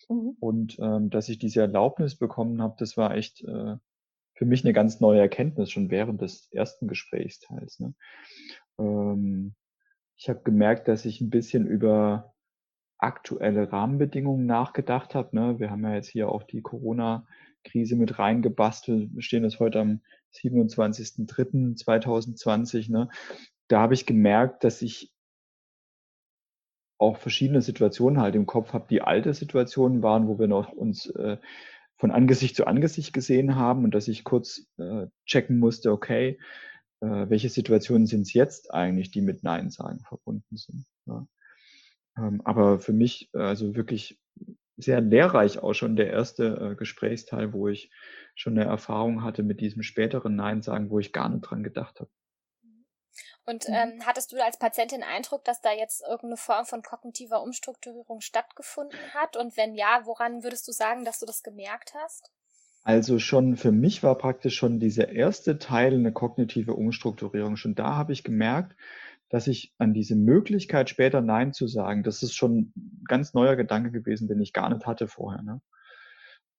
Mhm. 0.08 0.36
Und 0.40 0.78
ähm, 0.80 1.10
dass 1.10 1.28
ich 1.28 1.38
diese 1.38 1.60
Erlaubnis 1.60 2.16
bekommen 2.16 2.62
habe, 2.62 2.74
das 2.78 2.96
war 2.96 3.14
echt 3.14 3.42
äh, 3.44 3.76
für 4.34 4.46
mich 4.46 4.64
eine 4.64 4.72
ganz 4.72 5.00
neue 5.00 5.20
Erkenntnis 5.20 5.70
schon 5.70 5.90
während 5.90 6.22
des 6.22 6.50
ersten 6.50 6.88
Gesprächsteils. 6.88 7.78
Ne? 7.78 7.94
Ähm, 8.78 9.54
ich 10.16 10.28
habe 10.28 10.40
gemerkt, 10.42 10.88
dass 10.88 11.04
ich 11.04 11.20
ein 11.20 11.30
bisschen 11.30 11.66
über 11.66 12.29
aktuelle 13.02 13.72
Rahmenbedingungen 13.72 14.46
nachgedacht 14.46 15.14
habe. 15.14 15.36
Ne? 15.36 15.58
Wir 15.58 15.70
haben 15.70 15.84
ja 15.84 15.94
jetzt 15.94 16.08
hier 16.08 16.28
auch 16.28 16.42
die 16.42 16.60
Corona-Krise 16.62 17.96
mit 17.96 18.18
reingebastelt. 18.18 19.14
Wir 19.14 19.22
stehen 19.22 19.44
jetzt 19.44 19.60
heute 19.60 19.80
am 19.80 20.00
27.03.2020. 20.34 22.90
Ne? 22.90 23.08
Da 23.68 23.80
habe 23.80 23.94
ich 23.94 24.04
gemerkt, 24.06 24.64
dass 24.64 24.82
ich 24.82 25.12
auch 26.98 27.16
verschiedene 27.16 27.62
Situationen 27.62 28.20
halt 28.20 28.34
im 28.34 28.46
Kopf 28.46 28.74
habe, 28.74 28.86
die 28.90 29.00
alte 29.00 29.32
Situationen 29.32 30.02
waren, 30.02 30.28
wo 30.28 30.38
wir 30.38 30.48
noch 30.48 30.72
uns 30.72 31.06
äh, 31.06 31.38
von 31.96 32.10
Angesicht 32.10 32.56
zu 32.56 32.66
Angesicht 32.66 33.12
gesehen 33.12 33.56
haben 33.56 33.84
und 33.84 33.94
dass 33.94 34.08
ich 34.08 34.24
kurz 34.24 34.66
äh, 34.78 35.06
checken 35.24 35.58
musste, 35.58 35.92
okay, 35.92 36.38
äh, 37.00 37.28
welche 37.28 37.48
Situationen 37.48 38.06
sind 38.06 38.22
es 38.22 38.34
jetzt 38.34 38.72
eigentlich, 38.72 39.10
die 39.10 39.22
mit 39.22 39.42
Nein 39.42 39.70
sagen 39.70 40.00
verbunden 40.00 40.56
sind. 40.56 40.84
Ja. 41.06 41.26
Ähm, 42.16 42.40
aber 42.44 42.80
für 42.80 42.92
mich 42.92 43.30
also 43.32 43.74
wirklich 43.74 44.18
sehr 44.76 45.00
lehrreich 45.00 45.58
auch 45.58 45.74
schon 45.74 45.96
der 45.96 46.10
erste 46.10 46.72
äh, 46.72 46.74
Gesprächsteil, 46.74 47.52
wo 47.52 47.68
ich 47.68 47.90
schon 48.34 48.58
eine 48.58 48.68
Erfahrung 48.68 49.22
hatte 49.22 49.42
mit 49.42 49.60
diesem 49.60 49.82
späteren 49.82 50.36
Nein 50.36 50.62
sagen, 50.62 50.90
wo 50.90 50.98
ich 50.98 51.12
gar 51.12 51.28
nicht 51.28 51.42
dran 51.42 51.62
gedacht 51.62 52.00
habe. 52.00 52.10
Und 53.46 53.68
mhm. 53.68 53.74
ähm, 53.74 54.06
hattest 54.06 54.32
du 54.32 54.42
als 54.42 54.58
Patientin 54.58 55.02
Eindruck, 55.02 55.44
dass 55.44 55.60
da 55.60 55.72
jetzt 55.72 56.02
irgendeine 56.02 56.36
Form 56.36 56.64
von 56.66 56.82
kognitiver 56.82 57.42
Umstrukturierung 57.42 58.20
stattgefunden 58.20 58.98
hat? 59.14 59.36
Und 59.36 59.56
wenn 59.56 59.74
ja, 59.74 60.02
woran 60.04 60.42
würdest 60.44 60.68
du 60.68 60.72
sagen, 60.72 61.04
dass 61.04 61.18
du 61.18 61.26
das 61.26 61.42
gemerkt 61.42 61.94
hast? 61.94 62.30
Also 62.82 63.18
schon 63.18 63.56
für 63.56 63.72
mich 63.72 64.02
war 64.02 64.16
praktisch 64.16 64.56
schon 64.56 64.80
dieser 64.80 65.10
erste 65.10 65.58
Teil 65.58 65.92
eine 65.94 66.12
kognitive 66.12 66.74
Umstrukturierung. 66.74 67.56
Schon 67.56 67.74
da 67.74 67.94
habe 67.96 68.12
ich 68.12 68.24
gemerkt, 68.24 68.74
dass 69.30 69.46
ich 69.46 69.72
an 69.78 69.94
diese 69.94 70.16
Möglichkeit 70.16 70.90
später 70.90 71.20
Nein 71.20 71.52
zu 71.52 71.68
sagen, 71.68 72.02
das 72.02 72.22
ist 72.22 72.34
schon 72.34 72.72
ein 72.76 73.04
ganz 73.08 73.32
neuer 73.32 73.56
Gedanke 73.56 73.92
gewesen, 73.92 74.28
den 74.28 74.40
ich 74.40 74.52
gar 74.52 74.68
nicht 74.68 74.86
hatte 74.86 75.06
vorher. 75.06 75.42
Ne? 75.42 75.62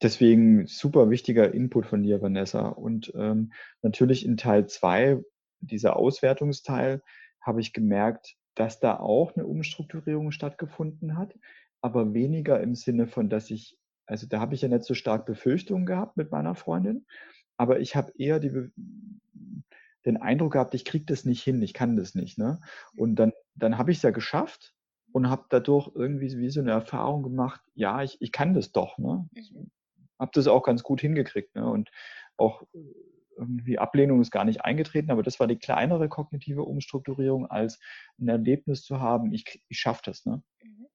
Deswegen 0.01 0.65
super 0.65 1.09
wichtiger 1.09 1.53
Input 1.53 1.85
von 1.85 2.01
dir, 2.01 2.21
Vanessa. 2.21 2.69
Und 2.69 3.11
ähm, 3.15 3.51
natürlich 3.81 4.25
in 4.25 4.37
Teil 4.37 4.67
zwei 4.67 5.21
dieser 5.59 5.97
Auswertungsteil 5.97 7.03
habe 7.41 7.59
ich 7.59 7.73
gemerkt, 7.73 8.35
dass 8.55 8.79
da 8.79 8.97
auch 8.97 9.35
eine 9.35 9.45
Umstrukturierung 9.45 10.31
stattgefunden 10.31 11.17
hat, 11.17 11.35
aber 11.81 12.13
weniger 12.13 12.61
im 12.61 12.75
Sinne 12.75 13.05
von, 13.05 13.29
dass 13.29 13.51
ich, 13.51 13.77
also 14.05 14.27
da 14.27 14.39
habe 14.39 14.55
ich 14.55 14.61
ja 14.61 14.69
nicht 14.69 14.83
so 14.83 14.93
stark 14.93 15.25
Befürchtungen 15.25 15.85
gehabt 15.85 16.17
mit 16.17 16.31
meiner 16.31 16.55
Freundin, 16.55 17.05
aber 17.57 17.79
ich 17.79 17.95
habe 17.95 18.11
eher 18.17 18.39
die, 18.39 18.71
den 20.05 20.17
Eindruck 20.17 20.53
gehabt, 20.53 20.73
ich 20.73 20.85
kriege 20.85 21.05
das 21.05 21.25
nicht 21.25 21.43
hin, 21.43 21.61
ich 21.61 21.73
kann 21.73 21.95
das 21.95 22.15
nicht. 22.15 22.37
Ne? 22.37 22.59
Und 22.97 23.15
dann, 23.15 23.33
dann 23.55 23.77
habe 23.77 23.91
ich 23.91 23.97
es 23.97 24.03
ja 24.03 24.11
geschafft 24.11 24.73
und 25.11 25.29
habe 25.29 25.45
dadurch 25.49 25.91
irgendwie 25.93 26.37
wie 26.37 26.49
so 26.49 26.61
eine 26.61 26.71
Erfahrung 26.71 27.23
gemacht, 27.23 27.61
ja, 27.75 28.01
ich, 28.01 28.21
ich 28.21 28.31
kann 28.31 28.53
das 28.53 28.71
doch. 28.71 28.97
Ne? 28.97 29.27
Mhm. 29.31 29.71
Habe 30.19 30.31
das 30.33 30.47
auch 30.47 30.63
ganz 30.63 30.83
gut 30.83 31.01
hingekriegt. 31.01 31.55
Ne? 31.55 31.69
Und 31.69 31.91
auch 32.37 32.63
irgendwie 33.37 33.79
Ablehnung 33.79 34.21
ist 34.21 34.31
gar 34.31 34.45
nicht 34.45 34.63
eingetreten, 34.63 35.11
aber 35.11 35.23
das 35.23 35.39
war 35.39 35.47
die 35.47 35.57
kleinere 35.57 36.09
kognitive 36.09 36.63
Umstrukturierung, 36.63 37.47
als 37.47 37.79
ein 38.19 38.27
Erlebnis 38.27 38.83
zu 38.83 38.99
haben, 38.99 39.33
ich, 39.33 39.63
ich 39.67 39.79
schaffe 39.79 40.01
das. 40.05 40.25
Ne? 40.25 40.43
Mhm. 40.61 40.87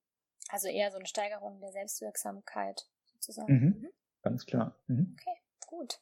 Also 0.49 0.67
eher 0.67 0.91
so 0.91 0.97
eine 0.97 1.07
Steigerung 1.07 1.59
der 1.59 1.71
Selbstwirksamkeit 1.71 2.87
sozusagen. 3.05 3.53
Mhm. 3.53 3.81
Mhm. 3.81 3.89
Ganz 4.21 4.45
klar. 4.45 4.77
Mhm. 4.87 5.15
Okay, 5.19 5.37
gut. 5.67 5.99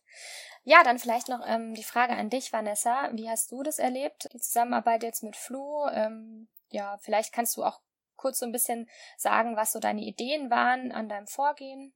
Ja, 0.63 0.83
dann 0.83 0.99
vielleicht 0.99 1.27
noch 1.27 1.41
ähm, 1.45 1.73
die 1.73 1.83
Frage 1.83 2.13
an 2.13 2.29
dich, 2.29 2.53
Vanessa. 2.53 3.09
Wie 3.13 3.29
hast 3.29 3.51
du 3.51 3.63
das 3.63 3.79
erlebt, 3.79 4.29
die 4.33 4.39
Zusammenarbeit 4.39 5.03
jetzt 5.03 5.23
mit 5.23 5.35
Flu? 5.35 5.87
Ähm, 5.87 6.47
ja, 6.69 6.97
vielleicht 7.01 7.33
kannst 7.33 7.57
du 7.57 7.63
auch 7.63 7.81
kurz 8.15 8.39
so 8.39 8.45
ein 8.45 8.51
bisschen 8.51 8.89
sagen, 9.17 9.57
was 9.57 9.73
so 9.73 9.79
deine 9.79 10.01
Ideen 10.01 10.49
waren 10.49 10.91
an 10.91 11.09
deinem 11.09 11.27
Vorgehen 11.27 11.93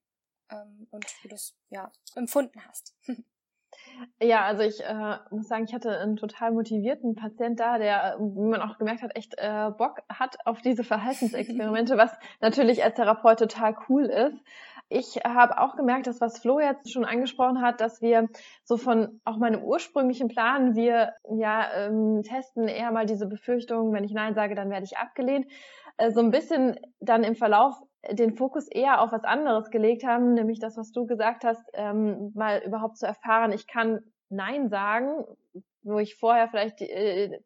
ähm, 0.52 0.88
und 0.92 1.06
wie 1.24 1.30
du 1.30 1.36
es 1.36 1.56
ja 1.70 1.92
empfunden 2.16 2.62
hast. 2.68 2.96
Ja, 4.22 4.46
also 4.46 4.64
ich 4.64 4.84
äh, 4.84 5.18
muss 5.30 5.48
sagen, 5.48 5.66
ich 5.66 5.74
hatte 5.74 5.98
einen 6.00 6.16
total 6.16 6.52
motivierten 6.52 7.16
Patient 7.16 7.60
da, 7.60 7.78
der, 7.78 8.18
wie 8.20 8.48
man 8.48 8.62
auch 8.62 8.78
gemerkt 8.78 9.02
hat, 9.02 9.16
echt 9.16 9.36
äh, 9.38 9.72
Bock 9.78 10.02
hat 10.10 10.38
auf 10.46 10.62
diese 10.62 10.84
Verhaltensexperimente, 10.86 11.98
was 11.98 12.12
natürlich 12.40 12.84
als 12.84 12.96
Therapeut 12.96 13.40
total 13.40 13.76
cool 13.88 14.06
ist. 14.06 14.38
Ich 14.92 15.18
habe 15.24 15.60
auch 15.60 15.76
gemerkt, 15.76 16.08
dass 16.08 16.20
was 16.20 16.40
Flo 16.40 16.60
jetzt 16.60 16.92
schon 16.92 17.06
angesprochen 17.06 17.62
hat, 17.62 17.80
dass 17.80 18.02
wir 18.02 18.28
so 18.64 18.76
von 18.76 19.22
auch 19.24 19.38
meinem 19.38 19.64
ursprünglichen 19.64 20.30
Plan, 20.30 20.76
wir 20.76 21.14
ja 21.32 21.72
ähm, 21.76 22.24
testen 22.24 22.68
eher 22.68 22.92
mal 22.92 23.06
diese 23.06 23.28
Befürchtung, 23.28 23.94
wenn 23.94 24.04
ich 24.04 24.14
Nein 24.14 24.34
sage, 24.34 24.56
dann 24.56 24.72
werde 24.72 24.86
ich 24.86 24.98
abgelehnt, 24.98 25.46
äh, 25.98 26.12
so 26.12 26.22
ein 26.22 26.32
bisschen 26.32 26.80
dann 27.00 27.24
im 27.24 27.36
Verlauf 27.36 27.76
den 28.10 28.36
Fokus 28.36 28.68
eher 28.68 29.02
auf 29.02 29.12
was 29.12 29.24
anderes 29.26 29.70
gelegt 29.70 30.04
haben, 30.04 30.34
nämlich 30.34 30.60
das, 30.60 30.76
was 30.76 30.92
du 30.92 31.06
gesagt 31.06 31.44
hast, 31.44 31.64
ähm, 31.74 32.32
mal 32.34 32.64
überhaupt 32.66 32.98
zu 32.98 33.06
erfahren, 33.06 33.52
ich 33.52 33.68
kann 33.68 34.00
Nein 34.30 34.70
sagen, 34.70 35.24
wo 35.84 36.00
ich 36.00 36.16
vorher 36.16 36.48
vielleicht 36.50 36.82
äh, 36.82 37.40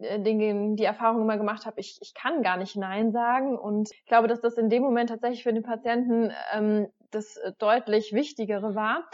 äh, 0.00 0.20
den, 0.20 0.76
die 0.76 0.84
Erfahrung 0.84 1.22
immer 1.22 1.36
gemacht 1.36 1.66
habe, 1.66 1.80
ich, 1.80 1.98
ich 2.00 2.14
kann 2.14 2.42
gar 2.42 2.56
nicht 2.56 2.76
Nein 2.76 3.12
sagen. 3.12 3.58
Und 3.58 3.90
ich 3.92 4.06
glaube, 4.06 4.28
dass 4.28 4.40
das 4.40 4.56
in 4.58 4.68
dem 4.68 4.82
Moment 4.82 5.10
tatsächlich 5.10 5.42
für 5.42 5.52
den 5.52 5.62
Patienten 5.62 6.32
ähm, 6.52 6.88
das 7.10 7.38
deutlich 7.58 8.12
Wichtigere 8.12 8.74
war. 8.74 9.04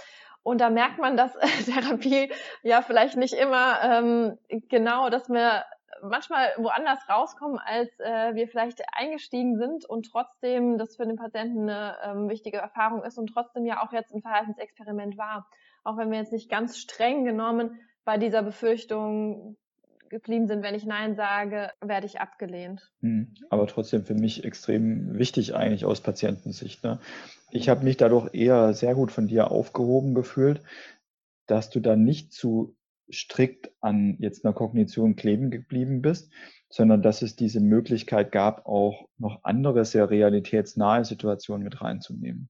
Und 0.42 0.60
da 0.60 0.70
merkt 0.70 0.98
man, 0.98 1.16
dass 1.16 1.32
Therapie 1.66 2.32
ja 2.62 2.82
vielleicht 2.82 3.16
nicht 3.16 3.34
immer 3.34 3.80
ähm, 3.82 4.38
genau, 4.68 5.10
dass 5.10 5.28
wir 5.28 5.64
manchmal 6.02 6.48
woanders 6.56 6.98
rauskommen, 7.08 7.58
als 7.58 7.88
äh, 8.00 8.34
wir 8.34 8.48
vielleicht 8.48 8.82
eingestiegen 8.92 9.58
sind 9.58 9.84
und 9.84 10.10
trotzdem 10.10 10.78
das 10.78 10.96
für 10.96 11.06
den 11.06 11.16
Patienten 11.16 11.68
eine 11.68 11.96
ähm, 12.04 12.28
wichtige 12.28 12.58
Erfahrung 12.58 13.02
ist 13.02 13.18
und 13.18 13.28
trotzdem 13.28 13.66
ja 13.66 13.82
auch 13.82 13.92
jetzt 13.92 14.14
ein 14.14 14.22
Verhaltensexperiment 14.22 15.18
war. 15.18 15.46
Auch 15.84 15.96
wenn 15.96 16.10
wir 16.10 16.18
jetzt 16.18 16.32
nicht 16.32 16.50
ganz 16.50 16.78
streng 16.78 17.24
genommen 17.24 17.80
bei 18.04 18.16
dieser 18.16 18.42
Befürchtung 18.42 19.56
geblieben 20.10 20.46
sind, 20.48 20.62
wenn 20.62 20.74
ich 20.74 20.84
Nein 20.84 21.14
sage, 21.14 21.70
werde 21.80 22.06
ich 22.06 22.20
abgelehnt. 22.20 22.92
Hm, 23.00 23.34
aber 23.48 23.66
trotzdem 23.66 24.04
für 24.04 24.14
mich 24.14 24.44
extrem 24.44 25.18
wichtig 25.18 25.54
eigentlich 25.54 25.84
aus 25.84 26.00
Patientensicht. 26.00 26.84
Ne? 26.84 26.98
Ich 27.50 27.68
habe 27.68 27.84
mich 27.84 27.96
dadurch 27.96 28.34
eher 28.34 28.74
sehr 28.74 28.94
gut 28.94 29.10
von 29.10 29.28
dir 29.28 29.50
aufgehoben 29.50 30.14
gefühlt, 30.14 30.62
dass 31.46 31.70
du 31.70 31.80
da 31.80 31.96
nicht 31.96 32.32
zu 32.32 32.76
strikt 33.12 33.72
an 33.80 34.16
jetzt 34.18 34.44
einer 34.44 34.54
Kognition 34.54 35.16
kleben 35.16 35.50
geblieben 35.50 36.02
bist, 36.02 36.30
sondern 36.68 37.02
dass 37.02 37.22
es 37.22 37.34
diese 37.34 37.60
Möglichkeit 37.60 38.30
gab, 38.30 38.66
auch 38.66 39.08
noch 39.18 39.40
andere 39.42 39.84
sehr 39.84 40.10
realitätsnahe 40.10 41.04
Situationen 41.04 41.64
mit 41.64 41.80
reinzunehmen. 41.80 42.48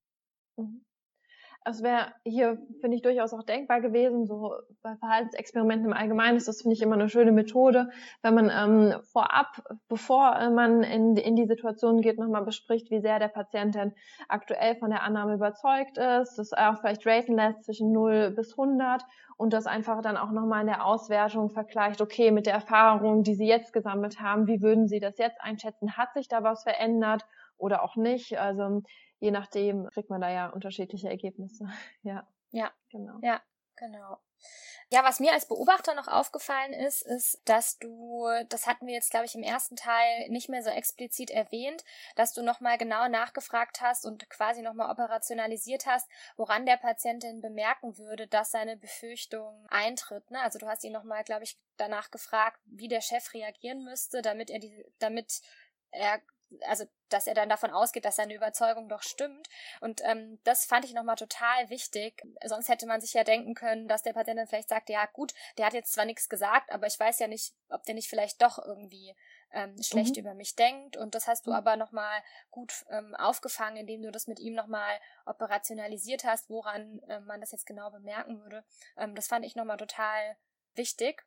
Es 1.64 1.82
wäre 1.82 2.06
hier, 2.24 2.58
finde 2.80 2.96
ich, 2.96 3.02
durchaus 3.02 3.34
auch 3.34 3.42
denkbar 3.42 3.82
gewesen, 3.82 4.26
so 4.26 4.54
bei 4.82 4.96
Verhaltensexperimenten 4.96 5.88
im 5.88 5.92
Allgemeinen 5.92 6.38
ist 6.38 6.48
das, 6.48 6.62
finde 6.62 6.74
ich, 6.74 6.80
immer 6.80 6.94
eine 6.94 7.10
schöne 7.10 7.32
Methode, 7.32 7.90
wenn 8.22 8.34
man 8.34 8.50
ähm, 8.50 9.00
vorab, 9.12 9.62
bevor 9.86 10.50
man 10.50 10.82
in, 10.82 11.16
in 11.16 11.36
die 11.36 11.46
Situation 11.46 12.00
geht, 12.00 12.18
nochmal 12.18 12.44
bespricht, 12.44 12.90
wie 12.90 13.00
sehr 13.00 13.18
der 13.18 13.28
Patient 13.28 13.74
denn 13.74 13.92
aktuell 14.28 14.76
von 14.76 14.88
der 14.88 15.02
Annahme 15.02 15.34
überzeugt 15.34 15.98
ist, 15.98 16.36
das 16.36 16.54
auch 16.54 16.78
vielleicht 16.80 17.06
raten 17.06 17.34
lässt 17.34 17.64
zwischen 17.64 17.92
0 17.92 18.30
bis 18.30 18.52
100 18.52 19.04
und 19.36 19.52
das 19.52 19.66
einfach 19.66 20.00
dann 20.00 20.16
auch 20.16 20.32
nochmal 20.32 20.62
in 20.62 20.66
der 20.66 20.86
Auswertung 20.86 21.50
vergleicht, 21.50 22.00
okay, 22.00 22.30
mit 22.30 22.46
der 22.46 22.54
Erfahrung, 22.54 23.22
die 23.22 23.34
Sie 23.34 23.46
jetzt 23.46 23.72
gesammelt 23.74 24.20
haben, 24.20 24.46
wie 24.46 24.62
würden 24.62 24.88
Sie 24.88 25.00
das 25.00 25.18
jetzt 25.18 25.40
einschätzen? 25.40 25.98
Hat 25.98 26.14
sich 26.14 26.28
da 26.28 26.42
was 26.42 26.62
verändert 26.62 27.26
oder 27.58 27.82
auch 27.82 27.96
nicht? 27.96 28.38
Also 28.38 28.82
je 29.20 29.30
nachdem 29.30 29.88
kriegt 29.90 30.10
man 30.10 30.20
da 30.20 30.30
ja 30.30 30.48
unterschiedliche 30.48 31.08
Ergebnisse. 31.08 31.68
Ja. 32.02 32.26
Ja, 32.52 32.72
genau. 32.88 33.18
Ja, 33.22 33.40
genau. 33.76 34.18
Ja, 34.92 35.04
was 35.04 35.20
mir 35.20 35.32
als 35.32 35.46
Beobachter 35.46 35.94
noch 35.94 36.08
aufgefallen 36.08 36.72
ist, 36.72 37.02
ist, 37.02 37.40
dass 37.44 37.78
du, 37.78 38.26
das 38.48 38.66
hatten 38.66 38.86
wir 38.86 38.94
jetzt, 38.94 39.10
glaube 39.10 39.26
ich, 39.26 39.36
im 39.36 39.44
ersten 39.44 39.76
Teil 39.76 40.28
nicht 40.30 40.48
mehr 40.48 40.64
so 40.64 40.70
explizit 40.70 41.30
erwähnt, 41.30 41.84
dass 42.16 42.32
du 42.32 42.42
nochmal 42.42 42.76
genau 42.76 43.06
nachgefragt 43.06 43.80
hast 43.80 44.04
und 44.04 44.28
quasi 44.30 44.62
nochmal 44.62 44.90
operationalisiert 44.90 45.86
hast, 45.86 46.08
woran 46.36 46.66
der 46.66 46.76
Patient 46.76 47.22
denn 47.22 47.40
bemerken 47.40 47.98
würde, 47.98 48.26
dass 48.26 48.50
seine 48.50 48.76
Befürchtung 48.76 49.64
eintritt. 49.68 50.28
Ne? 50.32 50.40
Also 50.40 50.58
du 50.58 50.66
hast 50.66 50.82
ihn 50.82 50.92
nochmal, 50.92 51.22
glaube 51.22 51.44
ich, 51.44 51.56
danach 51.76 52.10
gefragt, 52.10 52.58
wie 52.64 52.88
der 52.88 53.02
Chef 53.02 53.32
reagieren 53.32 53.84
müsste, 53.84 54.22
damit 54.22 54.50
er 54.50 54.58
die, 54.58 54.84
damit 54.98 55.40
er 55.92 56.20
also 56.66 56.84
dass 57.08 57.26
er 57.26 57.34
dann 57.34 57.48
davon 57.48 57.70
ausgeht, 57.70 58.04
dass 58.04 58.16
seine 58.16 58.34
Überzeugung 58.34 58.88
doch 58.88 59.02
stimmt. 59.02 59.48
Und 59.80 60.00
ähm, 60.04 60.38
das 60.44 60.64
fand 60.64 60.84
ich 60.84 60.94
nochmal 60.94 61.16
total 61.16 61.68
wichtig. 61.70 62.22
Sonst 62.44 62.68
hätte 62.68 62.86
man 62.86 63.00
sich 63.00 63.14
ja 63.14 63.24
denken 63.24 63.54
können, 63.54 63.88
dass 63.88 64.02
der 64.02 64.12
Patient 64.12 64.38
dann 64.38 64.46
vielleicht 64.46 64.68
sagt, 64.68 64.88
ja 64.88 65.06
gut, 65.06 65.34
der 65.58 65.66
hat 65.66 65.74
jetzt 65.74 65.92
zwar 65.92 66.04
nichts 66.04 66.28
gesagt, 66.28 66.70
aber 66.70 66.86
ich 66.86 66.98
weiß 66.98 67.18
ja 67.18 67.26
nicht, 67.26 67.52
ob 67.68 67.82
der 67.84 67.94
nicht 67.94 68.08
vielleicht 68.08 68.40
doch 68.42 68.58
irgendwie 68.64 69.14
ähm, 69.52 69.80
schlecht 69.82 70.16
mhm. 70.16 70.22
über 70.22 70.34
mich 70.34 70.54
denkt. 70.54 70.96
Und 70.96 71.14
das 71.14 71.26
hast 71.26 71.46
du 71.46 71.50
mhm. 71.50 71.56
aber 71.56 71.76
nochmal 71.76 72.22
gut 72.50 72.84
ähm, 72.90 73.14
aufgefangen, 73.16 73.76
indem 73.76 74.02
du 74.02 74.10
das 74.10 74.26
mit 74.26 74.38
ihm 74.38 74.54
nochmal 74.54 75.00
operationalisiert 75.26 76.24
hast, 76.24 76.50
woran 76.50 77.00
äh, 77.08 77.20
man 77.20 77.40
das 77.40 77.52
jetzt 77.52 77.66
genau 77.66 77.90
bemerken 77.90 78.40
würde. 78.40 78.64
Ähm, 78.96 79.14
das 79.14 79.26
fand 79.26 79.44
ich 79.44 79.56
nochmal 79.56 79.76
total 79.76 80.36
wichtig. 80.74 81.24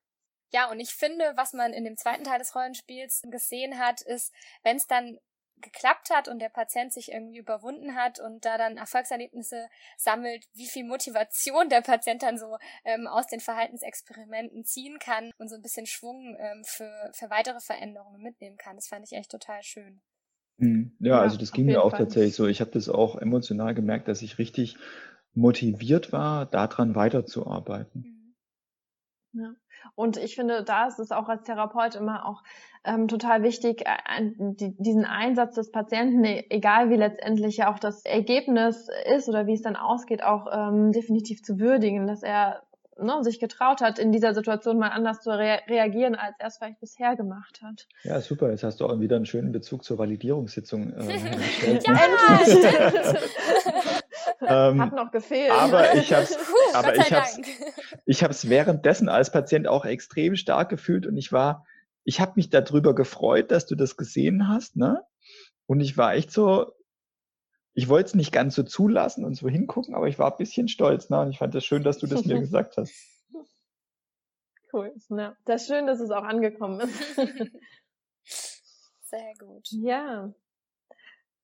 Ja, 0.53 0.69
und 0.69 0.79
ich 0.79 0.93
finde, 0.93 1.33
was 1.35 1.53
man 1.53 1.73
in 1.73 1.83
dem 1.83 1.97
zweiten 1.97 2.23
Teil 2.23 2.39
des 2.39 2.55
Rollenspiels 2.55 3.23
gesehen 3.29 3.79
hat, 3.79 4.01
ist, 4.01 4.31
wenn 4.63 4.77
es 4.77 4.85
dann 4.85 5.17
geklappt 5.63 6.09
hat 6.11 6.27
und 6.27 6.39
der 6.39 6.49
Patient 6.49 6.93
sich 6.93 7.11
irgendwie 7.11 7.37
überwunden 7.37 7.95
hat 7.95 8.19
und 8.19 8.45
da 8.45 8.57
dann 8.57 8.77
Erfolgserlebnisse 8.77 9.67
sammelt, 9.97 10.45
wie 10.53 10.67
viel 10.67 10.83
Motivation 10.83 11.69
der 11.69 11.81
Patient 11.81 12.21
dann 12.21 12.37
so 12.37 12.57
ähm, 12.83 13.07
aus 13.07 13.27
den 13.27 13.39
Verhaltensexperimenten 13.39 14.65
ziehen 14.65 14.99
kann 14.99 15.31
und 15.37 15.49
so 15.49 15.55
ein 15.55 15.61
bisschen 15.61 15.85
Schwung 15.85 16.35
ähm, 16.37 16.63
für, 16.65 17.11
für 17.13 17.29
weitere 17.29 17.59
Veränderungen 17.59 18.21
mitnehmen 18.21 18.57
kann. 18.57 18.75
Das 18.75 18.87
fand 18.87 19.05
ich 19.05 19.17
echt 19.17 19.31
total 19.31 19.63
schön. 19.63 20.01
Hm. 20.59 20.95
Ja, 20.99 21.19
also 21.19 21.37
das 21.37 21.51
ging 21.51 21.65
mir 21.65 21.81
auch 21.81 21.91
Fall. 21.91 21.99
tatsächlich 21.99 22.35
so. 22.35 22.45
Ich 22.45 22.61
habe 22.61 22.71
das 22.71 22.89
auch 22.89 23.15
emotional 23.15 23.73
gemerkt, 23.73 24.07
dass 24.07 24.21
ich 24.21 24.37
richtig 24.37 24.77
motiviert 25.33 26.11
war, 26.11 26.45
daran 26.45 26.93
weiterzuarbeiten. 26.93 28.01
Mhm. 28.01 28.22
Ja. 29.33 29.53
Und 29.95 30.17
ich 30.17 30.35
finde, 30.35 30.63
da 30.63 30.87
ist 30.87 30.99
es 30.99 31.11
auch 31.11 31.27
als 31.27 31.43
Therapeut 31.43 31.95
immer 31.95 32.25
auch 32.25 32.43
ähm, 32.85 33.07
total 33.07 33.43
wichtig, 33.43 33.85
äh, 33.85 34.31
die, 34.37 34.75
diesen 34.77 35.05
Einsatz 35.05 35.55
des 35.55 35.71
Patienten, 35.71 36.23
e, 36.23 36.45
egal 36.49 36.89
wie 36.89 36.95
letztendlich 36.95 37.57
ja 37.57 37.73
auch 37.73 37.79
das 37.79 38.05
Ergebnis 38.05 38.87
ist 39.15 39.29
oder 39.29 39.47
wie 39.47 39.53
es 39.53 39.61
dann 39.61 39.75
ausgeht, 39.75 40.23
auch 40.23 40.47
ähm, 40.51 40.91
definitiv 40.91 41.43
zu 41.43 41.59
würdigen, 41.59 42.07
dass 42.07 42.23
er 42.23 42.63
ne, 42.99 43.23
sich 43.23 43.39
getraut 43.39 43.81
hat, 43.81 43.99
in 43.99 44.11
dieser 44.11 44.33
Situation 44.33 44.77
mal 44.77 44.89
anders 44.89 45.21
zu 45.21 45.29
rea 45.31 45.59
reagieren, 45.67 46.15
als 46.15 46.35
er 46.39 46.47
es 46.47 46.57
vielleicht 46.57 46.79
bisher 46.79 47.15
gemacht 47.15 47.61
hat. 47.63 47.87
Ja, 48.03 48.19
super. 48.21 48.51
Jetzt 48.51 48.63
hast 48.63 48.81
du 48.81 48.85
auch 48.85 48.99
wieder 48.99 49.15
einen 49.15 49.25
schönen 49.25 49.51
Bezug 49.51 49.83
zur 49.83 49.97
Validierungssitzung 49.97 50.93
äh, 50.93 51.17
ja, 51.83 51.99
endlich! 52.43 53.23
Ähm, 54.47 54.81
Hat 54.81 54.93
noch 54.93 55.11
gefehlt. 55.11 55.51
Aber 55.51 55.93
ich 55.95 56.13
habe 56.13 56.23
es 56.23 56.37
aber 56.73 56.95
ich 56.95 57.13
hab's, 57.13 57.39
ich 58.05 58.23
hab's 58.23 58.49
währenddessen 58.49 59.09
als 59.09 59.31
Patient 59.31 59.67
auch 59.67 59.85
extrem 59.85 60.35
stark 60.35 60.69
gefühlt 60.69 61.05
und 61.05 61.17
ich 61.17 61.31
war, 61.31 61.65
ich 62.03 62.19
habe 62.19 62.33
mich 62.35 62.49
darüber 62.49 62.95
gefreut, 62.95 63.51
dass 63.51 63.65
du 63.65 63.75
das 63.75 63.97
gesehen 63.97 64.47
hast, 64.47 64.75
ne? 64.75 65.03
Und 65.65 65.79
ich 65.79 65.97
war 65.97 66.13
echt 66.13 66.31
so, 66.31 66.73
ich 67.73 67.89
wollte 67.89 68.07
es 68.07 68.15
nicht 68.15 68.31
ganz 68.31 68.55
so 68.55 68.63
zulassen 68.63 69.25
und 69.25 69.35
so 69.35 69.47
hingucken, 69.47 69.95
aber 69.95 70.07
ich 70.07 70.19
war 70.19 70.31
ein 70.31 70.37
bisschen 70.37 70.67
stolz, 70.67 71.09
ne? 71.09 71.21
Und 71.21 71.31
ich 71.31 71.39
fand 71.39 71.53
es 71.55 71.59
das 71.59 71.65
schön, 71.65 71.83
dass 71.83 71.97
du 71.97 72.07
das 72.07 72.25
mir 72.25 72.39
gesagt 72.39 72.77
hast. 72.77 72.93
Cool. 74.71 74.91
Ja, 75.09 75.35
das 75.45 75.63
ist 75.63 75.67
schön, 75.67 75.85
dass 75.85 75.99
es 75.99 76.09
auch 76.09 76.23
angekommen 76.23 76.81
ist. 76.81 77.15
Sehr 79.03 79.33
gut. 79.37 79.67
Ja. 79.71 80.33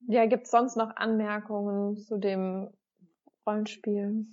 Ja, 0.07 0.25
gibt 0.25 0.45
es 0.45 0.51
sonst 0.51 0.75
noch 0.77 0.95
Anmerkungen 0.95 1.97
zu 1.97 2.17
dem 2.17 2.69
Rollenspiel? 3.45 4.25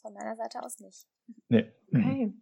Von 0.00 0.14
meiner 0.14 0.36
Seite 0.36 0.62
aus 0.62 0.80
nicht. 0.80 1.06
Nee. 1.48 1.72
Okay. 1.92 2.32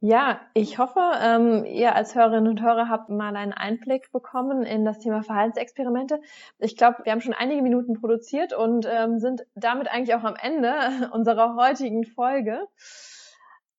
Ja, 0.00 0.40
ich 0.54 0.78
hoffe, 0.78 1.00
ähm, 1.20 1.64
ihr 1.64 1.96
als 1.96 2.14
Hörerinnen 2.14 2.48
und 2.48 2.62
Hörer 2.62 2.88
habt 2.88 3.08
mal 3.08 3.34
einen 3.34 3.52
Einblick 3.52 4.12
bekommen 4.12 4.62
in 4.62 4.84
das 4.84 5.00
Thema 5.00 5.24
Verhaltensexperimente. 5.24 6.20
Ich 6.58 6.76
glaube, 6.76 6.98
wir 7.02 7.10
haben 7.10 7.20
schon 7.20 7.34
einige 7.34 7.62
Minuten 7.62 7.94
produziert 7.94 8.52
und 8.52 8.86
ähm, 8.88 9.18
sind 9.18 9.44
damit 9.56 9.88
eigentlich 9.88 10.14
auch 10.14 10.22
am 10.22 10.36
Ende 10.40 10.70
unserer 11.12 11.56
heutigen 11.56 12.04
Folge. 12.04 12.68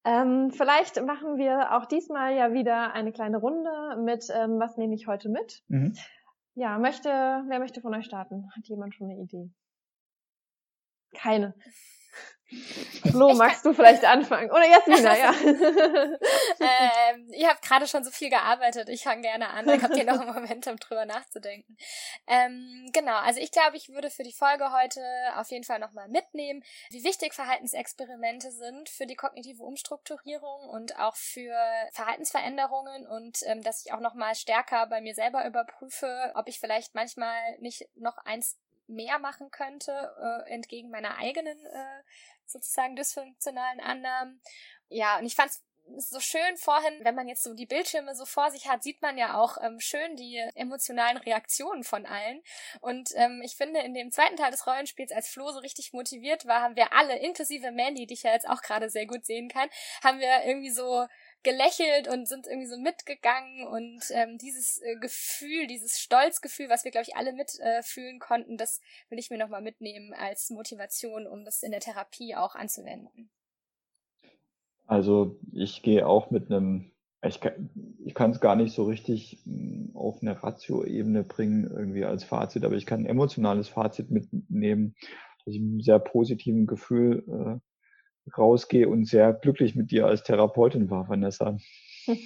Ähm, 0.03 0.51
vielleicht 0.51 1.01
machen 1.05 1.37
wir 1.37 1.77
auch 1.77 1.85
diesmal 1.85 2.35
ja 2.35 2.51
wieder 2.51 2.93
eine 2.93 3.13
kleine 3.13 3.37
Runde 3.37 3.71
mit, 4.03 4.27
ähm, 4.33 4.59
was 4.59 4.75
nehme 4.75 4.95
ich 4.95 5.07
heute 5.07 5.29
mit? 5.29 5.63
Mhm. 5.69 5.93
Ja, 6.55 6.77
möchte, 6.79 7.09
wer 7.09 7.59
möchte 7.59 7.79
von 7.79 7.93
euch 7.93 8.05
starten? 8.05 8.49
Hat 8.53 8.67
jemand 8.67 8.93
schon 8.93 9.09
eine 9.09 9.21
Idee? 9.21 9.49
Keine. 11.22 11.53
Flo, 13.11 13.36
magst 13.36 13.63
du 13.63 13.74
vielleicht 13.74 14.03
anfangen? 14.05 14.49
Oder 14.49 14.67
Jasmina, 14.67 15.17
ja. 15.17 15.34
ähm, 16.59 17.32
ihr 17.32 17.47
habt 17.47 17.61
gerade 17.61 17.88
schon 17.88 18.03
so 18.03 18.09
viel 18.09 18.32
gearbeitet. 18.32 18.89
Ich 18.89 19.03
fange 19.03 19.22
gerne 19.22 19.49
an. 19.49 19.67
Dann 19.67 19.82
habt 19.84 19.95
ihr 19.95 20.03
noch 20.03 20.20
einen 20.20 20.34
Moment, 20.34 20.65
um 20.65 20.78
drüber 20.78 21.05
nachzudenken. 21.05 21.78
Ähm, 22.26 22.89
genau, 22.91 23.17
also 23.17 23.39
ich 23.39 23.51
glaube, 23.51 23.78
ich 23.78 23.89
würde 23.89 24.09
für 24.09 24.24
die 24.24 24.34
Folge 24.34 24.72
heute 24.74 25.01
auf 25.36 25.51
jeden 25.51 25.63
Fall 25.63 25.78
nochmal 25.78 26.07
mitnehmen, 26.07 26.63
wie 26.89 27.03
wichtig 27.03 27.36
Verhaltensexperimente 27.36 28.51
sind 28.51 28.89
für 28.89 29.05
die 29.05 29.15
kognitive 29.15 29.63
Umstrukturierung 29.63 30.70
und 30.70 30.97
auch 30.97 31.15
für 31.15 31.55
Verhaltensveränderungen 31.91 33.05
und 33.05 33.43
ähm, 33.45 33.61
dass 33.61 33.86
ich 33.86 33.93
auch 33.93 33.99
nochmal 33.99 34.34
stärker 34.34 34.88
bei 34.88 35.01
mir 35.01 35.13
selber 35.13 35.45
überprüfe, 35.45 36.32
ob 36.34 36.47
ich 36.47 36.59
vielleicht 36.59 36.95
manchmal 36.95 37.38
nicht 37.59 37.88
noch 37.95 38.17
eins 38.26 38.57
mehr 38.89 39.19
machen 39.19 39.51
könnte, 39.51 39.91
äh, 40.21 40.49
entgegen 40.51 40.89
meiner 40.89 41.17
eigenen 41.17 41.57
äh, 41.65 42.03
sozusagen 42.45 42.95
dysfunktionalen 42.95 43.79
Annahmen. 43.79 44.41
Ja, 44.89 45.19
und 45.19 45.25
ich 45.25 45.35
fand 45.35 45.51
es 45.51 45.63
so 45.97 46.19
schön 46.19 46.57
vorhin, 46.57 46.93
wenn 47.03 47.15
man 47.15 47.27
jetzt 47.27 47.43
so 47.43 47.53
die 47.53 47.65
Bildschirme 47.65 48.15
so 48.15 48.25
vor 48.25 48.51
sich 48.51 48.67
hat, 48.67 48.83
sieht 48.83 49.01
man 49.01 49.17
ja 49.17 49.39
auch 49.39 49.57
ähm, 49.61 49.79
schön 49.79 50.15
die 50.15 50.37
emotionalen 50.55 51.17
Reaktionen 51.17 51.83
von 51.83 52.05
allen. 52.05 52.41
Und 52.81 53.11
ähm, 53.15 53.41
ich 53.43 53.55
finde, 53.55 53.79
in 53.81 53.93
dem 53.93 54.11
zweiten 54.11 54.35
Teil 54.35 54.51
des 54.51 54.67
Rollenspiels, 54.67 55.11
als 55.11 55.29
Flo 55.29 55.51
so 55.51 55.59
richtig 55.59 55.93
motiviert 55.93 56.45
war, 56.45 56.61
haben 56.61 56.75
wir 56.75 56.93
alle, 56.93 57.17
inklusive 57.17 57.71
Mandy, 57.71 58.05
die 58.05 58.13
ich 58.13 58.23
ja 58.23 58.33
jetzt 58.33 58.47
auch 58.47 58.61
gerade 58.61 58.89
sehr 58.89 59.07
gut 59.07 59.25
sehen 59.25 59.49
kann, 59.49 59.69
haben 60.03 60.19
wir 60.19 60.43
irgendwie 60.45 60.71
so 60.71 61.07
gelächelt 61.43 62.07
und 62.07 62.27
sind 62.27 62.47
irgendwie 62.47 62.67
so 62.67 62.77
mitgegangen 62.77 63.67
und 63.67 64.03
ähm, 64.11 64.37
dieses 64.37 64.81
äh, 64.81 64.95
Gefühl, 64.99 65.67
dieses 65.67 65.99
Stolzgefühl, 65.99 66.69
was 66.69 66.83
wir, 66.83 66.91
glaube 66.91 67.05
ich, 67.07 67.15
alle 67.15 67.33
mitfühlen 67.33 68.17
äh, 68.17 68.19
konnten, 68.19 68.57
das 68.57 68.81
will 69.09 69.19
ich 69.19 69.29
mir 69.29 69.37
nochmal 69.37 69.61
mitnehmen 69.61 70.13
als 70.13 70.49
Motivation, 70.49 71.27
um 71.27 71.45
das 71.45 71.63
in 71.63 71.71
der 71.71 71.79
Therapie 71.79 72.35
auch 72.35 72.55
anzuwenden. 72.55 73.29
Also 74.85 75.39
ich 75.53 75.81
gehe 75.83 76.07
auch 76.07 76.31
mit 76.31 76.51
einem, 76.51 76.91
ich 77.23 77.39
kann 77.39 77.69
ich 78.03 78.15
kann 78.15 78.31
es 78.31 78.39
gar 78.41 78.55
nicht 78.55 78.73
so 78.73 78.85
richtig 78.85 79.37
hm, 79.45 79.91
auf 79.93 80.21
eine 80.21 80.41
Ratio-Ebene 80.41 81.23
bringen, 81.23 81.69
irgendwie 81.71 82.05
als 82.05 82.23
Fazit, 82.23 82.65
aber 82.65 82.75
ich 82.75 82.85
kann 82.85 83.01
ein 83.01 83.05
emotionales 83.05 83.69
Fazit 83.69 84.09
mitnehmen, 84.09 84.95
dass 85.45 85.53
ich 85.53 85.61
mit 85.61 85.85
sehr 85.85 85.99
positiven 85.99 86.65
Gefühl 86.65 87.23
äh, 87.27 87.68
rausgehe 88.38 88.88
und 88.88 89.05
sehr 89.05 89.34
glücklich 89.34 89.75
mit 89.75 89.91
dir 89.91 90.05
als 90.05 90.23
Therapeutin 90.23 90.89
war, 90.89 91.07
Vanessa. 91.09 91.57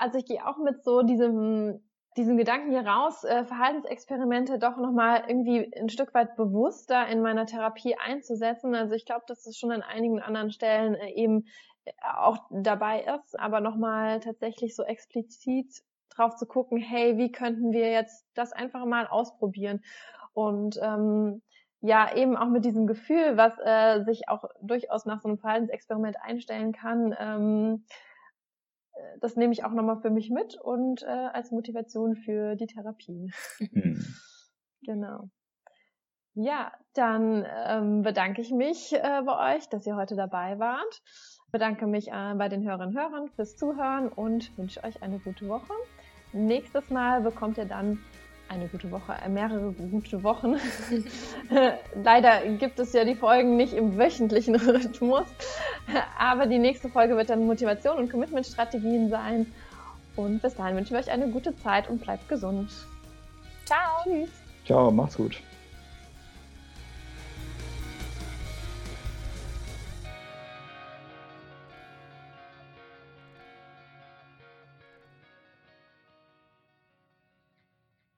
Also 0.00 0.16
ich 0.16 0.24
gehe 0.24 0.46
auch 0.46 0.56
mit 0.56 0.82
so 0.82 1.02
diesem, 1.02 1.82
diesem 2.16 2.38
Gedanken 2.38 2.70
hier 2.70 2.86
raus, 2.86 3.22
äh, 3.22 3.44
Verhaltensexperimente 3.44 4.58
doch 4.58 4.78
nochmal 4.78 5.24
irgendwie 5.28 5.70
ein 5.76 5.90
Stück 5.90 6.14
weit 6.14 6.36
bewusster 6.36 7.06
in 7.06 7.20
meiner 7.20 7.44
Therapie 7.44 7.96
einzusetzen. 7.96 8.74
Also 8.74 8.94
ich 8.94 9.04
glaube, 9.04 9.24
dass 9.28 9.44
es 9.44 9.58
schon 9.58 9.72
an 9.72 9.82
einigen 9.82 10.18
anderen 10.18 10.50
Stellen 10.52 10.94
äh, 10.94 11.12
eben 11.12 11.48
äh, 11.84 11.92
auch 12.16 12.38
dabei 12.50 13.04
ist, 13.14 13.38
aber 13.38 13.60
nochmal 13.60 14.20
tatsächlich 14.20 14.74
so 14.74 14.84
explizit 14.84 15.82
drauf 16.08 16.34
zu 16.36 16.46
gucken, 16.46 16.78
hey, 16.78 17.18
wie 17.18 17.30
könnten 17.30 17.72
wir 17.72 17.90
jetzt 17.90 18.26
das 18.32 18.52
einfach 18.52 18.86
mal 18.86 19.06
ausprobieren? 19.06 19.84
Und 20.32 20.80
ähm, 20.82 21.42
ja 21.80 22.14
eben 22.14 22.36
auch 22.36 22.48
mit 22.48 22.64
diesem 22.64 22.86
Gefühl, 22.86 23.36
was 23.36 23.54
äh, 23.64 24.04
sich 24.04 24.28
auch 24.28 24.44
durchaus 24.62 25.06
nach 25.06 25.20
so 25.20 25.28
einem 25.28 25.38
Verhaltensexperiment 25.38 26.16
einstellen 26.20 26.72
kann, 26.72 27.14
ähm, 27.18 27.84
äh, 28.92 29.18
das 29.20 29.36
nehme 29.36 29.52
ich 29.52 29.64
auch 29.64 29.72
nochmal 29.72 30.00
für 30.00 30.10
mich 30.10 30.30
mit 30.30 30.56
und 30.56 31.02
äh, 31.02 31.06
als 31.06 31.50
Motivation 31.50 32.16
für 32.16 32.56
die 32.56 32.66
Therapie. 32.66 33.32
Mhm. 33.72 34.04
genau. 34.82 35.30
Ja, 36.34 36.72
dann 36.94 37.44
ähm, 37.66 38.02
bedanke 38.02 38.40
ich 38.40 38.52
mich 38.52 38.92
äh, 38.92 39.22
bei 39.24 39.56
euch, 39.56 39.68
dass 39.68 39.86
ihr 39.86 39.96
heute 39.96 40.14
dabei 40.14 40.58
wart. 40.58 41.02
Bedanke 41.50 41.86
mich 41.86 42.08
äh, 42.08 42.34
bei 42.36 42.48
den 42.48 42.62
Hörerinnen 42.62 42.96
und 42.96 43.02
Hörern 43.02 43.28
fürs 43.30 43.56
Zuhören 43.56 44.08
und 44.08 44.56
wünsche 44.56 44.84
euch 44.84 45.02
eine 45.02 45.18
gute 45.18 45.48
Woche. 45.48 45.72
Nächstes 46.32 46.88
Mal 46.90 47.20
bekommt 47.22 47.58
ihr 47.58 47.64
dann 47.64 47.98
eine 48.50 48.66
gute 48.66 48.90
Woche, 48.90 49.14
äh, 49.24 49.28
mehrere 49.28 49.72
gute 49.72 50.22
Wochen. 50.24 50.56
Leider 52.04 52.40
gibt 52.58 52.80
es 52.80 52.92
ja 52.92 53.04
die 53.04 53.14
Folgen 53.14 53.56
nicht 53.56 53.72
im 53.72 53.96
wöchentlichen 53.96 54.56
Rhythmus, 54.60 55.26
aber 56.18 56.46
die 56.46 56.58
nächste 56.58 56.88
Folge 56.88 57.16
wird 57.16 57.30
dann 57.30 57.46
Motivation 57.46 57.96
und 57.96 58.10
Commitment-Strategien 58.10 59.08
sein. 59.08 59.46
Und 60.16 60.42
bis 60.42 60.54
dahin 60.56 60.76
wünschen 60.76 60.92
wir 60.92 60.98
euch 60.98 61.10
eine 61.10 61.28
gute 61.28 61.56
Zeit 61.56 61.88
und 61.88 62.02
bleibt 62.02 62.28
gesund. 62.28 62.70
Ciao. 63.64 64.02
Tschüss. 64.04 64.30
Ciao, 64.66 64.90
macht's 64.90 65.16
gut. 65.16 65.40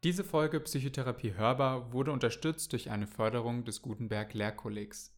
Diese 0.05 0.25
Folge 0.25 0.59
Psychotherapie 0.59 1.35
hörbar 1.35 1.93
wurde 1.93 2.11
unterstützt 2.11 2.73
durch 2.73 2.91
eine 2.91 3.07
Förderung 3.07 3.65
des 3.65 3.83
Gutenberg 3.83 4.35
Lehrkollegs. 4.35 5.11